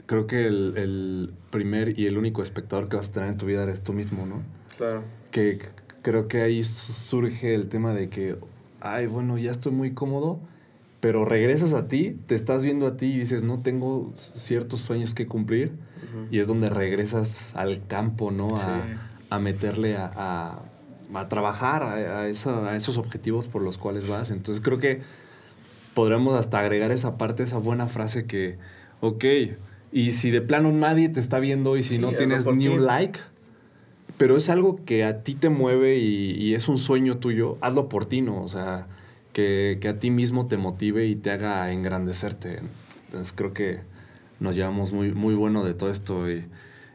creo 0.06 0.28
que 0.28 0.46
el, 0.48 0.74
el 0.78 1.34
primer 1.52 1.98
y 2.00 2.06
el 2.08 2.18
único 2.18 2.44
espectador 2.44 2.90
que 2.90 2.98
vas 2.98 3.10
a 3.10 3.12
tener 3.14 3.30
en 3.30 3.38
tu 3.38 3.46
vida 3.46 3.64
eres 3.64 3.82
tú 3.82 3.94
mismo, 3.94 4.26
¿no? 4.26 4.42
Claro. 4.78 5.04
Que 5.32 5.60
creo 6.02 6.28
que 6.28 6.42
ahí 6.42 6.64
su- 6.64 6.94
surge 6.94 7.56
el 7.56 7.70
tema 7.70 7.94
de 7.94 8.10
que, 8.10 8.38
ay, 8.82 9.08
bueno, 9.08 9.38
ya 9.38 9.52
estoy 9.52 9.72
muy 9.72 9.94
cómodo, 9.94 10.40
pero 11.00 11.26
regresas 11.26 11.74
a 11.74 11.88
ti, 11.88 12.18
te 12.28 12.36
estás 12.36 12.64
viendo 12.64 12.88
a 12.88 12.98
ti 12.98 13.08
y 13.08 13.20
dices, 13.20 13.44
no 13.44 13.60
tengo 13.62 14.12
ciertos 14.16 14.82
sueños 14.82 15.14
que 15.14 15.28
cumplir, 15.28 15.74
y 16.32 16.40
es 16.40 16.48
donde 16.48 16.70
regresas 16.70 17.52
al 17.56 17.86
campo, 17.88 18.32
¿no? 18.32 18.58
A, 18.58 18.84
Sí. 18.84 18.98
a 19.30 19.40
meterle 19.40 19.96
a, 19.98 20.12
a- 20.16 20.60
a 21.14 21.30
trabajar 21.30 21.84
a, 21.84 21.94
a 22.22 22.28
esa- 22.28 22.70
a 22.70 22.76
esos 22.76 22.98
objetivos 22.98 23.48
por 23.48 23.62
los 23.62 23.78
cuales 23.78 24.08
vas. 24.10 24.32
Entonces 24.32 24.64
creo 24.64 24.80
que 24.80 25.02
podremos 25.94 26.38
hasta 26.38 26.60
agregar 26.60 26.92
esa 26.92 27.18
parte, 27.18 27.44
esa 27.44 27.58
buena 27.58 27.88
frase 27.88 28.26
que, 28.26 28.58
ok, 29.02 29.24
y 29.96 30.12
si 30.12 30.30
de 30.30 30.42
plano 30.42 30.74
nadie 30.74 31.08
te 31.08 31.22
está 31.22 31.40
viendo 31.40 31.78
y 31.78 31.84
si 31.84 31.96
Sí, 31.96 32.00
no 32.00 32.12
tienes 32.12 32.46
ni 32.48 32.68
un 32.68 32.86
like, 32.86 33.18
pero 34.18 34.36
es 34.36 34.50
algo 34.50 34.84
que 34.84 35.06
a 35.06 35.24
ti 35.24 35.36
te 35.36 35.48
mueve 35.48 36.00
y, 36.00 36.32
y 36.32 36.54
es 36.54 36.68
un 36.68 36.78
sueño 36.78 37.20
tuyo, 37.20 37.58
hazlo 37.62 37.88
por 37.88 38.06
ti, 38.06 38.20
¿no? 38.20 38.44
O 38.44 38.50
sea, 38.50 38.88
que, 39.32 39.78
que 39.80 39.88
a 39.88 39.98
ti 39.98 40.12
mismo 40.12 40.48
te 40.48 40.58
motive 40.58 41.06
y 41.08 41.16
te 41.16 41.32
haga 41.32 41.72
engrandecerte. 41.72 42.60
Entonces 43.06 43.32
creo 43.34 43.54
que 43.54 43.80
nos 44.42 44.54
llevamos 44.54 44.92
muy, 44.92 45.14
muy 45.14 45.34
bueno 45.34 45.64
de 45.64 45.74
todo 45.74 45.90
esto. 45.90 46.30
Y, 46.30 46.44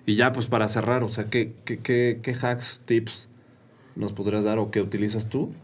y 0.05 0.17
ya, 0.17 0.33
pues 0.33 0.49
para 0.49 0.69
cerrar, 0.69 1.03
o 1.03 1.09
sea, 1.09 1.25
¿qué, 1.25 1.55
qué, 1.65 1.79
qué, 1.79 2.21
qué 2.23 2.33
hacks, 2.35 2.83
tips 2.85 3.29
nos 3.97 4.13
podrías 4.13 4.45
dar 4.45 4.59
o 4.59 4.71
qué 4.71 4.83
utilizas 4.83 5.31
tú 5.31 5.55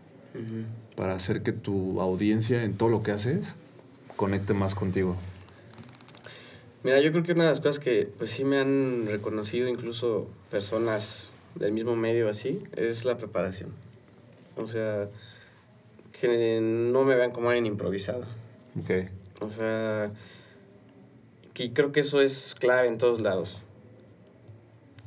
para 0.96 1.12
hacer 1.12 1.42
que 1.42 1.52
tu 1.52 2.00
audiencia 2.00 2.64
en 2.64 2.78
todo 2.78 2.88
lo 2.88 3.02
que 3.02 3.10
haces 3.10 3.52
conecte 4.16 4.54
más 4.54 4.74
contigo? 4.74 5.16
Mira, 6.86 7.00
yo 7.00 7.10
creo 7.10 7.24
que 7.24 7.32
una 7.32 7.42
de 7.42 7.50
las 7.50 7.58
cosas 7.58 7.80
que 7.80 8.08
pues 8.16 8.30
sí 8.30 8.44
me 8.44 8.58
han 8.58 9.08
reconocido 9.10 9.66
incluso 9.66 10.28
personas 10.52 11.32
del 11.56 11.72
mismo 11.72 11.96
medio 11.96 12.28
así 12.28 12.62
es 12.76 13.04
la 13.04 13.18
preparación. 13.18 13.70
O 14.56 14.68
sea, 14.68 15.08
que 16.12 16.60
no 16.62 17.02
me 17.02 17.16
vean 17.16 17.32
como 17.32 17.48
alguien 17.48 17.66
improvisado. 17.66 18.24
Ok. 18.80 19.08
O 19.40 19.50
sea, 19.50 20.12
que 21.54 21.72
creo 21.72 21.90
que 21.90 21.98
eso 21.98 22.20
es 22.22 22.54
clave 22.56 22.86
en 22.86 22.98
todos 22.98 23.20
lados. 23.20 23.62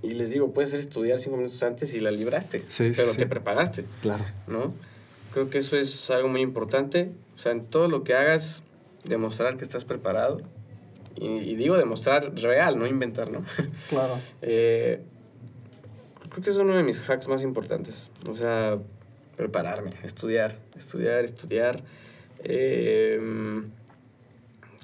Y 0.03 0.11
les 0.15 0.31
digo, 0.31 0.51
puede 0.51 0.67
ser 0.67 0.81
estudiar 0.81 1.17
cinco 1.17 1.37
minutos 1.37 1.63
antes 1.63 1.93
y 1.93 2.01
la 2.01 2.11
libraste, 2.11 2.65
Sí, 2.67 2.89
sí, 2.89 2.93
pero 2.97 3.11
sí. 3.13 3.17
te 3.19 3.25
preparaste, 3.25 3.85
Claro. 4.01 4.25
¿no? 4.47 4.73
Creo 5.33 5.49
que 5.49 5.59
eso 5.59 5.77
es 5.77 6.11
algo 6.11 6.27
muy 6.27 6.41
importante. 6.41 7.09
O 7.37 7.39
sea, 7.39 7.53
en 7.53 7.63
todo 7.63 7.87
lo 7.87 8.03
que 8.03 8.15
hagas, 8.15 8.63
demostrar 9.05 9.55
que 9.55 9.63
estás 9.63 9.85
preparado. 9.85 10.39
Y, 11.15 11.28
y 11.28 11.56
digo 11.56 11.78
demostrar 11.78 12.34
real, 12.36 12.78
no 12.78 12.88
inventar, 12.88 13.32
¿no? 13.32 13.43
Claro. 13.89 14.19
Eh, 14.41 15.02
creo 16.30 16.43
que 16.43 16.50
es 16.50 16.58
uno 16.58 16.76
de 16.76 16.84
mis 16.84 17.10
hacks 17.10 17.28
más 17.28 17.43
importantes. 17.43 18.10
O 18.30 18.34
sea, 18.34 18.78
prepararme, 19.36 19.91
estudiar, 20.04 20.58
estudiar, 20.78 21.24
estudiar. 21.24 21.84
Eh, 22.43 23.19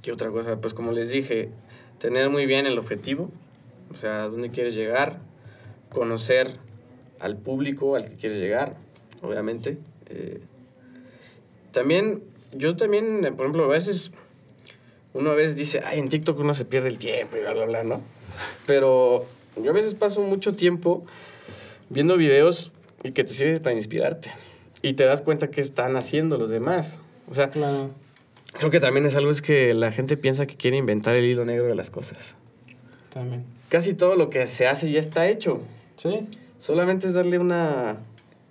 ¿Qué 0.02 0.12
otra 0.12 0.30
cosa? 0.30 0.62
Pues 0.62 0.74
como 0.74 0.92
les 0.92 1.10
dije, 1.10 1.50
tener 1.98 2.30
muy 2.30 2.46
bien 2.46 2.66
el 2.68 2.78
objetivo, 2.78 3.32
o 3.92 3.96
sea, 3.96 4.28
dónde 4.28 4.52
quieres 4.52 4.76
llegar, 4.76 5.20
conocer 5.90 6.58
al 7.20 7.38
público 7.38 7.96
al 7.96 8.08
que 8.08 8.16
quieres 8.16 8.38
llegar, 8.38 8.76
obviamente. 9.22 9.78
Eh, 10.10 10.42
también, 11.72 12.24
yo 12.54 12.76
también, 12.76 13.22
por 13.36 13.48
ejemplo, 13.48 13.66
a 13.66 13.70
veces, 13.70 14.12
uno 15.16 15.32
a 15.32 15.36
veces 15.36 15.56
dice, 15.56 15.82
ay, 15.84 15.98
en 16.00 16.10
TikTok 16.10 16.38
uno 16.40 16.54
se 16.54 16.66
pierde 16.66 16.90
el 16.90 16.98
tiempo 17.00 17.38
y 17.38 17.40
bla, 17.42 17.54
bla, 17.54 17.66
bla, 17.66 17.84
¿no? 17.84 18.02
Pero 18.68 19.26
yo 19.62 19.72
a 19.72 19.74
veces 19.74 19.96
paso 19.96 20.22
mucho 20.22 20.54
tiempo 20.54 21.04
viendo 21.90 22.18
videos 22.18 22.72
y 23.04 23.12
que 23.12 23.24
te 23.24 23.34
sirven 23.34 23.62
para 23.64 23.76
inspirarte. 23.76 24.32
Y 24.82 24.94
te 24.94 25.06
das 25.06 25.22
cuenta 25.22 25.50
qué 25.50 25.62
están 25.62 25.96
haciendo 25.96 26.38
los 26.38 26.50
demás. 26.50 27.00
O 27.30 27.34
sea, 27.34 27.50
Claro. 27.50 27.90
creo 28.54 28.70
que 28.72 28.80
también 28.80 29.06
es 29.06 29.16
algo 29.16 29.32
es 29.32 29.42
que 29.42 29.74
la 29.74 29.92
gente 29.92 30.18
piensa 30.18 30.46
que 30.46 30.56
quiere 30.56 30.78
inventar 30.78 31.16
el 31.16 31.26
hilo 31.26 31.44
negro 31.46 31.66
de 31.68 31.76
las 31.76 31.90
cosas. 31.90 32.36
También. 33.14 33.46
Casi 33.70 33.94
todo 33.94 34.16
lo 34.16 34.30
que 34.30 34.46
se 34.48 34.68
hace 34.68 34.92
ya 34.92 35.00
está 35.00 35.28
hecho. 35.28 35.62
Sí. 35.98 36.28
Solamente 36.60 37.08
es 37.08 37.14
darle 37.14 37.40
una, 37.40 37.98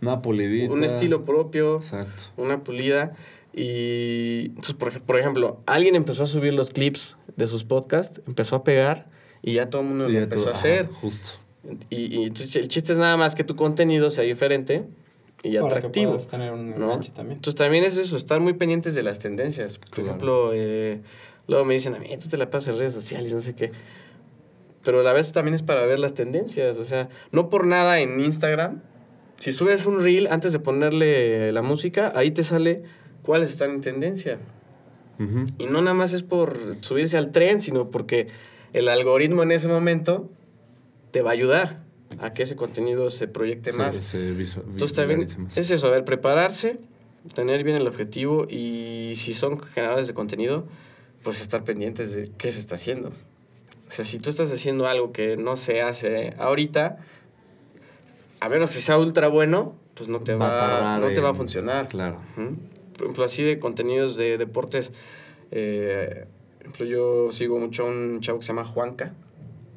Una 0.03 0.23
pulidita. 0.23 0.73
un 0.73 0.83
estilo 0.85 1.25
propio, 1.25 1.77
Exacto. 1.77 2.25
una 2.37 2.65
pulida. 2.65 3.13
Y 3.57 4.47
entonces, 4.47 4.75
por, 4.75 5.01
por 5.03 5.19
ejemplo, 5.19 5.61
alguien 5.67 5.95
empezó 5.95 6.25
a 6.25 6.27
subir 6.27 6.53
los 6.55 6.71
clips 6.71 7.17
de 7.37 7.47
sus 7.47 7.65
podcasts, 7.65 8.21
empezó 8.27 8.57
a 8.57 8.65
pegar 8.65 9.07
y 9.43 9.55
ya 9.55 9.71
todo 9.71 9.83
el 9.83 9.89
mundo 9.89 10.09
lo 10.09 10.19
empezó 10.19 10.45
tú- 10.45 10.49
a 10.51 10.53
hacer. 10.53 10.87
ajá, 10.87 10.95
justo. 11.01 11.31
Y, 11.89 12.19
y 12.21 12.23
entonces 12.25 12.57
el 12.57 12.69
chiste 12.69 12.93
es 12.93 12.99
nada 12.99 13.17
más 13.17 13.35
que 13.35 13.45
tu 13.45 13.57
contenido 13.57 14.11
sea 14.11 14.25
diferente 14.25 14.85
y 15.43 15.55
Para 15.57 15.69
que 15.69 15.77
atractivo. 15.77 16.13
puedas 16.13 16.29
tener 16.29 16.53
un 16.53 16.71
¿no? 16.79 16.99
también. 17.01 17.37
Entonces 17.37 17.55
también 17.55 17.85
es 17.85 17.97
eso, 17.97 18.17
estar 18.17 18.41
muy 18.41 18.55
pendientes 18.55 18.95
de 18.95 19.03
las 19.03 19.19
tendencias. 19.19 19.79
Por 19.79 19.89
Claro. 19.91 20.09
ejemplo, 20.09 20.51
eh, 20.53 21.01
luego 21.47 21.65
me 21.65 21.75
dicen 21.75 21.95
a 21.95 21.99
mí, 21.99 22.09
tú 22.21 22.29
te 22.29 22.37
la 22.37 22.51
pasas 22.51 22.75
en 22.75 22.81
redes 22.81 22.93
sociales, 22.95 23.33
no 23.33 23.41
sé 23.41 23.55
qué. 23.55 23.71
Pero 24.83 25.01
a 25.01 25.03
la 25.03 25.13
vez 25.15 25.33
también 25.33 25.55
es 25.55 25.63
para 25.63 25.87
ver 25.87 25.99
las 25.99 26.13
tendencias. 26.15 26.77
O 26.77 26.85
sea, 26.85 27.09
no 27.31 27.49
por 27.49 27.67
nada 27.67 28.01
en 28.01 28.21
Instagram, 28.21 28.83
si 29.41 29.53
subes 29.53 29.87
un 29.87 30.03
reel 30.03 30.27
antes 30.31 30.53
de 30.53 30.59
ponerle 30.59 31.53
la 31.53 31.63
música, 31.63 32.13
ahí 32.15 32.31
te 32.31 32.43
sale 32.43 32.83
cuáles 33.25 33.51
están 33.51 33.71
en 33.73 33.81
tendencia. 33.81 34.39
Ujú. 35.19 35.47
Y 35.59 35.67
no 35.67 35.81
nada 35.81 35.95
más 35.95 36.13
es 36.13 36.23
por 36.23 36.59
subirse 36.81 37.17
al 37.17 37.33
tren, 37.33 37.61
sino 37.61 37.91
porque 37.91 38.29
el 38.73 38.89
algoritmo 38.89 39.43
en 39.43 39.53
ese 39.53 39.69
momento 39.69 40.29
te 41.11 41.23
va 41.23 41.31
a 41.31 41.33
ayudar 41.33 41.83
a 42.21 42.33
que 42.33 42.43
ese 42.45 42.55
contenido 42.57 43.11
se 43.11 43.27
proyecte 43.29 43.73
Se- 43.73 43.79
más. 43.79 43.95
se 43.97 44.33
visu- 44.35 44.63
Entonces 44.67 44.97
también 44.97 45.27
es 45.57 45.71
eso, 45.71 45.87
a 45.87 45.91
ver, 45.91 46.05
prepararse, 46.05 46.79
tener 47.35 47.65
bien 47.65 47.77
el 47.77 47.87
objetivo 47.87 48.47
y 48.51 49.15
si 49.17 49.35
son 49.35 49.59
generadores 49.61 50.07
de 50.09 50.15
contenido, 50.15 50.67
pues 51.23 51.41
estar 51.41 51.65
pendientes 51.65 52.13
de 52.15 52.31
qué 52.37 52.51
se 52.53 52.61
está 52.61 52.75
haciendo. 52.75 53.09
O 53.89 53.91
sea, 53.91 54.05
si 54.05 54.19
tú 54.19 54.29
estás 54.31 54.51
haciendo 54.53 54.87
algo 54.89 55.13
que 55.13 55.37
no 55.37 55.57
se 55.57 55.81
hace 55.83 56.35
ahorita, 56.39 56.99
a 58.41 58.49
menos 58.49 58.71
que 58.71 58.81
sea 58.81 58.99
ultra 58.99 59.29
bueno, 59.29 59.75
pues 59.95 60.09
no 60.09 60.19
te 60.21 60.35
Va 60.35 60.47
a 60.47 60.51
va, 60.51 60.59
tardar 60.59 61.01
no 61.01 61.09
te 61.15 61.21
va 61.21 61.31
a 61.31 61.35
funcionar. 61.35 61.89
Claro. 61.89 62.19
Ujú. 62.37 62.57
Por 62.97 63.03
ejemplo, 63.07 63.25
así 63.25 63.43
de 63.43 63.59
contenidos 63.59 64.17
de 64.17 64.39
deportes, 64.39 64.93
eh, 65.51 66.27
por 66.59 66.61
ejemplo, 66.67 66.87
yo 66.87 67.33
sigo 67.33 67.59
mucho 67.59 67.85
a 67.87 67.91
un 67.91 68.21
chavo 68.21 68.39
que 68.39 68.45
se 68.47 68.53
llama 68.53 68.65
Juanca. 68.65 69.13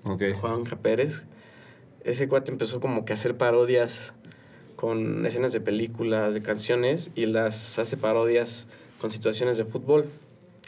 Ok. 0.04 0.24
Juanja 0.34 0.78
Pérez. 0.78 1.24
Ese 2.04 2.28
cuate 2.28 2.52
empezó 2.52 2.80
como 2.80 3.04
que 3.04 3.14
a 3.14 3.16
hacer 3.16 3.36
parodias 3.38 4.14
con 4.78 5.26
escenas 5.26 5.52
de 5.52 5.60
películas, 5.60 6.34
de 6.36 6.42
canciones, 6.42 7.12
y 7.16 7.26
las 7.26 7.78
hace 7.80 7.98
parodias 7.98 8.68
con 9.02 9.10
situaciones 9.10 9.58
de 9.58 9.66
fútbol 9.66 10.06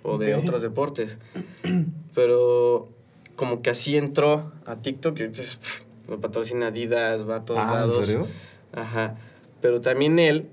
o 0.03 0.17
de 0.17 0.35
Ok. 0.35 0.43
otros 0.43 0.61
deportes. 0.61 1.19
Pero 2.15 2.89
como 3.35 3.61
que 3.61 3.69
así 3.69 3.95
entró 3.97 4.51
a 4.65 4.75
TikTok 4.77 5.17
y 5.19 5.23
entonces 5.23 5.55
pf, 5.57 5.83
lo 6.09 6.19
patrocina 6.19 6.67
Adidas, 6.67 7.27
va 7.29 7.37
a 7.37 7.45
todos 7.45 7.61
Ah, 7.61 7.69
¿en 7.69 7.73
lados. 7.73 8.05
serio? 8.05 8.27
Ajá. 8.73 9.15
Pero 9.61 9.79
también 9.81 10.19
él 10.19 10.49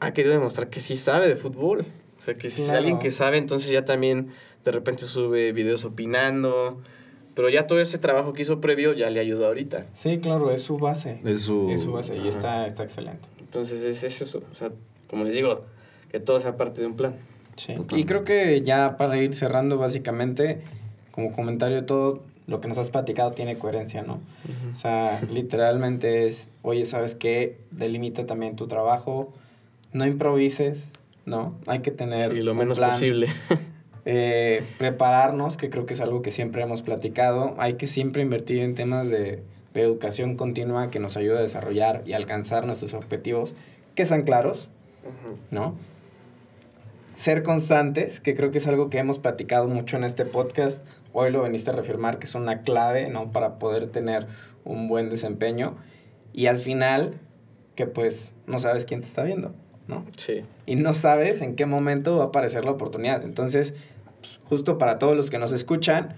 ha 0.00 0.12
querido 0.12 0.34
demostrar 0.34 0.68
que 0.68 0.80
sí 0.80 0.96
sabe 0.96 1.28
de 1.28 1.36
fútbol. 1.36 1.86
O 2.18 2.22
sea, 2.22 2.34
que 2.34 2.50
si 2.50 2.62
es 2.62 2.66
Claro. 2.68 2.78
alguien 2.80 2.98
que 2.98 3.10
sabe, 3.10 3.36
entonces 3.38 3.70
ya 3.70 3.84
también 3.84 4.28
de 4.64 4.72
repente 4.72 5.04
sube 5.06 5.52
videos 5.52 5.84
opinando. 5.84 6.80
Pero 7.34 7.50
ya 7.50 7.66
todo 7.66 7.80
ese 7.80 7.98
trabajo 7.98 8.32
que 8.32 8.42
hizo 8.42 8.60
previo 8.62 8.94
ya 8.94 9.10
le 9.10 9.20
ayudó 9.20 9.46
ahorita. 9.46 9.86
Sí, 9.94 10.18
claro, 10.18 10.50
es 10.50 10.62
su 10.62 10.78
base. 10.78 11.18
Es 11.24 11.42
su... 11.42 11.68
Es 11.70 11.82
su 11.82 11.92
base 11.92 12.16
y 12.16 12.20
Ajá. 12.20 12.28
está, 12.28 12.66
está 12.66 12.82
excelente. 12.84 13.28
Entonces 13.40 13.82
es, 13.82 14.02
es 14.02 14.22
eso. 14.22 14.42
O 14.50 14.54
sea, 14.54 14.70
como 15.08 15.24
les 15.24 15.34
digo, 15.34 15.64
que 16.10 16.18
todo 16.18 16.40
sea 16.40 16.56
parte 16.56 16.80
de 16.80 16.86
un 16.86 16.96
plan. 16.96 17.14
Sí. 17.56 17.74
Y 17.94 18.04
creo 18.04 18.24
que 18.24 18.62
ya 18.62 18.96
para 18.96 19.18
ir 19.18 19.34
cerrando, 19.34 19.76
básicamente, 19.78 20.62
como 21.10 21.32
comentario, 21.32 21.84
todo 21.84 22.22
lo 22.46 22.60
que 22.60 22.68
nos 22.68 22.78
has 22.78 22.90
platicado 22.90 23.30
tiene 23.32 23.58
coherencia, 23.58 24.02
¿no? 24.02 24.20
O 24.72 24.76
sea, 24.76 25.20
literalmente 25.30 26.26
es, 26.26 26.48
oye, 26.62 26.84
¿sabes 26.86 27.14
qué? 27.14 27.58
Delimita 27.70 28.24
también 28.26 28.56
tu 28.56 28.66
trabajo, 28.66 29.32
no 29.96 30.06
improvises, 30.06 30.88
¿no? 31.24 31.54
Hay 31.66 31.80
que 31.80 31.90
tener 31.90 32.32
Sí, 32.34 32.42
lo 32.42 32.52
un 32.52 32.58
menos 32.58 32.78
plan, 32.78 32.90
posible. 32.90 33.28
eh, 34.04 34.62
prepararnos, 34.78 35.56
que 35.56 35.70
creo 35.70 35.86
que 35.86 35.94
es 35.94 36.00
algo 36.00 36.22
que 36.22 36.30
siempre 36.30 36.62
hemos 36.62 36.82
platicado. 36.82 37.54
Hay 37.58 37.74
que 37.74 37.86
siempre 37.86 38.22
invertir 38.22 38.60
en 38.60 38.74
temas 38.74 39.10
de, 39.10 39.42
de 39.74 39.82
educación 39.82 40.36
continua 40.36 40.90
que 40.90 41.00
nos 41.00 41.16
ayude 41.16 41.38
a 41.38 41.42
desarrollar 41.42 42.02
y 42.06 42.12
alcanzar 42.12 42.66
nuestros 42.66 42.94
objetivos, 42.94 43.54
que 43.94 44.06
sean 44.06 44.22
claros, 44.22 44.68
¿no? 45.50 45.74
Ser 47.14 47.42
constantes, 47.42 48.20
que 48.20 48.34
creo 48.34 48.50
que 48.50 48.58
es 48.58 48.66
algo 48.66 48.90
que 48.90 48.98
hemos 48.98 49.18
platicado 49.18 49.68
mucho 49.68 49.96
en 49.96 50.04
este 50.04 50.24
podcast. 50.24 50.84
Hoy 51.12 51.30
lo 51.30 51.42
veniste 51.42 51.70
a 51.70 51.72
reafirmar 51.72 52.18
que 52.18 52.26
es 52.26 52.34
una 52.34 52.60
clave, 52.60 53.08
¿no? 53.08 53.32
Para 53.32 53.58
poder 53.58 53.88
tener 53.88 54.26
un 54.64 54.88
buen 54.88 55.08
desempeño. 55.08 55.76
Y 56.34 56.46
al 56.46 56.58
final, 56.58 57.14
que 57.74 57.86
pues 57.86 58.34
no 58.46 58.58
sabes 58.58 58.84
quién 58.84 59.00
te 59.00 59.06
está 59.06 59.22
viendo, 59.22 59.54
¿no? 59.88 60.04
Sí. 60.16 60.44
Y 60.66 60.76
no 60.76 60.92
sabes 60.92 61.42
en 61.42 61.56
qué 61.56 61.66
momento 61.66 62.18
va 62.18 62.24
a 62.24 62.26
aparecer 62.28 62.64
la 62.64 62.72
oportunidad. 62.72 63.22
Entonces, 63.22 63.74
pues, 64.20 64.40
justo 64.44 64.78
para 64.78 64.98
todos 64.98 65.16
los 65.16 65.30
que 65.30 65.38
nos 65.38 65.52
escuchan, 65.52 66.16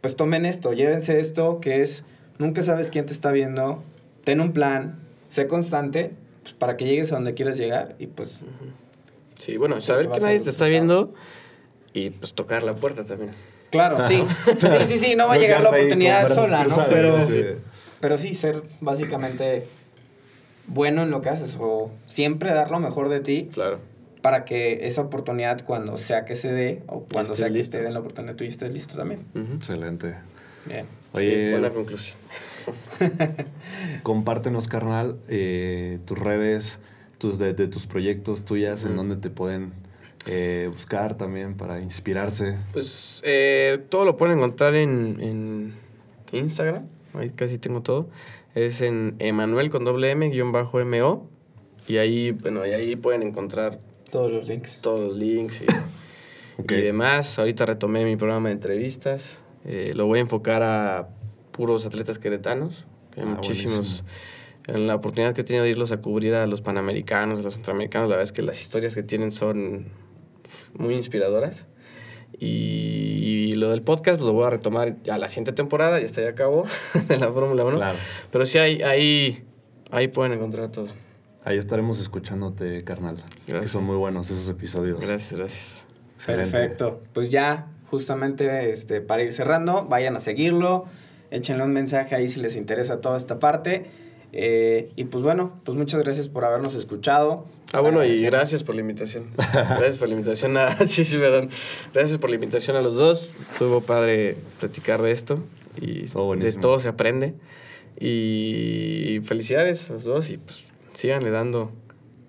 pues 0.00 0.16
tomen 0.16 0.46
esto, 0.46 0.72
llévense 0.72 1.20
esto, 1.20 1.60
que 1.60 1.82
es, 1.82 2.04
nunca 2.38 2.62
sabes 2.62 2.90
quién 2.90 3.06
te 3.06 3.12
está 3.12 3.30
viendo, 3.30 3.82
ten 4.24 4.40
un 4.40 4.52
plan, 4.52 4.98
sé 5.28 5.46
constante, 5.46 6.12
pues, 6.42 6.54
para 6.54 6.76
que 6.76 6.84
llegues 6.84 7.12
a 7.12 7.16
donde 7.16 7.34
quieras 7.34 7.56
llegar 7.56 7.94
y 7.98 8.06
pues... 8.06 8.42
Sí, 9.38 9.56
bueno, 9.56 9.80
saber 9.80 10.08
vas 10.08 10.18
que 10.18 10.24
nadie 10.24 10.40
te 10.40 10.50
está 10.50 10.66
viendo 10.66 11.14
y 11.92 12.10
pues 12.10 12.34
tocar 12.34 12.62
la 12.62 12.74
puerta 12.74 13.04
también. 13.04 13.30
Claro, 13.70 14.06
sí. 14.06 14.24
Sí, 14.60 14.86
sí, 14.86 14.98
sí, 14.98 15.16
no 15.16 15.26
va 15.26 15.34
a 15.34 15.38
llegar 15.38 15.62
la 15.62 15.70
oportunidad 15.70 16.32
sola, 16.32 16.64
¿no? 16.64 16.76
Pero, 16.88 17.26
sí. 17.26 17.42
pero 18.00 18.18
sí, 18.18 18.34
ser 18.34 18.62
básicamente 18.80 19.66
bueno 20.66 21.02
en 21.02 21.10
lo 21.10 21.20
que 21.20 21.28
haces 21.30 21.56
o 21.60 21.90
siempre 22.06 22.52
dar 22.52 22.70
lo 22.70 22.78
mejor 22.80 23.08
de 23.08 23.20
ti 23.20 23.48
Claro. 23.52 23.78
para 24.22 24.44
que 24.44 24.86
esa 24.86 25.02
oportunidad 25.02 25.64
cuando 25.64 25.98
sea 25.98 26.24
que 26.24 26.36
se 26.36 26.52
dé 26.52 26.82
o 26.86 27.04
cuando 27.12 27.34
sea 27.34 27.48
que 27.48 27.54
listo. 27.54 27.76
te 27.78 27.82
den 27.84 27.94
la 27.94 28.00
oportunidad 28.00 28.34
tú 28.36 28.44
ya 28.44 28.50
estés 28.50 28.70
listo 28.72 28.96
también. 28.96 29.20
Excelente. 29.56 30.14
Bien. 30.66 30.86
Oye, 31.12 31.46
Sí, 31.46 31.50
buena 31.50 31.70
conclusión. 31.70 32.18
compártenos, 34.02 34.68
carnal, 34.68 35.16
eh, 35.28 35.98
tus 36.06 36.18
redes, 36.18 36.78
tus, 37.18 37.38
de, 37.38 37.54
de 37.54 37.68
tus 37.68 37.86
proyectos 37.86 38.44
tuyas, 38.44 38.84
en 38.84 38.96
donde 38.96 39.16
te 39.16 39.30
pueden 39.30 39.72
eh, 40.26 40.68
buscar 40.72 41.16
también 41.16 41.54
para 41.54 41.80
inspirarse. 41.80 42.56
Pues 42.72 43.22
eh, 43.24 43.80
todo 43.88 44.04
lo 44.04 44.16
pueden 44.16 44.38
encontrar 44.38 44.74
en, 44.74 45.16
en 45.20 45.74
Instagram. 46.32 46.84
Ahí 47.14 47.30
casi 47.30 47.58
tengo 47.58 47.82
todo. 47.82 48.08
Es 48.54 48.80
en 48.82 49.16
Emanuel 49.18 49.70
con 49.70 49.84
doble 49.84 50.10
M 50.10 50.28
guion 50.30 50.52
bajo 50.52 50.84
MO. 50.84 51.28
Y 51.88 51.96
ahí, 51.96 52.32
bueno, 52.32 52.66
y 52.66 52.70
ahí 52.70 52.96
pueden 52.96 53.22
encontrar 53.22 53.80
Todos 54.10 54.30
los 54.30 54.48
links. 54.48 54.78
todos 54.80 55.00
los 55.00 55.16
links 55.16 55.62
y, 55.62 55.66
Ok. 56.62 56.72
y 56.72 56.80
demás. 56.80 57.38
Ahorita 57.38 57.66
retomé 57.66 58.04
mi 58.04 58.16
programa 58.16 58.48
de 58.48 58.54
entrevistas. 58.54 59.40
Eh, 59.64 59.92
lo 59.94 60.06
voy 60.06 60.18
a 60.18 60.22
enfocar 60.22 60.62
a 60.62 61.08
puros 61.50 61.86
atletas 61.86 62.18
queretanos. 62.18 62.86
que 63.12 63.20
hay 63.20 63.26
Ah, 63.26 63.34
muchísimos. 63.34 64.04
En 64.68 64.86
la 64.86 64.94
oportunidad 64.94 65.34
que 65.34 65.40
he 65.40 65.44
tenido 65.44 65.64
de 65.64 65.70
irlos 65.70 65.90
a 65.90 66.00
cubrir 66.00 66.34
a 66.34 66.46
los 66.46 66.62
panamericanos, 66.62 67.40
a 67.40 67.42
los 67.42 67.54
centroamericanos, 67.54 68.08
la 68.08 68.16
verdad 68.16 68.22
es 68.24 68.32
que 68.32 68.42
las 68.42 68.60
historias 68.60 68.94
que 68.94 69.02
tienen 69.02 69.32
son 69.32 69.86
muy 70.74 70.94
inspiradoras. 70.94 71.66
Y, 72.38 72.46
y 73.22 73.41
lo 73.62 73.70
del 73.70 73.82
podcast 73.82 74.18
pues, 74.18 74.26
lo 74.26 74.32
voy 74.32 74.46
a 74.46 74.50
retomar 74.50 75.02
ya 75.02 75.16
la 75.18 75.28
siguiente 75.28 75.52
temporada, 75.52 75.98
ya 75.98 76.04
está, 76.04 76.20
ya 76.20 76.30
acabó 76.30 76.66
de 77.08 77.16
la 77.16 77.32
Fórmula 77.32 77.64
1. 77.64 77.76
Claro. 77.76 77.98
Pero 78.30 78.44
sí, 78.44 78.58
ahí, 78.58 78.82
ahí, 78.82 79.44
ahí 79.90 80.08
pueden 80.08 80.32
encontrar 80.32 80.68
todo. 80.70 80.88
Ahí 81.44 81.56
estaremos 81.56 82.00
escuchándote, 82.00 82.84
carnal. 82.84 83.16
Que 83.46 83.52
Gracias. 83.52 83.72
son 83.72 83.84
muy 83.84 83.96
buenos 83.96 84.30
esos 84.30 84.48
episodios. 84.48 85.00
Gracias, 85.00 85.38
gracias. 85.38 85.86
Excelente. 86.16 86.50
Perfecto. 86.52 87.02
Pues 87.12 87.30
ya, 87.30 87.66
justamente 87.90 88.70
este, 88.70 89.00
para 89.00 89.22
ir 89.22 89.32
cerrando, 89.32 89.86
vayan 89.86 90.14
a 90.16 90.20
seguirlo, 90.20 90.86
échenle 91.30 91.64
un 91.64 91.72
mensaje 91.72 92.14
ahí 92.14 92.28
si 92.28 92.40
les 92.40 92.56
interesa 92.56 93.00
toda 93.00 93.16
esta 93.16 93.38
parte. 93.38 93.86
Eh, 94.32 94.90
y 94.96 95.04
pues 95.04 95.22
bueno, 95.22 95.60
pues 95.64 95.76
muchas 95.76 96.00
gracias 96.00 96.28
por 96.28 96.44
habernos 96.44 96.74
escuchado. 96.74 97.44
Ah, 97.74 97.80
bueno, 97.80 98.04
y 98.04 98.22
gracias 98.22 98.62
por 98.64 98.74
la 98.74 98.80
invitación. 98.80 99.24
Gracias 99.36 99.98
por 99.98 100.08
la 100.08 100.14
invitación 100.14 100.56
a... 100.56 100.70
Sí, 100.86 101.04
sí, 101.04 101.16
perdón. 101.18 101.50
Gracias 101.94 102.18
por 102.18 102.30
la 102.30 102.36
invitación 102.36 102.76
a 102.76 102.80
los 102.80 102.96
dos. 102.96 103.34
Estuvo 103.50 103.80
padre 103.80 104.36
platicar 104.60 105.00
de 105.02 105.12
esto. 105.12 105.38
Y 105.80 106.04
Estuvo 106.04 106.34
de 106.36 106.52
todo 106.52 106.78
se 106.78 106.88
aprende. 106.88 107.34
Y 107.98 109.20
felicidades 109.24 109.88
a 109.90 109.94
los 109.94 110.04
dos. 110.04 110.30
Y 110.30 110.38
pues 110.38 110.64
síganle 110.92 111.30
dando 111.30 111.70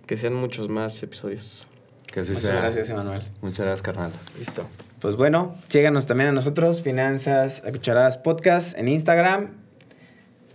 que 0.06 0.18
sean 0.18 0.34
muchos 0.34 0.70
más 0.70 1.02
episodios. 1.04 1.68
Que 2.08 2.20
así 2.22 2.34
Muchas 2.34 2.48
sea. 2.48 2.56
gracias, 2.62 2.90
Emanuel. 2.90 3.22
Muchas 3.42 3.66
gracias, 3.66 3.82
carnal. 3.82 4.12
Listo. 4.38 4.66
Pues 5.00 5.16
bueno, 5.16 5.56
síganos 5.68 6.06
también 6.06 6.30
a 6.30 6.32
nosotros, 6.32 6.84
Finanzas 6.84 7.64
a 7.66 7.72
Cucharadas 7.72 8.18
Podcast 8.18 8.78
en 8.78 8.88
Instagram. 8.88 9.63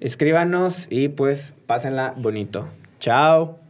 Escríbanos 0.01 0.87
y 0.91 1.09
pues 1.09 1.55
pásenla 1.67 2.15
bonito. 2.17 2.69
Chao. 3.01 3.68